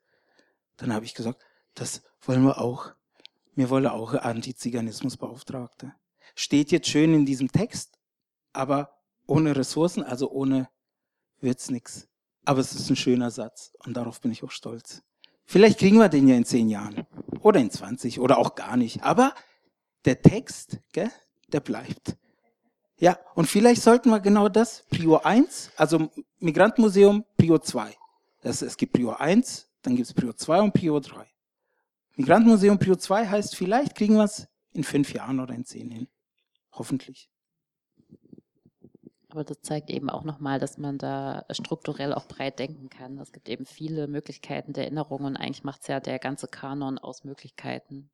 [0.78, 1.40] Dann habe ich gesagt,
[1.76, 2.94] das wollen wir auch.
[3.62, 5.94] Wir wollen auch Antiziganismusbeauftragte.
[6.34, 8.00] Steht jetzt schön in diesem Text,
[8.54, 8.98] aber
[9.28, 10.68] ohne Ressourcen, also ohne
[11.42, 12.08] wird's nix.
[12.44, 15.04] Aber es ist ein schöner Satz und darauf bin ich auch stolz.
[15.46, 17.06] Vielleicht kriegen wir den ja in zehn Jahren
[17.42, 19.04] oder in 20 oder auch gar nicht.
[19.04, 19.36] Aber
[20.06, 21.12] der Text, gell,
[21.50, 22.18] der bleibt.
[22.98, 26.10] Ja, und vielleicht sollten wir genau das, Prior 1, also
[26.40, 27.96] Migrantenmuseum, Prior 2.
[28.42, 31.28] Das, es gibt Prior 1, dann gibt es Prior 2 und Prior 3.
[32.16, 36.08] Migrantenmuseum Prio 2 heißt, vielleicht kriegen wir es in fünf Jahren oder in zehn hin.
[36.74, 37.30] Hoffentlich.
[39.30, 43.18] Aber das zeigt eben auch nochmal, dass man da strukturell auch breit denken kann.
[43.18, 46.98] Es gibt eben viele Möglichkeiten der Erinnerung und eigentlich macht es ja der ganze Kanon
[46.98, 48.10] aus Möglichkeiten.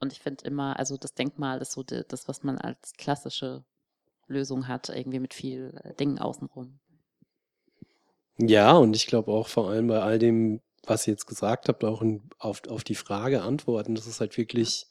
[0.00, 3.64] Und ich finde immer, also das Denkmal ist so das, was man als klassische
[4.26, 6.78] Lösung hat, irgendwie mit viel äh, Dingen außenrum.
[8.38, 11.84] Ja, und ich glaube auch vor allem bei all dem was ihr jetzt gesagt habt,
[11.84, 13.94] auch in, auf, auf die Frage antworten.
[13.94, 14.86] Das ist halt wirklich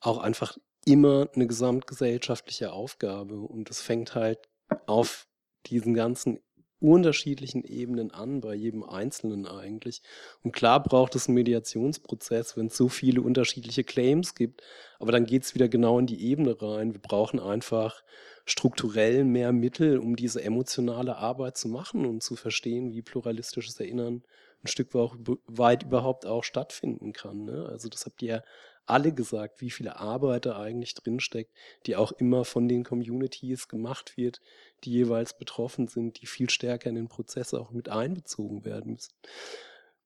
[0.00, 3.36] auch einfach immer eine gesamtgesellschaftliche Aufgabe.
[3.36, 4.38] Und das fängt halt
[4.86, 5.26] auf
[5.66, 6.40] diesen ganzen
[6.80, 10.02] unterschiedlichen Ebenen an, bei jedem Einzelnen eigentlich.
[10.42, 14.62] Und klar braucht es einen Mediationsprozess, wenn es so viele unterschiedliche Claims gibt,
[14.98, 16.92] aber dann geht es wieder genau in die Ebene rein.
[16.92, 18.02] Wir brauchen einfach
[18.44, 24.22] strukturell mehr Mittel, um diese emotionale Arbeit zu machen und zu verstehen, wie pluralistisches Erinnern
[24.64, 27.44] ein Stück weit überhaupt auch stattfinden kann.
[27.44, 27.68] Ne?
[27.70, 28.42] Also das habt ihr
[28.86, 31.50] alle gesagt, wie viele Arbeit da eigentlich drinsteckt,
[31.86, 34.40] die auch immer von den Communities gemacht wird,
[34.84, 39.14] die jeweils betroffen sind, die viel stärker in den Prozess auch mit einbezogen werden müssen.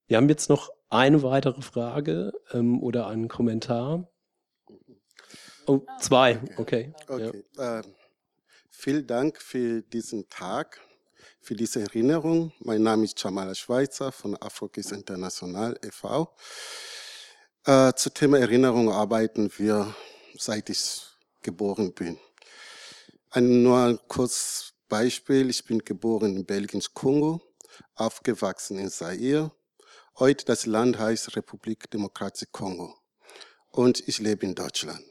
[0.07, 4.09] Wir haben jetzt noch eine weitere Frage ähm, oder einen Kommentar.
[5.67, 6.95] Oh, zwei, okay.
[7.09, 7.45] Okay.
[7.57, 7.81] Ja.
[7.81, 7.83] Äh,
[8.71, 10.81] vielen Dank für diesen Tag
[11.41, 12.53] für diese Erinnerung.
[12.61, 16.35] Mein Name ist Jamala Schweizer von Afrokis International e.V.
[17.65, 19.95] Äh, zu Thema Erinnerung arbeiten wir,
[20.37, 21.03] seit ich
[21.43, 22.19] geboren bin.
[23.31, 25.51] Ein, nur ein kurzes Beispiel.
[25.51, 27.41] Ich bin geboren in Belgiens Kongo,
[27.95, 29.53] aufgewachsen in Zaire.
[30.19, 32.97] Heute das Land heißt Republik Demokratische Kongo.
[33.71, 35.03] Und ich lebe in Deutschland.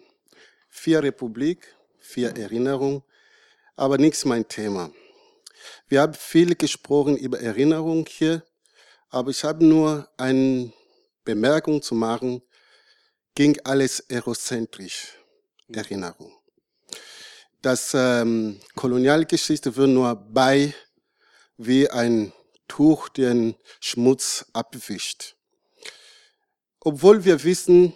[0.69, 3.03] Vier Republik, vier Erinnerung,
[3.75, 4.91] aber nichts mein Thema.
[5.89, 8.43] Wir haben viel gesprochen über Erinnerung hier,
[9.09, 10.73] aber ich habe nur eine
[11.23, 12.41] Bemerkung zu machen,
[13.35, 15.13] ging alles erozentrisch,
[15.69, 16.33] Erinnerung.
[17.61, 20.73] Das ähm, Kolonialgeschichte wird nur bei
[21.55, 22.33] wie ein
[22.67, 25.35] Tuch den Schmutz abwischt.
[26.81, 27.93] Obwohl wir wissen,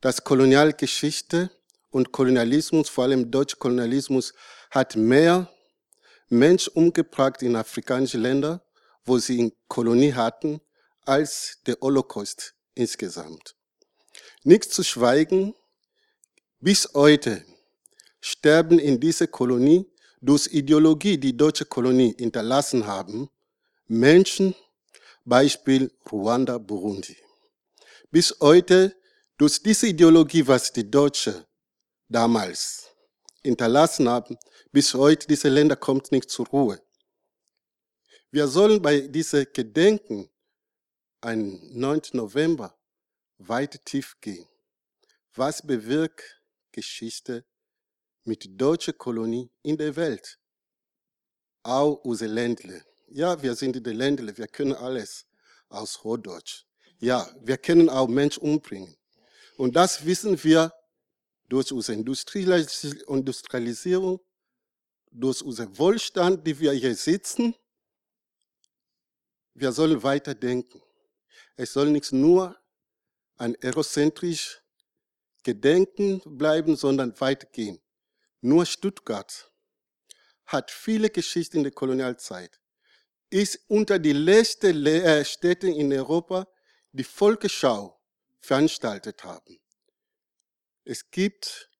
[0.00, 1.48] dass Kolonialgeschichte
[1.90, 4.34] und Kolonialismus, vor allem Deutschkolonialismus,
[4.70, 5.48] hat mehr
[6.28, 8.60] Menschen umgebracht in afrikanischen Ländern,
[9.04, 10.60] wo sie in Kolonie hatten,
[11.04, 13.54] als der Holocaust insgesamt.
[14.42, 15.54] Nichts zu schweigen,
[16.60, 17.44] bis heute
[18.20, 19.86] sterben in dieser Kolonie
[20.20, 23.30] durch Ideologie, die deutsche Kolonie hinterlassen haben,
[23.86, 24.54] Menschen,
[25.24, 27.16] Beispiel Ruanda, Burundi.
[28.10, 28.96] Bis heute,
[29.38, 31.44] durch diese Ideologie, was die Deutschen
[32.08, 32.88] damals
[33.42, 34.36] hinterlassen haben,
[34.76, 36.78] bis heute, diese Länder kommt nicht zur Ruhe.
[38.30, 40.28] Wir sollen bei diesem Gedenken
[41.22, 42.02] am 9.
[42.12, 42.78] November
[43.38, 44.46] weit tief gehen.
[45.34, 46.42] Was bewirkt
[46.72, 47.46] Geschichte
[48.24, 50.38] mit deutscher Kolonie in der Welt?
[51.62, 52.84] Auch unsere Ländle.
[53.08, 55.24] Ja, wir sind die Ländle, wir können alles
[55.70, 56.66] aus Hochdeutsch.
[56.98, 58.94] Ja, wir können auch Menschen umbringen.
[59.56, 60.70] Und das wissen wir
[61.48, 64.20] durch unsere Industrialisierung,
[65.18, 67.54] durch unseren Wohlstand, die wir hier sitzen.
[69.54, 70.82] Wir sollen weiterdenken.
[71.56, 72.56] Es soll nicht nur
[73.36, 74.60] ein egozentrisch
[75.42, 77.80] Gedenken bleiben, sondern weitergehen.
[78.40, 79.50] Nur Stuttgart
[80.44, 82.60] hat viele Geschichten in der Kolonialzeit.
[83.30, 86.46] Ist unter die letzten äh, Städte in Europa,
[86.92, 87.98] die Volksschau
[88.40, 89.58] veranstaltet haben.
[90.84, 91.70] Es gibt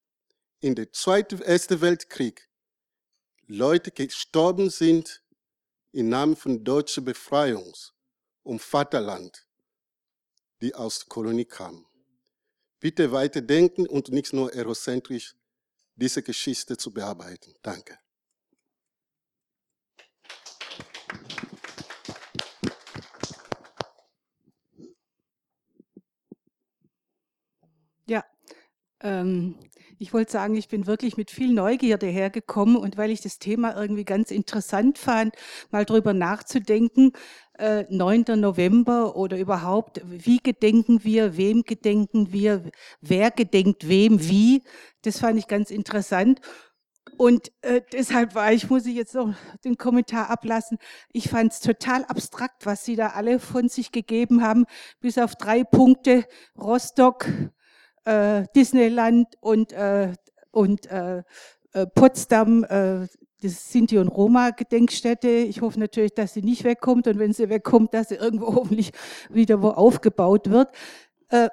[0.59, 2.46] in der Zweiten, Ersten Weltkrieg
[3.49, 5.23] Leute gestorben sind
[5.93, 7.73] im Namen von deutscher Befreiung
[8.43, 9.47] um Vaterland,
[10.61, 11.85] die aus der Kolonie kamen.
[12.81, 15.33] Bitte weiterdenken und nicht nur egozentrisch
[15.95, 17.55] diese Geschichte zu bearbeiten.
[17.61, 17.97] Danke.
[28.07, 28.25] Ja,
[28.99, 29.57] ähm,
[29.99, 33.75] ich wollte sagen, ich bin wirklich mit viel Neugierde hergekommen und weil ich das Thema
[33.75, 35.35] irgendwie ganz interessant fand,
[35.71, 37.13] mal drüber nachzudenken,
[37.57, 38.25] äh, 9.
[38.35, 42.69] November oder überhaupt, wie gedenken wir, wem gedenken wir,
[43.01, 44.63] wer gedenkt wem, wie,
[45.01, 46.39] das fand ich ganz interessant.
[47.17, 49.33] Und äh, deshalb war ich, muss ich jetzt noch
[49.63, 50.77] den Kommentar ablassen,
[51.11, 54.65] ich fand es total abstrakt, was Sie da alle von sich gegeben haben,
[54.99, 56.25] bis auf drei Punkte,
[56.55, 57.25] Rostock,
[58.07, 60.13] äh, Disneyland und, äh,
[60.51, 61.23] und äh,
[61.73, 63.07] äh Potsdam, äh,
[63.41, 65.27] das Sinti- und Roma-Gedenkstätte.
[65.27, 68.91] Ich hoffe natürlich, dass sie nicht wegkommt und wenn sie wegkommt, dass sie irgendwo hoffentlich
[69.29, 70.69] wieder wo aufgebaut wird.
[71.29, 71.49] Äh,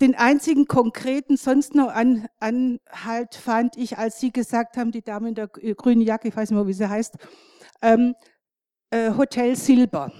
[0.00, 5.28] den einzigen konkreten sonst noch an, Anhalt fand ich, als Sie gesagt haben, die Dame
[5.28, 7.16] in der grünen Jacke, ich weiß nicht mehr, wie sie heißt,
[7.82, 8.29] ähm, äh,
[8.92, 10.12] Hotel Silber.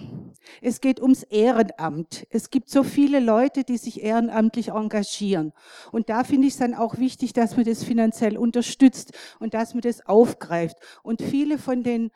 [0.63, 2.27] Es geht ums Ehrenamt.
[2.31, 5.53] Es gibt so viele Leute, die sich ehrenamtlich engagieren.
[5.93, 9.75] Und da finde ich es dann auch wichtig, dass man das finanziell unterstützt und dass
[9.75, 10.77] man das aufgreift.
[11.03, 12.11] Und viele von den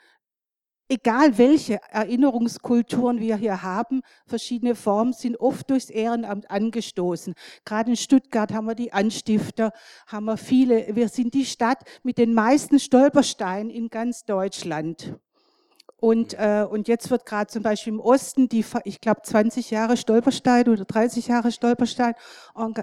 [0.89, 7.35] egal welche Erinnerungskulturen wir hier haben, verschiedene Formen sind oft durchs Ehrenamt angestoßen.
[7.65, 9.73] Gerade in Stuttgart haben wir die Anstifter,
[10.07, 10.95] haben wir viele.
[10.95, 15.15] Wir sind die Stadt mit den meisten Stolpersteinen in ganz Deutschland.
[16.05, 19.97] Und, äh, und jetzt wird gerade zum Beispiel im Osten die, ich glaube, 20 Jahre
[19.97, 22.13] Stolperstein oder 30 Jahre Stolperstein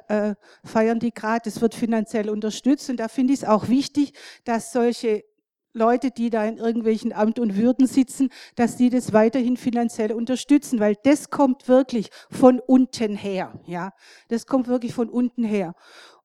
[0.08, 0.34] äh,
[0.64, 1.42] feiern die gerade.
[1.44, 2.90] Das wird finanziell unterstützt.
[2.90, 5.24] Und da finde ich es auch wichtig, dass solche
[5.72, 10.80] Leute, die da in irgendwelchen Amt und Würden sitzen, dass die das weiterhin finanziell unterstützen,
[10.80, 13.54] weil das kommt wirklich von unten her.
[13.68, 13.94] Ja,
[14.30, 15.76] das kommt wirklich von unten her.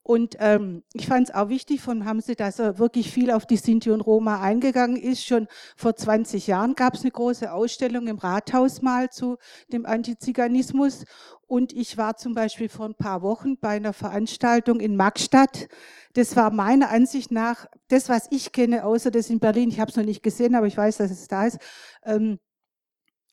[0.06, 3.56] Und ähm, ich fand es auch wichtig von Hamse, dass er wirklich viel auf die
[3.56, 5.26] Sinti und Roma eingegangen ist.
[5.26, 9.36] Schon vor 20 Jahren gab es eine große Ausstellung im Rathaus mal zu
[9.72, 11.06] dem Antiziganismus.
[11.48, 15.66] Und ich war zum Beispiel vor ein paar Wochen bei einer Veranstaltung in Magstadt.
[16.12, 19.70] Das war meiner Ansicht nach das, was ich kenne, außer das in Berlin.
[19.70, 21.58] Ich habe es noch nicht gesehen, aber ich weiß, dass es da ist.
[22.04, 22.45] Ähm, äh,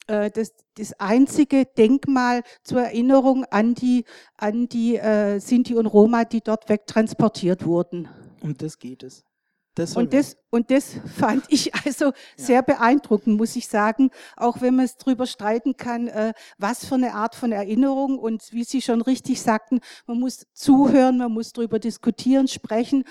[0.08, 4.06] das, das einzige Denkmal zur Erinnerung an die,
[4.38, 8.10] an die äh, Sinti und Roma, die dort wegtransportiert wurden.
[8.42, 9.24] Um das geht es.
[9.76, 12.14] Das und, das, und das fand ich also ja.
[12.38, 16.94] sehr beeindruckend, muss ich sagen, auch wenn man es darüber streiten kann, äh, was für
[16.94, 21.54] eine Art von Erinnerung und wie Sie schon richtig sagten, man muss zuhören, man muss
[21.54, 23.04] darüber diskutieren, sprechen.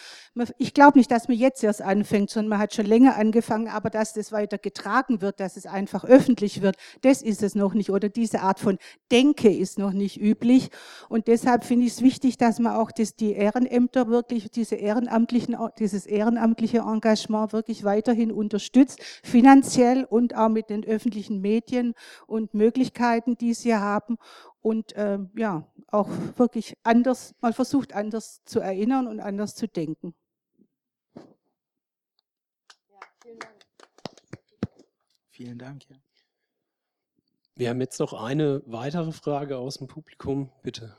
[0.56, 3.90] Ich glaube nicht, dass man jetzt erst anfängt, sondern man hat schon länger angefangen, aber
[3.90, 7.90] dass das weiter getragen wird, dass es einfach öffentlich wird, das ist es noch nicht
[7.90, 8.78] oder diese Art von
[9.10, 10.70] Denke ist noch nicht üblich
[11.08, 15.56] und deshalb finde ich es wichtig, dass man auch das, die Ehrenämter wirklich, diese ehrenamtlichen,
[15.80, 21.94] dieses ehrenamtliche Engagement Engagement wirklich weiterhin unterstützt, finanziell und auch mit den öffentlichen Medien
[22.26, 24.18] und Möglichkeiten, die sie haben
[24.60, 30.14] und äh, ja, auch wirklich anders, mal versucht, anders zu erinnern und anders zu denken.
[33.20, 33.66] vielen Dank.
[35.30, 35.96] Vielen Dank, ja.
[37.54, 40.96] Wir haben jetzt noch eine weitere Frage aus dem Publikum, bitte.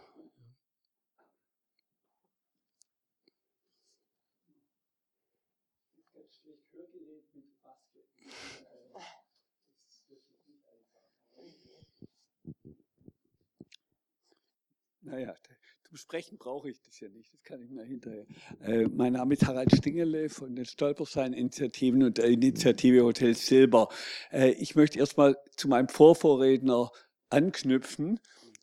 [15.13, 15.35] Naja,
[15.83, 18.25] zum Sprechen brauche ich das ja nicht, das kann ich mir hinterher.
[18.61, 23.89] Äh, mein Name ist Harald Stingele von den Stolperstein-Initiativen und der Initiative Hotel Silber.
[24.31, 26.89] Äh, ich möchte erstmal zu meinem Vorvorredner
[27.29, 28.19] anknüpfen.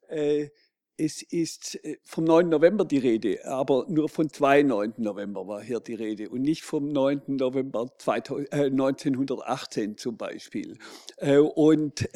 [0.08, 0.48] Äh,
[0.96, 2.48] es ist äh, vom 9.
[2.48, 4.94] November die Rede, aber nur von zwei 9.
[4.96, 7.22] November war hier die Rede und nicht vom 9.
[7.28, 10.78] November 2000, äh, 1918 zum Beispiel.
[11.18, 12.12] Äh, und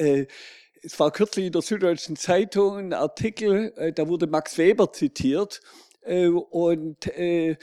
[0.85, 5.61] es war kürzlich in der Süddeutschen Zeitung ein Artikel, äh, da wurde Max Weber zitiert
[6.01, 7.57] äh, und äh,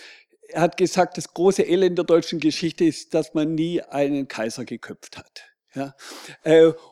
[0.49, 4.65] er hat gesagt, das große Elend der deutschen Geschichte ist, dass man nie einen Kaiser
[4.67, 5.45] geköpft hat.
[5.75, 5.95] Ja,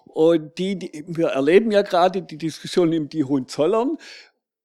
[0.06, 3.98] und die, die, wir erleben ja gerade die Diskussion um die Hohenzollern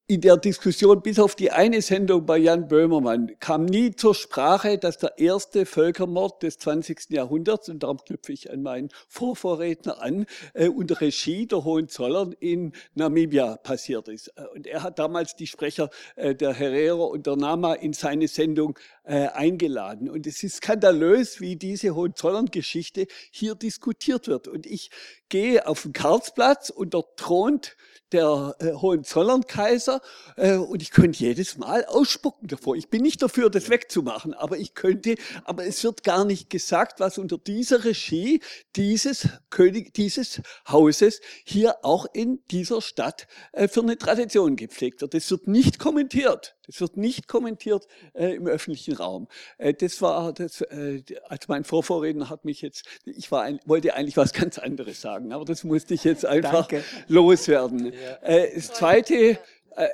[0.08, 4.78] in der Diskussion, bis auf die eine Sendung bei Jan Böhmermann, kam nie zur Sprache,
[4.78, 7.10] dass der erste Völkermord des 20.
[7.10, 12.74] Jahrhunderts, und darum knüpfe ich an meinen Vorvorredner an, äh, unter Regie der Hohenzollern in
[12.94, 14.28] Namibia passiert ist.
[14.36, 18.28] Äh, und er hat damals die Sprecher äh, der Herrera und der Nama in seine
[18.28, 20.08] Sendung äh, eingeladen.
[20.08, 24.48] Und es ist skandalös, wie diese Hohenzollern-Geschichte hier diskutiert wird.
[24.48, 24.92] Und ich
[25.30, 27.76] gehe auf den Karlsplatz und dort thront
[28.12, 29.95] der äh, Hohenzollern-Kaiser
[30.36, 32.76] äh, und ich könnte jedes Mal ausspucken davor.
[32.76, 37.00] Ich bin nicht dafür, das wegzumachen, aber ich könnte, aber es wird gar nicht gesagt,
[37.00, 38.42] was unter dieser Regie
[38.76, 45.14] dieses König, dieses Hauses hier auch in dieser Stadt äh, für eine Tradition gepflegt wird.
[45.14, 46.56] Das wird nicht kommentiert.
[46.66, 49.28] Das wird nicht kommentiert äh, im öffentlichen Raum.
[49.58, 53.94] Äh, das war, das, äh, als mein Vorvorredner hat mich jetzt, ich war ein, wollte
[53.96, 56.84] eigentlich was ganz anderes sagen, aber das musste ich jetzt einfach Danke.
[57.08, 57.94] loswerden.
[57.94, 58.16] Ja.
[58.22, 59.40] Äh, das Zweite,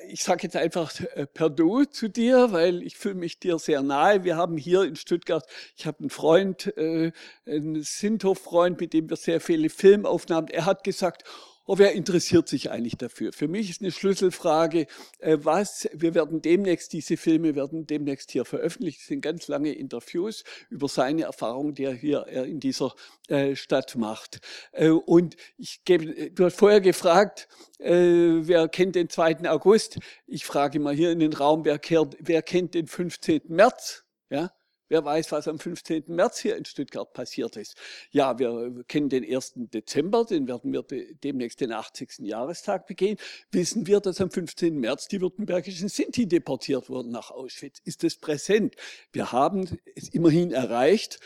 [0.09, 3.81] ich sage jetzt einfach äh, per Du zu dir, weil ich fühle mich dir sehr
[3.81, 4.23] nahe.
[4.23, 5.45] Wir haben hier in Stuttgart,
[5.75, 11.23] ich habe einen Freund, einen Sinthof-Freund, mit dem wir sehr viele Filmaufnahmen, er hat gesagt,
[11.67, 13.31] Oh, wer interessiert sich eigentlich dafür?
[13.33, 14.87] Für mich ist eine Schlüsselfrage,
[15.19, 19.71] äh, was, wir werden demnächst, diese Filme werden demnächst hier veröffentlicht, es sind ganz lange
[19.71, 22.95] Interviews über seine Erfahrungen, die er hier in dieser
[23.27, 24.39] äh, Stadt macht.
[24.71, 27.47] Äh, und ich gebe, du hast vorher gefragt,
[27.79, 29.49] wer kennt den 2.
[29.49, 29.97] August?
[30.27, 33.41] Ich frage mal hier in den Raum, wer, kennt, wer kennt den 15.
[33.47, 34.03] März?
[34.29, 34.51] Ja,
[34.91, 36.03] Wer weiß, was am 15.
[36.07, 37.77] März hier in Stuttgart passiert ist.
[38.09, 39.53] Ja, wir kennen den 1.
[39.55, 40.83] Dezember, den werden wir
[41.23, 42.19] demnächst den 80.
[42.19, 43.15] Jahrestag begehen.
[43.53, 44.77] Wissen wir, dass am 15.
[44.77, 47.79] März die württembergischen Sinti deportiert wurden nach Auschwitz?
[47.85, 48.75] Ist es präsent?
[49.13, 51.21] Wir haben es immerhin erreicht,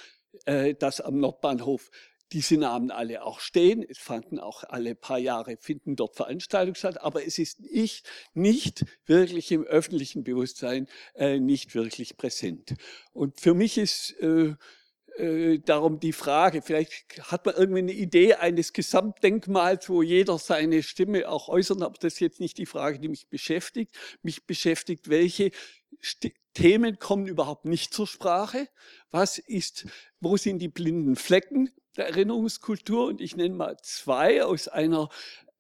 [0.46, 1.90] äh, dass am Nordbahnhof
[2.36, 3.82] diese Namen alle auch stehen.
[3.88, 8.86] Es fanden auch alle paar Jahre, finden dort Veranstaltungen statt, aber es ist nicht, nicht
[9.06, 12.76] wirklich im öffentlichen Bewusstsein äh, nicht wirklich präsent.
[13.14, 14.54] Und für mich ist äh,
[15.18, 20.84] äh, darum die Frage, vielleicht hat man irgendwie eine Idee eines Gesamtdenkmals, wo jeder seine
[20.84, 23.96] Stimme auch äußert, aber das ist jetzt nicht die Frage, die mich beschäftigt.
[24.24, 25.52] Mich beschäftigt, welche
[26.04, 28.70] St Themen kommen überhaupt nicht zur Sprache?
[29.12, 29.88] Was ist,
[30.22, 31.70] wo sind die blinden Flecken?
[31.98, 35.10] Der Erinnerungskultur und ich nenne mal zwei aus einer,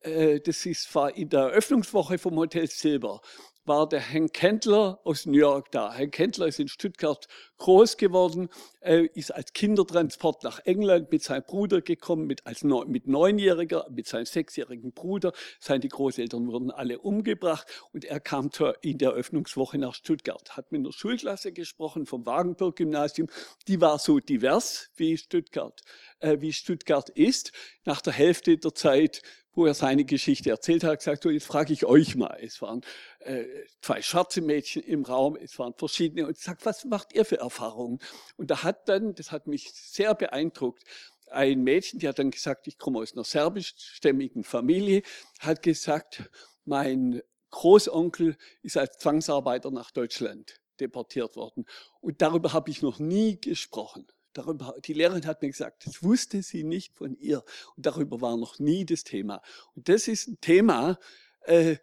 [0.01, 3.21] äh, das ist, war in der Eröffnungswoche vom Hotel Silber
[3.65, 5.93] war der Hank Kendler aus New York da.
[5.93, 8.49] Hank Kendler ist in Stuttgart groß geworden,
[8.81, 13.87] äh, ist als Kindertransport nach England mit seinem Bruder gekommen, mit, als neun, mit Neunjähriger,
[13.89, 15.33] mit seinem sechsjährigen Bruder.
[15.59, 20.71] Seine Großeltern wurden alle umgebracht und er kam zur, in der Öffnungswoche nach Stuttgart, hat
[20.71, 23.29] mit einer Schulklasse gesprochen vom Wagenburg-Gymnasium.
[23.67, 25.81] Die war so divers wie Stuttgart,
[26.19, 27.51] äh, wie Stuttgart ist.
[27.85, 29.21] Nach der Hälfte der Zeit
[29.55, 32.37] wo er seine Geschichte erzählt hat, gesagt, so, jetzt frage ich euch mal.
[32.41, 32.81] Es waren
[33.19, 33.45] äh,
[33.81, 37.99] zwei schwarze Mädchen im Raum, es waren verschiedene und sagt, was macht ihr für Erfahrungen?
[38.37, 40.83] Und da hat dann, das hat mich sehr beeindruckt,
[41.31, 45.01] ein Mädchen, die hat dann gesagt, ich komme aus einer serbischstämmigen Familie,
[45.39, 46.29] hat gesagt,
[46.65, 51.65] mein Großonkel ist als Zwangsarbeiter nach Deutschland deportiert worden.
[52.01, 54.05] Und darüber habe ich noch nie gesprochen.
[54.35, 57.43] Darüber, die Lehrerin hat mir gesagt, das wusste sie nicht von ihr.
[57.77, 59.41] Und darüber war noch nie das Thema.
[59.75, 60.99] Und das ist ein Thema,
[61.45, 61.77] äh,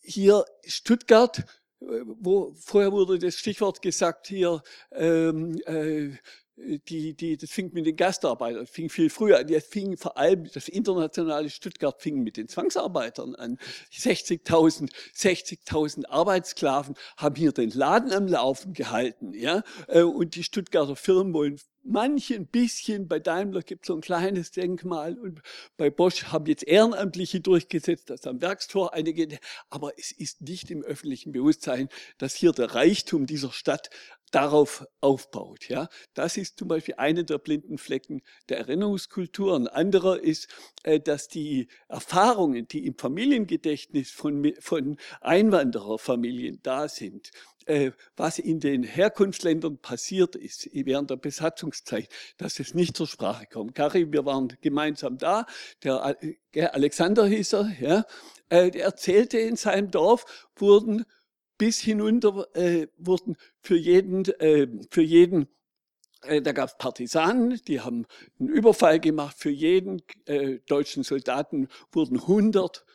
[0.00, 1.44] hier Stuttgart, äh,
[2.04, 4.62] wo vorher wurde das Stichwort gesagt hier,
[4.92, 6.16] ähm, äh,
[6.88, 9.48] die, die, das fing mit den Gastarbeitern, fing viel früher an.
[9.48, 13.58] Jetzt fing vor allem das internationale Stuttgart fing mit den Zwangsarbeitern an.
[13.92, 19.32] 60.000 60.000 Arbeitssklaven haben hier den Laden am Laufen gehalten.
[19.34, 19.62] Ja?
[19.88, 24.00] Äh, und die Stuttgarter Firmen wollen manche ein bisschen, bei Daimler gibt es so ein
[24.00, 25.40] kleines Denkmal und
[25.76, 29.38] bei Bosch haben jetzt Ehrenamtliche durchgesetzt, dass am Werkstor einige,
[29.70, 31.88] aber es ist nicht im öffentlichen Bewusstsein,
[32.18, 33.90] dass hier der Reichtum dieser Stadt
[34.30, 35.68] darauf aufbaut.
[35.68, 39.56] Ja, das ist zum Beispiel eine der blinden Flecken der Erinnerungskultur.
[39.56, 40.48] Ein anderer ist,
[40.82, 47.30] äh, dass die Erfahrungen, die im Familiengedächtnis von, von Einwandererfamilien da sind,
[47.66, 53.46] äh, was in den Herkunftsländern passiert ist während der Besatzungszeit, dass es nicht zur Sprache
[53.46, 53.74] kommt.
[53.74, 55.46] Karim, wir waren gemeinsam da,
[55.82, 56.16] der
[56.52, 58.04] äh, Alexander hieß er, ja,
[58.50, 61.04] der erzählte in seinem Dorf, wurden
[61.60, 65.46] bis hinunter äh, wurden für jeden, äh, für jeden
[66.22, 68.06] äh, da gab es Partisanen, die haben
[68.38, 69.36] einen Überfall gemacht.
[69.38, 72.86] Für jeden äh, deutschen Soldaten wurden 100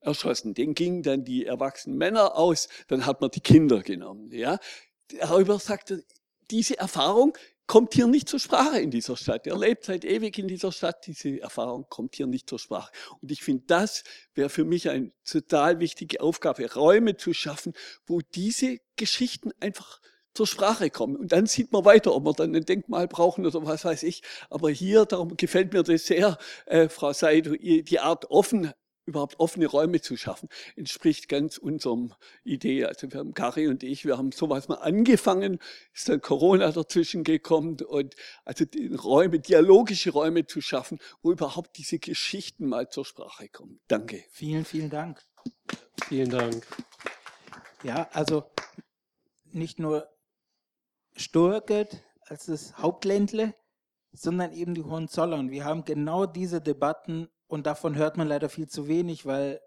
[0.00, 0.52] erschossen.
[0.52, 4.32] Den gingen dann die erwachsenen Männer aus, dann hat man die Kinder genommen.
[4.32, 4.58] Ja?
[5.20, 6.04] Darüber sagte,
[6.50, 9.46] diese Erfahrung kommt hier nicht zur Sprache in dieser Stadt.
[9.46, 11.06] Er lebt seit ewig in dieser Stadt.
[11.06, 12.92] Diese Erfahrung kommt hier nicht zur Sprache.
[13.20, 17.72] Und ich finde, das wäre für mich eine total wichtige Aufgabe, Räume zu schaffen,
[18.06, 20.00] wo diese Geschichten einfach
[20.34, 21.16] zur Sprache kommen.
[21.16, 24.22] Und dann sieht man weiter, ob wir dann ein Denkmal brauchen oder was weiß ich.
[24.50, 28.72] Aber hier, darum gefällt mir das sehr, äh, Frau Seid, die Art offen
[29.04, 32.14] überhaupt offene Räume zu schaffen, entspricht ganz unserem
[32.44, 32.84] Idee.
[32.84, 35.58] Also wir haben Kari und ich, wir haben sowas mal angefangen,
[35.92, 38.14] ist dann Corona dazwischen gekommen und
[38.44, 43.80] also die Räume, dialogische Räume zu schaffen, wo überhaupt diese Geschichten mal zur Sprache kommen.
[43.88, 44.24] Danke.
[44.30, 45.22] Vielen, vielen Dank.
[46.08, 46.66] Vielen Dank.
[47.82, 48.44] Ja, also
[49.50, 50.08] nicht nur
[51.16, 53.54] Sturget als das Hauptländle,
[54.12, 55.50] sondern eben die Hohenzollern.
[55.50, 59.60] Wir haben genau diese Debatten und davon hört man leider viel zu wenig, weil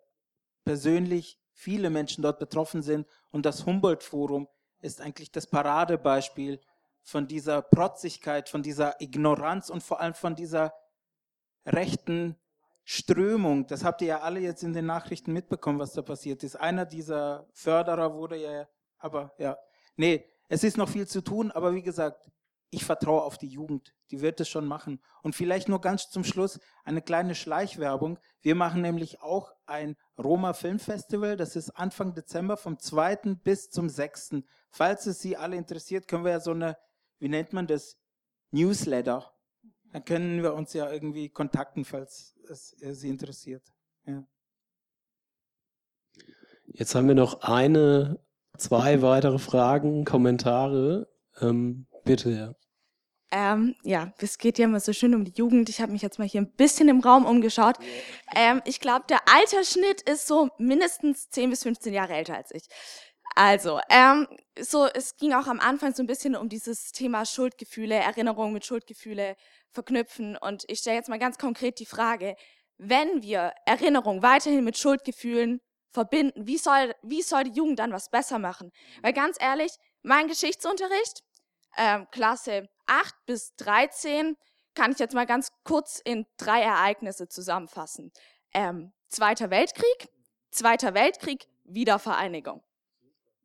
[0.64, 3.07] persönlich viele Menschen dort betroffen sind.
[3.30, 4.48] Und das Humboldt-Forum
[4.80, 6.60] ist eigentlich das Paradebeispiel
[7.03, 10.74] von dieser Protzigkeit, von dieser Ignoranz und vor allem von dieser
[11.64, 12.36] rechten
[12.86, 13.68] Strömung.
[13.68, 16.56] Das habt ihr ja alle jetzt in den Nachrichten mitbekommen, was da passiert ist.
[16.56, 18.68] Einer dieser Förderer wurde ja,
[18.98, 19.60] aber ja,
[19.95, 22.32] nee, es ist noch viel zu tun, aber wie gesagt,
[22.69, 25.01] ich vertraue auf die Jugend, die wird es schon machen.
[25.23, 28.19] Und vielleicht nur ganz zum Schluss eine kleine Schleichwerbung.
[28.41, 33.35] Wir machen nämlich auch ein Roma Filmfestival, das ist Anfang Dezember vom 2.
[33.43, 34.43] bis zum 6.
[34.69, 36.77] Falls es Sie alle interessiert, können wir ja so eine,
[37.19, 37.97] wie nennt man das,
[38.51, 39.31] Newsletter.
[39.91, 43.63] Dann können wir uns ja irgendwie kontakten, falls es Sie interessiert.
[44.05, 44.25] Ja.
[46.67, 48.19] Jetzt haben wir noch eine,
[48.57, 51.07] zwei weitere Fragen, Kommentare.
[51.39, 52.53] Ähm, Bitte, ja.
[53.32, 55.68] Ähm, ja, es geht ja immer so schön um die Jugend.
[55.68, 57.76] Ich habe mich jetzt mal hier ein bisschen im Raum umgeschaut.
[58.36, 62.68] Ähm, ich glaube, der Altersschnitt ist so mindestens 10 bis 15 Jahre älter als ich.
[63.36, 64.27] Also, ähm,
[64.57, 68.65] so, es ging auch am Anfang so ein bisschen um dieses Thema Schuldgefühle, Erinnerungen mit
[68.65, 69.36] Schuldgefühle
[69.72, 70.38] verknüpfen.
[70.38, 72.36] Und ich stelle jetzt mal ganz konkret die Frage,
[72.77, 75.60] wenn wir Erinnerungen weiterhin mit Schuldgefühlen
[75.91, 78.72] verbinden, wie soll, wie soll die Jugend dann was besser machen?
[79.02, 79.72] Weil ganz ehrlich,
[80.03, 81.22] mein Geschichtsunterricht,
[81.77, 84.38] ähm, Klasse 8 bis 13
[84.73, 88.11] kann ich jetzt mal ganz kurz in drei Ereignisse zusammenfassen.
[88.53, 90.10] Ähm, Zweiter Weltkrieg,
[90.52, 92.64] Zweiter Weltkrieg, Wiedervereinigung.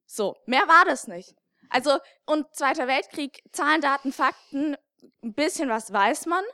[0.07, 1.35] So, mehr war das nicht.
[1.69, 4.77] Also, und Zweiter Weltkrieg, Zahlen, Daten, Fakten,
[5.23, 6.45] ein bisschen was weiß man,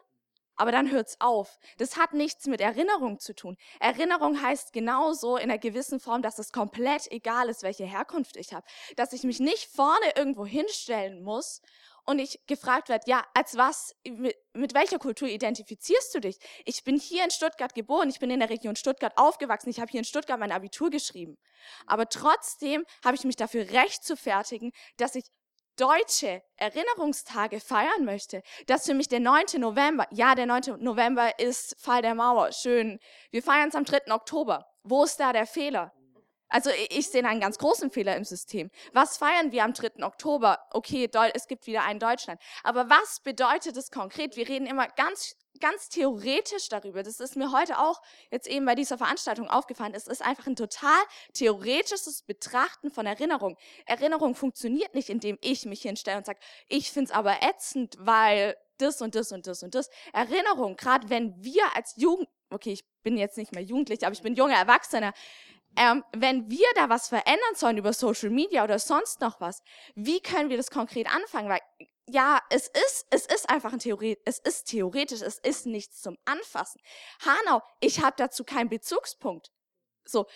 [0.56, 1.58] aber dann hört's auf.
[1.78, 3.56] Das hat nichts mit Erinnerung zu tun.
[3.80, 8.52] Erinnerung heißt genauso in einer gewissen Form, dass es komplett egal ist, welche Herkunft ich
[8.52, 8.66] habe.
[8.96, 11.60] Dass ich mich nicht vorne irgendwo hinstellen muss
[12.06, 16.38] und ich gefragt werde, ja, als was, mit, mit, welcher Kultur identifizierst du dich?
[16.64, 19.90] Ich bin hier in Stuttgart geboren, ich bin in der Region Stuttgart aufgewachsen, ich habe
[19.90, 21.36] hier in Stuttgart mein Abitur geschrieben.
[21.86, 25.24] Aber trotzdem habe ich mich dafür recht zu fertigen, dass ich
[25.76, 29.44] deutsche Erinnerungstage feiern möchte, dass für mich der 9.
[29.58, 30.78] November, ja, der 9.
[30.78, 32.98] November ist Fall der Mauer, schön.
[33.30, 34.12] Wir feiern es am 3.
[34.12, 34.66] Oktober.
[34.82, 35.92] Wo ist da der Fehler?
[36.48, 38.70] Also ich sehe einen ganz großen Fehler im System.
[38.92, 40.04] Was feiern wir am 3.
[40.04, 40.60] Oktober?
[40.70, 42.40] Okay, es gibt wieder ein Deutschland.
[42.62, 44.36] Aber was bedeutet es konkret?
[44.36, 47.02] Wir reden immer ganz, ganz theoretisch darüber.
[47.02, 48.00] Das ist mir heute auch
[48.30, 49.94] jetzt eben bei dieser Veranstaltung aufgefallen.
[49.94, 50.98] Es ist einfach ein total
[51.32, 53.56] theoretisches Betrachten von Erinnerung.
[53.86, 58.56] Erinnerung funktioniert nicht, indem ich mich hinstelle und sage, ich finde es aber ätzend, weil
[58.78, 59.88] das und das und das und das.
[60.12, 64.22] Erinnerung, gerade wenn wir als Jugend, okay, ich bin jetzt nicht mehr jugendlich, aber ich
[64.22, 65.12] bin junger Erwachsener,
[65.76, 69.62] ähm, wenn wir da was verändern sollen über Social Media oder sonst noch was,
[69.94, 71.48] wie können wir das konkret anfangen?
[71.48, 71.60] Weil
[72.08, 76.16] ja, es ist, es ist einfach ein Theorie, es ist theoretisch, es ist nichts zum
[76.24, 76.80] Anfassen.
[77.20, 79.50] Hanau, ich habe dazu keinen Bezugspunkt.
[80.04, 80.26] So,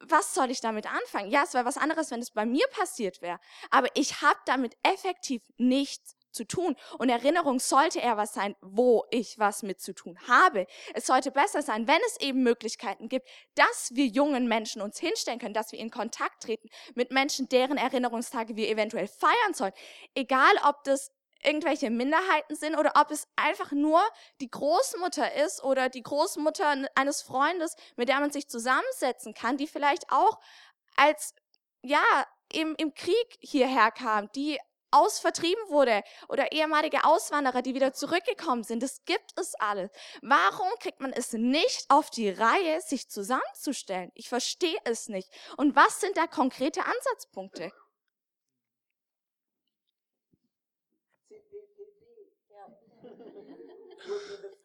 [0.00, 1.30] was soll ich damit anfangen?
[1.30, 3.38] Ja, es wäre was anderes, wenn es bei mir passiert wäre.
[3.70, 6.76] Aber ich habe damit effektiv nichts zu tun.
[6.98, 10.66] Und Erinnerung sollte eher was sein, wo ich was mit zu tun habe.
[10.92, 15.38] Es sollte besser sein, wenn es eben Möglichkeiten gibt, dass wir jungen Menschen uns hinstellen
[15.38, 19.72] können, dass wir in Kontakt treten mit Menschen, deren Erinnerungstage wir eventuell feiern sollen.
[20.14, 21.12] Egal, ob das
[21.44, 24.00] irgendwelche Minderheiten sind oder ob es einfach nur
[24.40, 29.66] die Großmutter ist oder die Großmutter eines Freundes, mit der man sich zusammensetzen kann, die
[29.66, 30.40] vielleicht auch
[30.96, 31.34] als,
[31.82, 32.02] ja,
[32.52, 34.58] im, im Krieg hierher kam, die
[34.94, 38.82] ausvertrieben wurde oder ehemalige Auswanderer, die wieder zurückgekommen sind.
[38.82, 39.90] Das gibt es alles.
[40.22, 44.12] Warum kriegt man es nicht auf die Reihe, sich zusammenzustellen?
[44.14, 45.28] Ich verstehe es nicht.
[45.56, 47.72] Und was sind da konkrete Ansatzpunkte?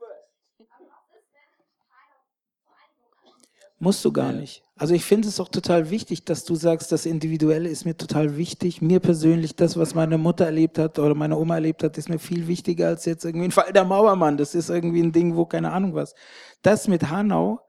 [3.81, 4.61] Musst du gar nicht.
[4.75, 8.35] Also ich finde es auch total wichtig, dass du sagst, das Individuelle ist mir total
[8.35, 8.81] wichtig.
[8.81, 12.19] Mir persönlich, das, was meine Mutter erlebt hat oder meine Oma erlebt hat, ist mir
[12.19, 14.37] viel wichtiger als jetzt irgendwie ein Fall der Mauermann.
[14.37, 16.13] Das ist irgendwie ein Ding, wo keine Ahnung was.
[16.61, 17.61] Das mit Hanau,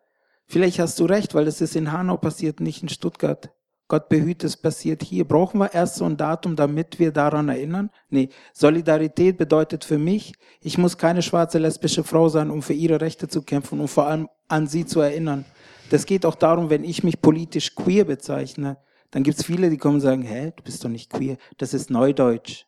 [0.46, 3.50] vielleicht hast du recht, weil das ist in Hanau passiert, nicht in Stuttgart.
[3.86, 5.26] Gott behüte, es passiert hier.
[5.26, 7.90] Brauchen wir erst so ein Datum, damit wir daran erinnern?
[8.08, 13.00] Nee, Solidarität bedeutet für mich, ich muss keine schwarze lesbische Frau sein, um für ihre
[13.00, 15.44] Rechte zu kämpfen und vor allem an sie zu erinnern.
[15.90, 18.78] Das geht auch darum, wenn ich mich politisch queer bezeichne,
[19.10, 21.74] dann gibt es viele, die kommen und sagen, hä, du bist doch nicht queer, das
[21.74, 22.64] ist Neudeutsch.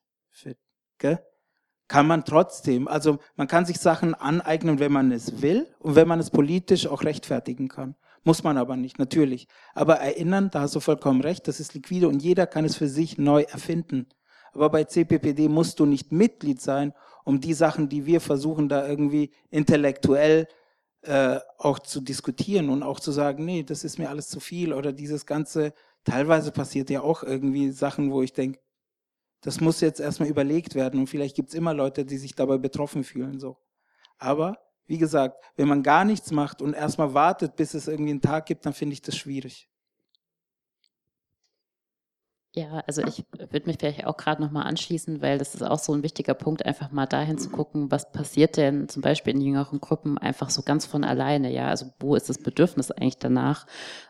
[0.98, 1.20] Gell?
[1.86, 6.08] Kann man trotzdem, also man kann sich Sachen aneignen, wenn man es will und wenn
[6.08, 7.94] man es politisch auch rechtfertigen kann.
[8.24, 9.46] Muss man aber nicht, natürlich.
[9.74, 12.88] Aber erinnern, da hast du vollkommen recht, das ist liquide und jeder kann es für
[12.88, 14.08] sich neu erfinden.
[14.52, 16.92] Aber bei CPPD musst du nicht Mitglied sein,
[17.24, 20.48] um die Sachen, die wir versuchen, da irgendwie intellektuell
[21.02, 24.72] äh, auch zu diskutieren und auch zu sagen, nee, das ist mir alles zu viel
[24.72, 25.74] oder dieses ganze,
[26.04, 28.60] teilweise passiert ja auch irgendwie Sachen, wo ich denke,
[29.40, 32.58] das muss jetzt erstmal überlegt werden und vielleicht gibt es immer Leute, die sich dabei
[32.58, 33.40] betroffen fühlen.
[33.40, 33.56] So.
[34.18, 38.20] Aber wie gesagt, wenn man gar nichts macht und erstmal wartet, bis es irgendwie einen
[38.20, 39.68] Tag gibt, dann finde ich das schwierig.
[42.54, 45.94] Ja, also ich würde mich vielleicht auch gerade nochmal anschließen, weil das ist auch so
[45.94, 49.80] ein wichtiger Punkt, einfach mal dahin zu gucken, was passiert denn zum Beispiel in jüngeren
[49.80, 53.66] Gruppen einfach so ganz von alleine, ja, also wo ist das Bedürfnis eigentlich danach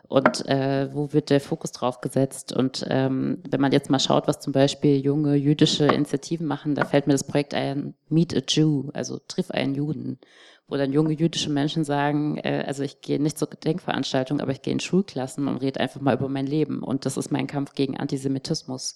[0.09, 2.51] und äh, wo wird der Fokus drauf gesetzt?
[2.51, 6.83] Und ähm, wenn man jetzt mal schaut, was zum Beispiel junge jüdische Initiativen machen, da
[6.83, 10.19] fällt mir das Projekt ein Meet a Jew, also triff einen Juden
[10.67, 14.61] wo dann junge jüdische Menschen sagen, äh, also ich gehe nicht zur Gedenkveranstaltung, aber ich
[14.61, 16.83] gehe in Schulklassen und rede einfach mal über mein Leben.
[16.83, 18.95] Und das ist mein Kampf gegen Antisemitismus.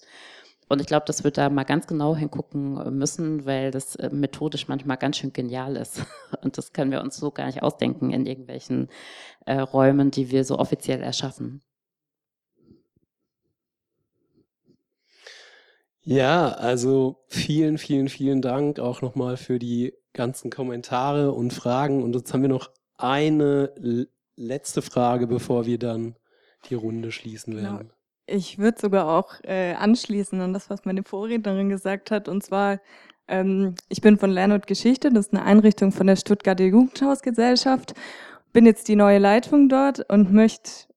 [0.68, 4.68] Und ich glaube, dass wir da mal ganz genau hingucken müssen, weil das äh, methodisch
[4.68, 6.02] manchmal ganz schön genial ist.
[6.42, 8.88] Und das können wir uns so gar nicht ausdenken in irgendwelchen
[9.46, 11.62] äh, Räumen, die wir so offiziell erschaffen.
[16.02, 22.02] Ja, also vielen, vielen, vielen Dank auch nochmal für die ganzen Kommentare und Fragen.
[22.02, 23.72] Und jetzt haben wir noch eine
[24.36, 26.16] letzte Frage, bevor wir dann
[26.68, 27.62] die Runde schließen genau.
[27.62, 27.78] werden.
[27.78, 27.92] Genau.
[28.26, 32.28] Ich würde sogar auch äh, anschließen an das, was meine Vorrednerin gesagt hat.
[32.28, 32.80] Und zwar,
[33.28, 37.94] ähm, ich bin von Lernort Geschichte, das ist eine Einrichtung von der Stuttgarter Jugendhausgesellschaft.
[38.52, 40.88] Bin jetzt die neue Leitung dort und möchte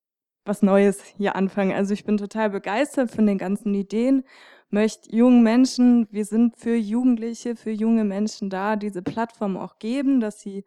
[0.46, 1.74] was Neues hier anfangen.
[1.74, 4.24] Also ich bin total begeistert von den ganzen Ideen
[4.72, 10.20] möchte jungen Menschen, wir sind für Jugendliche, für junge Menschen da, diese Plattform auch geben,
[10.20, 10.64] dass sie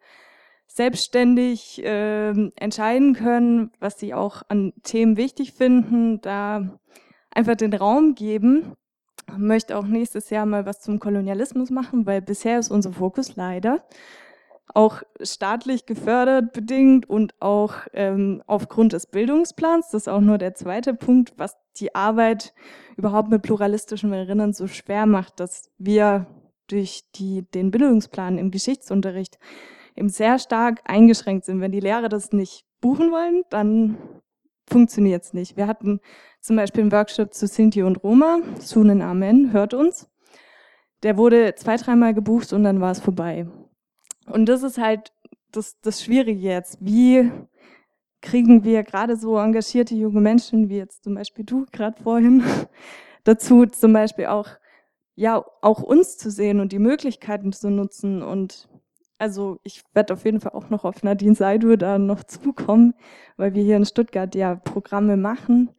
[0.67, 6.79] selbstständig äh, entscheiden können, was sie auch an Themen wichtig finden, da
[7.31, 8.73] einfach den Raum geben.
[9.27, 13.35] Ich möchte auch nächstes Jahr mal was zum Kolonialismus machen, weil bisher ist unser Fokus
[13.35, 13.83] leider
[14.73, 19.91] auch staatlich gefördert bedingt und auch ähm, aufgrund des Bildungsplans.
[19.91, 22.53] Das ist auch nur der zweite Punkt, was die Arbeit
[22.97, 26.25] überhaupt mit pluralistischem Erinnern so schwer macht, dass wir
[26.67, 29.37] durch die, den Bildungsplan im Geschichtsunterricht
[29.95, 31.61] eben sehr stark eingeschränkt sind.
[31.61, 33.97] Wenn die Lehrer das nicht buchen wollen, dann
[34.67, 35.57] funktioniert es nicht.
[35.57, 35.99] Wir hatten
[36.41, 40.09] zum Beispiel einen Workshop zu Sinti und Roma, Sunen Amen, hört uns.
[41.03, 43.47] Der wurde zwei, dreimal gebucht und dann war es vorbei.
[44.25, 45.11] Und das ist halt
[45.51, 46.77] das, das Schwierige jetzt.
[46.81, 47.31] Wie
[48.21, 52.43] kriegen wir gerade so engagierte junge Menschen, wie jetzt zum Beispiel du gerade vorhin,
[53.23, 54.49] dazu zum Beispiel auch,
[55.15, 58.67] ja, auch uns zu sehen und die Möglichkeiten zu nutzen und
[59.17, 62.95] also ich werde auf jeden Fall auch noch auf Nadine Seidur da noch zukommen,
[63.37, 65.69] weil wir hier in Stuttgart ja Programme machen,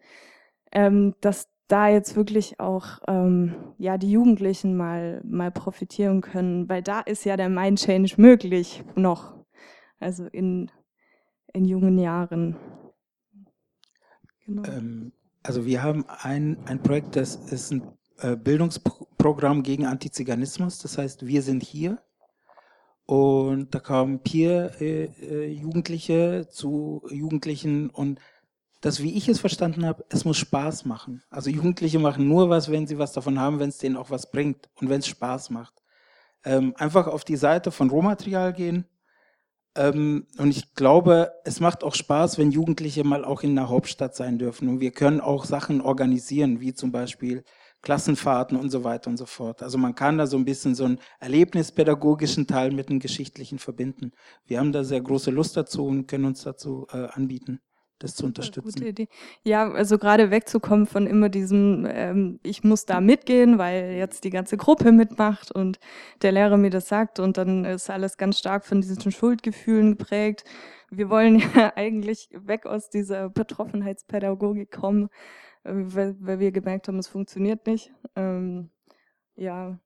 [0.72, 6.82] ähm, dass da jetzt wirklich auch ähm, ja die Jugendlichen mal mal profitieren können, weil
[6.82, 9.34] da ist ja der Mind Change möglich noch,
[9.98, 10.70] also in
[11.52, 12.56] in jungen Jahren.
[14.44, 14.62] Genau.
[14.64, 15.12] Ähm,
[15.42, 17.82] also wir haben ein ein Projekt, das ist ein
[18.18, 20.78] äh, Bildungsprogramm gegen Antiziganismus.
[20.78, 21.98] Das heißt, wir sind hier
[23.06, 28.20] und da kamen Peer-Jugendliche äh, zu Jugendlichen und
[28.80, 31.22] das, wie ich es verstanden habe, es muss Spaß machen.
[31.30, 34.30] Also Jugendliche machen nur was, wenn sie was davon haben, wenn es denen auch was
[34.30, 35.82] bringt und wenn es Spaß macht.
[36.44, 38.86] Ähm, einfach auf die Seite von Rohmaterial gehen.
[39.74, 44.14] Ähm, und ich glaube, es macht auch Spaß, wenn Jugendliche mal auch in einer Hauptstadt
[44.14, 44.68] sein dürfen.
[44.68, 47.44] Und wir können auch Sachen organisieren, wie zum Beispiel
[47.82, 49.62] Klassenfahrten und so weiter und so fort.
[49.62, 54.12] Also man kann da so ein bisschen so einen erlebnispädagogischen Teil mit einem geschichtlichen verbinden.
[54.44, 57.60] Wir haben da sehr große Lust dazu und können uns dazu äh, anbieten
[57.98, 58.72] das zu unterstützen.
[58.72, 59.08] Gute Idee.
[59.42, 64.30] Ja, also gerade wegzukommen von immer diesem, ähm, ich muss da mitgehen, weil jetzt die
[64.30, 65.78] ganze Gruppe mitmacht und
[66.22, 70.44] der Lehrer mir das sagt und dann ist alles ganz stark von diesen Schuldgefühlen geprägt.
[70.90, 75.08] Wir wollen ja eigentlich weg aus dieser Betroffenheitspädagogik kommen
[75.66, 77.92] weil, weil wir gemerkt haben, es funktioniert nicht.
[78.14, 78.70] Ähm,
[79.34, 79.78] ja,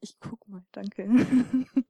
[0.00, 1.08] ich guck mal, danke.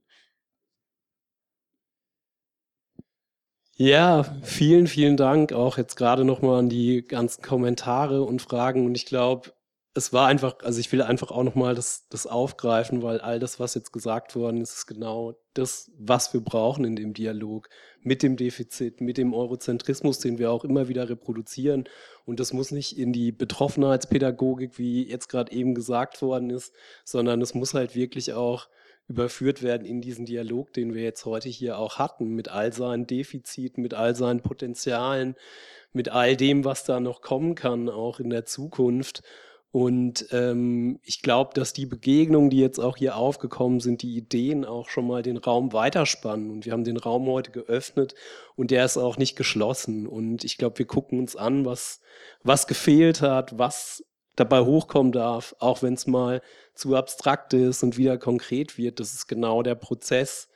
[3.80, 8.84] Ja, vielen, vielen Dank auch jetzt gerade nochmal an die ganzen Kommentare und Fragen.
[8.84, 9.52] Und ich glaube,
[9.94, 13.60] es war einfach, also ich will einfach auch nochmal das, das aufgreifen, weil all das,
[13.60, 17.68] was jetzt gesagt worden ist, ist genau das, was wir brauchen in dem Dialog
[18.00, 21.88] mit dem Defizit, mit dem Eurozentrismus, den wir auch immer wieder reproduzieren.
[22.24, 26.74] Und das muss nicht in die Betroffenheitspädagogik, wie jetzt gerade eben gesagt worden ist,
[27.04, 28.68] sondern es muss halt wirklich auch
[29.08, 33.06] überführt werden in diesen Dialog, den wir jetzt heute hier auch hatten, mit all seinen
[33.06, 35.34] Defiziten, mit all seinen Potenzialen,
[35.92, 39.22] mit all dem, was da noch kommen kann, auch in der Zukunft.
[39.70, 44.64] Und ähm, ich glaube, dass die Begegnungen, die jetzt auch hier aufgekommen sind, die Ideen
[44.64, 46.50] auch schon mal den Raum weiterspannen.
[46.50, 48.14] Und wir haben den Raum heute geöffnet
[48.56, 50.06] und der ist auch nicht geschlossen.
[50.06, 52.00] Und ich glaube, wir gucken uns an, was,
[52.42, 54.04] was gefehlt hat, was
[54.36, 56.40] dabei hochkommen darf, auch wenn es mal
[56.78, 59.00] zu abstrakt ist und wieder konkret wird.
[59.00, 60.48] Das ist genau der Prozess,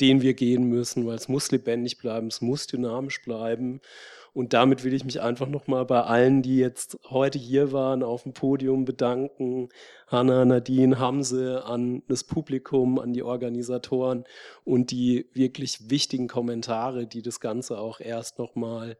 [0.00, 3.80] den wir gehen müssen, weil es muss lebendig bleiben, es muss dynamisch bleiben.
[4.32, 8.22] Und damit will ich mich einfach nochmal bei allen, die jetzt heute hier waren, auf
[8.22, 9.70] dem Podium bedanken.
[10.06, 14.24] Hanna, Nadine, Hamse, an das Publikum, an die Organisatoren
[14.64, 18.98] und die wirklich wichtigen Kommentare, die das Ganze auch erst nochmal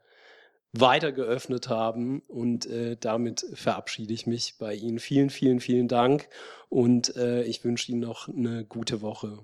[0.73, 2.21] weiter geöffnet haben.
[2.27, 4.99] Und äh, damit verabschiede ich mich bei Ihnen.
[4.99, 6.27] Vielen, vielen, vielen Dank
[6.69, 9.39] und äh, ich wünsche Ihnen noch eine gute Woche.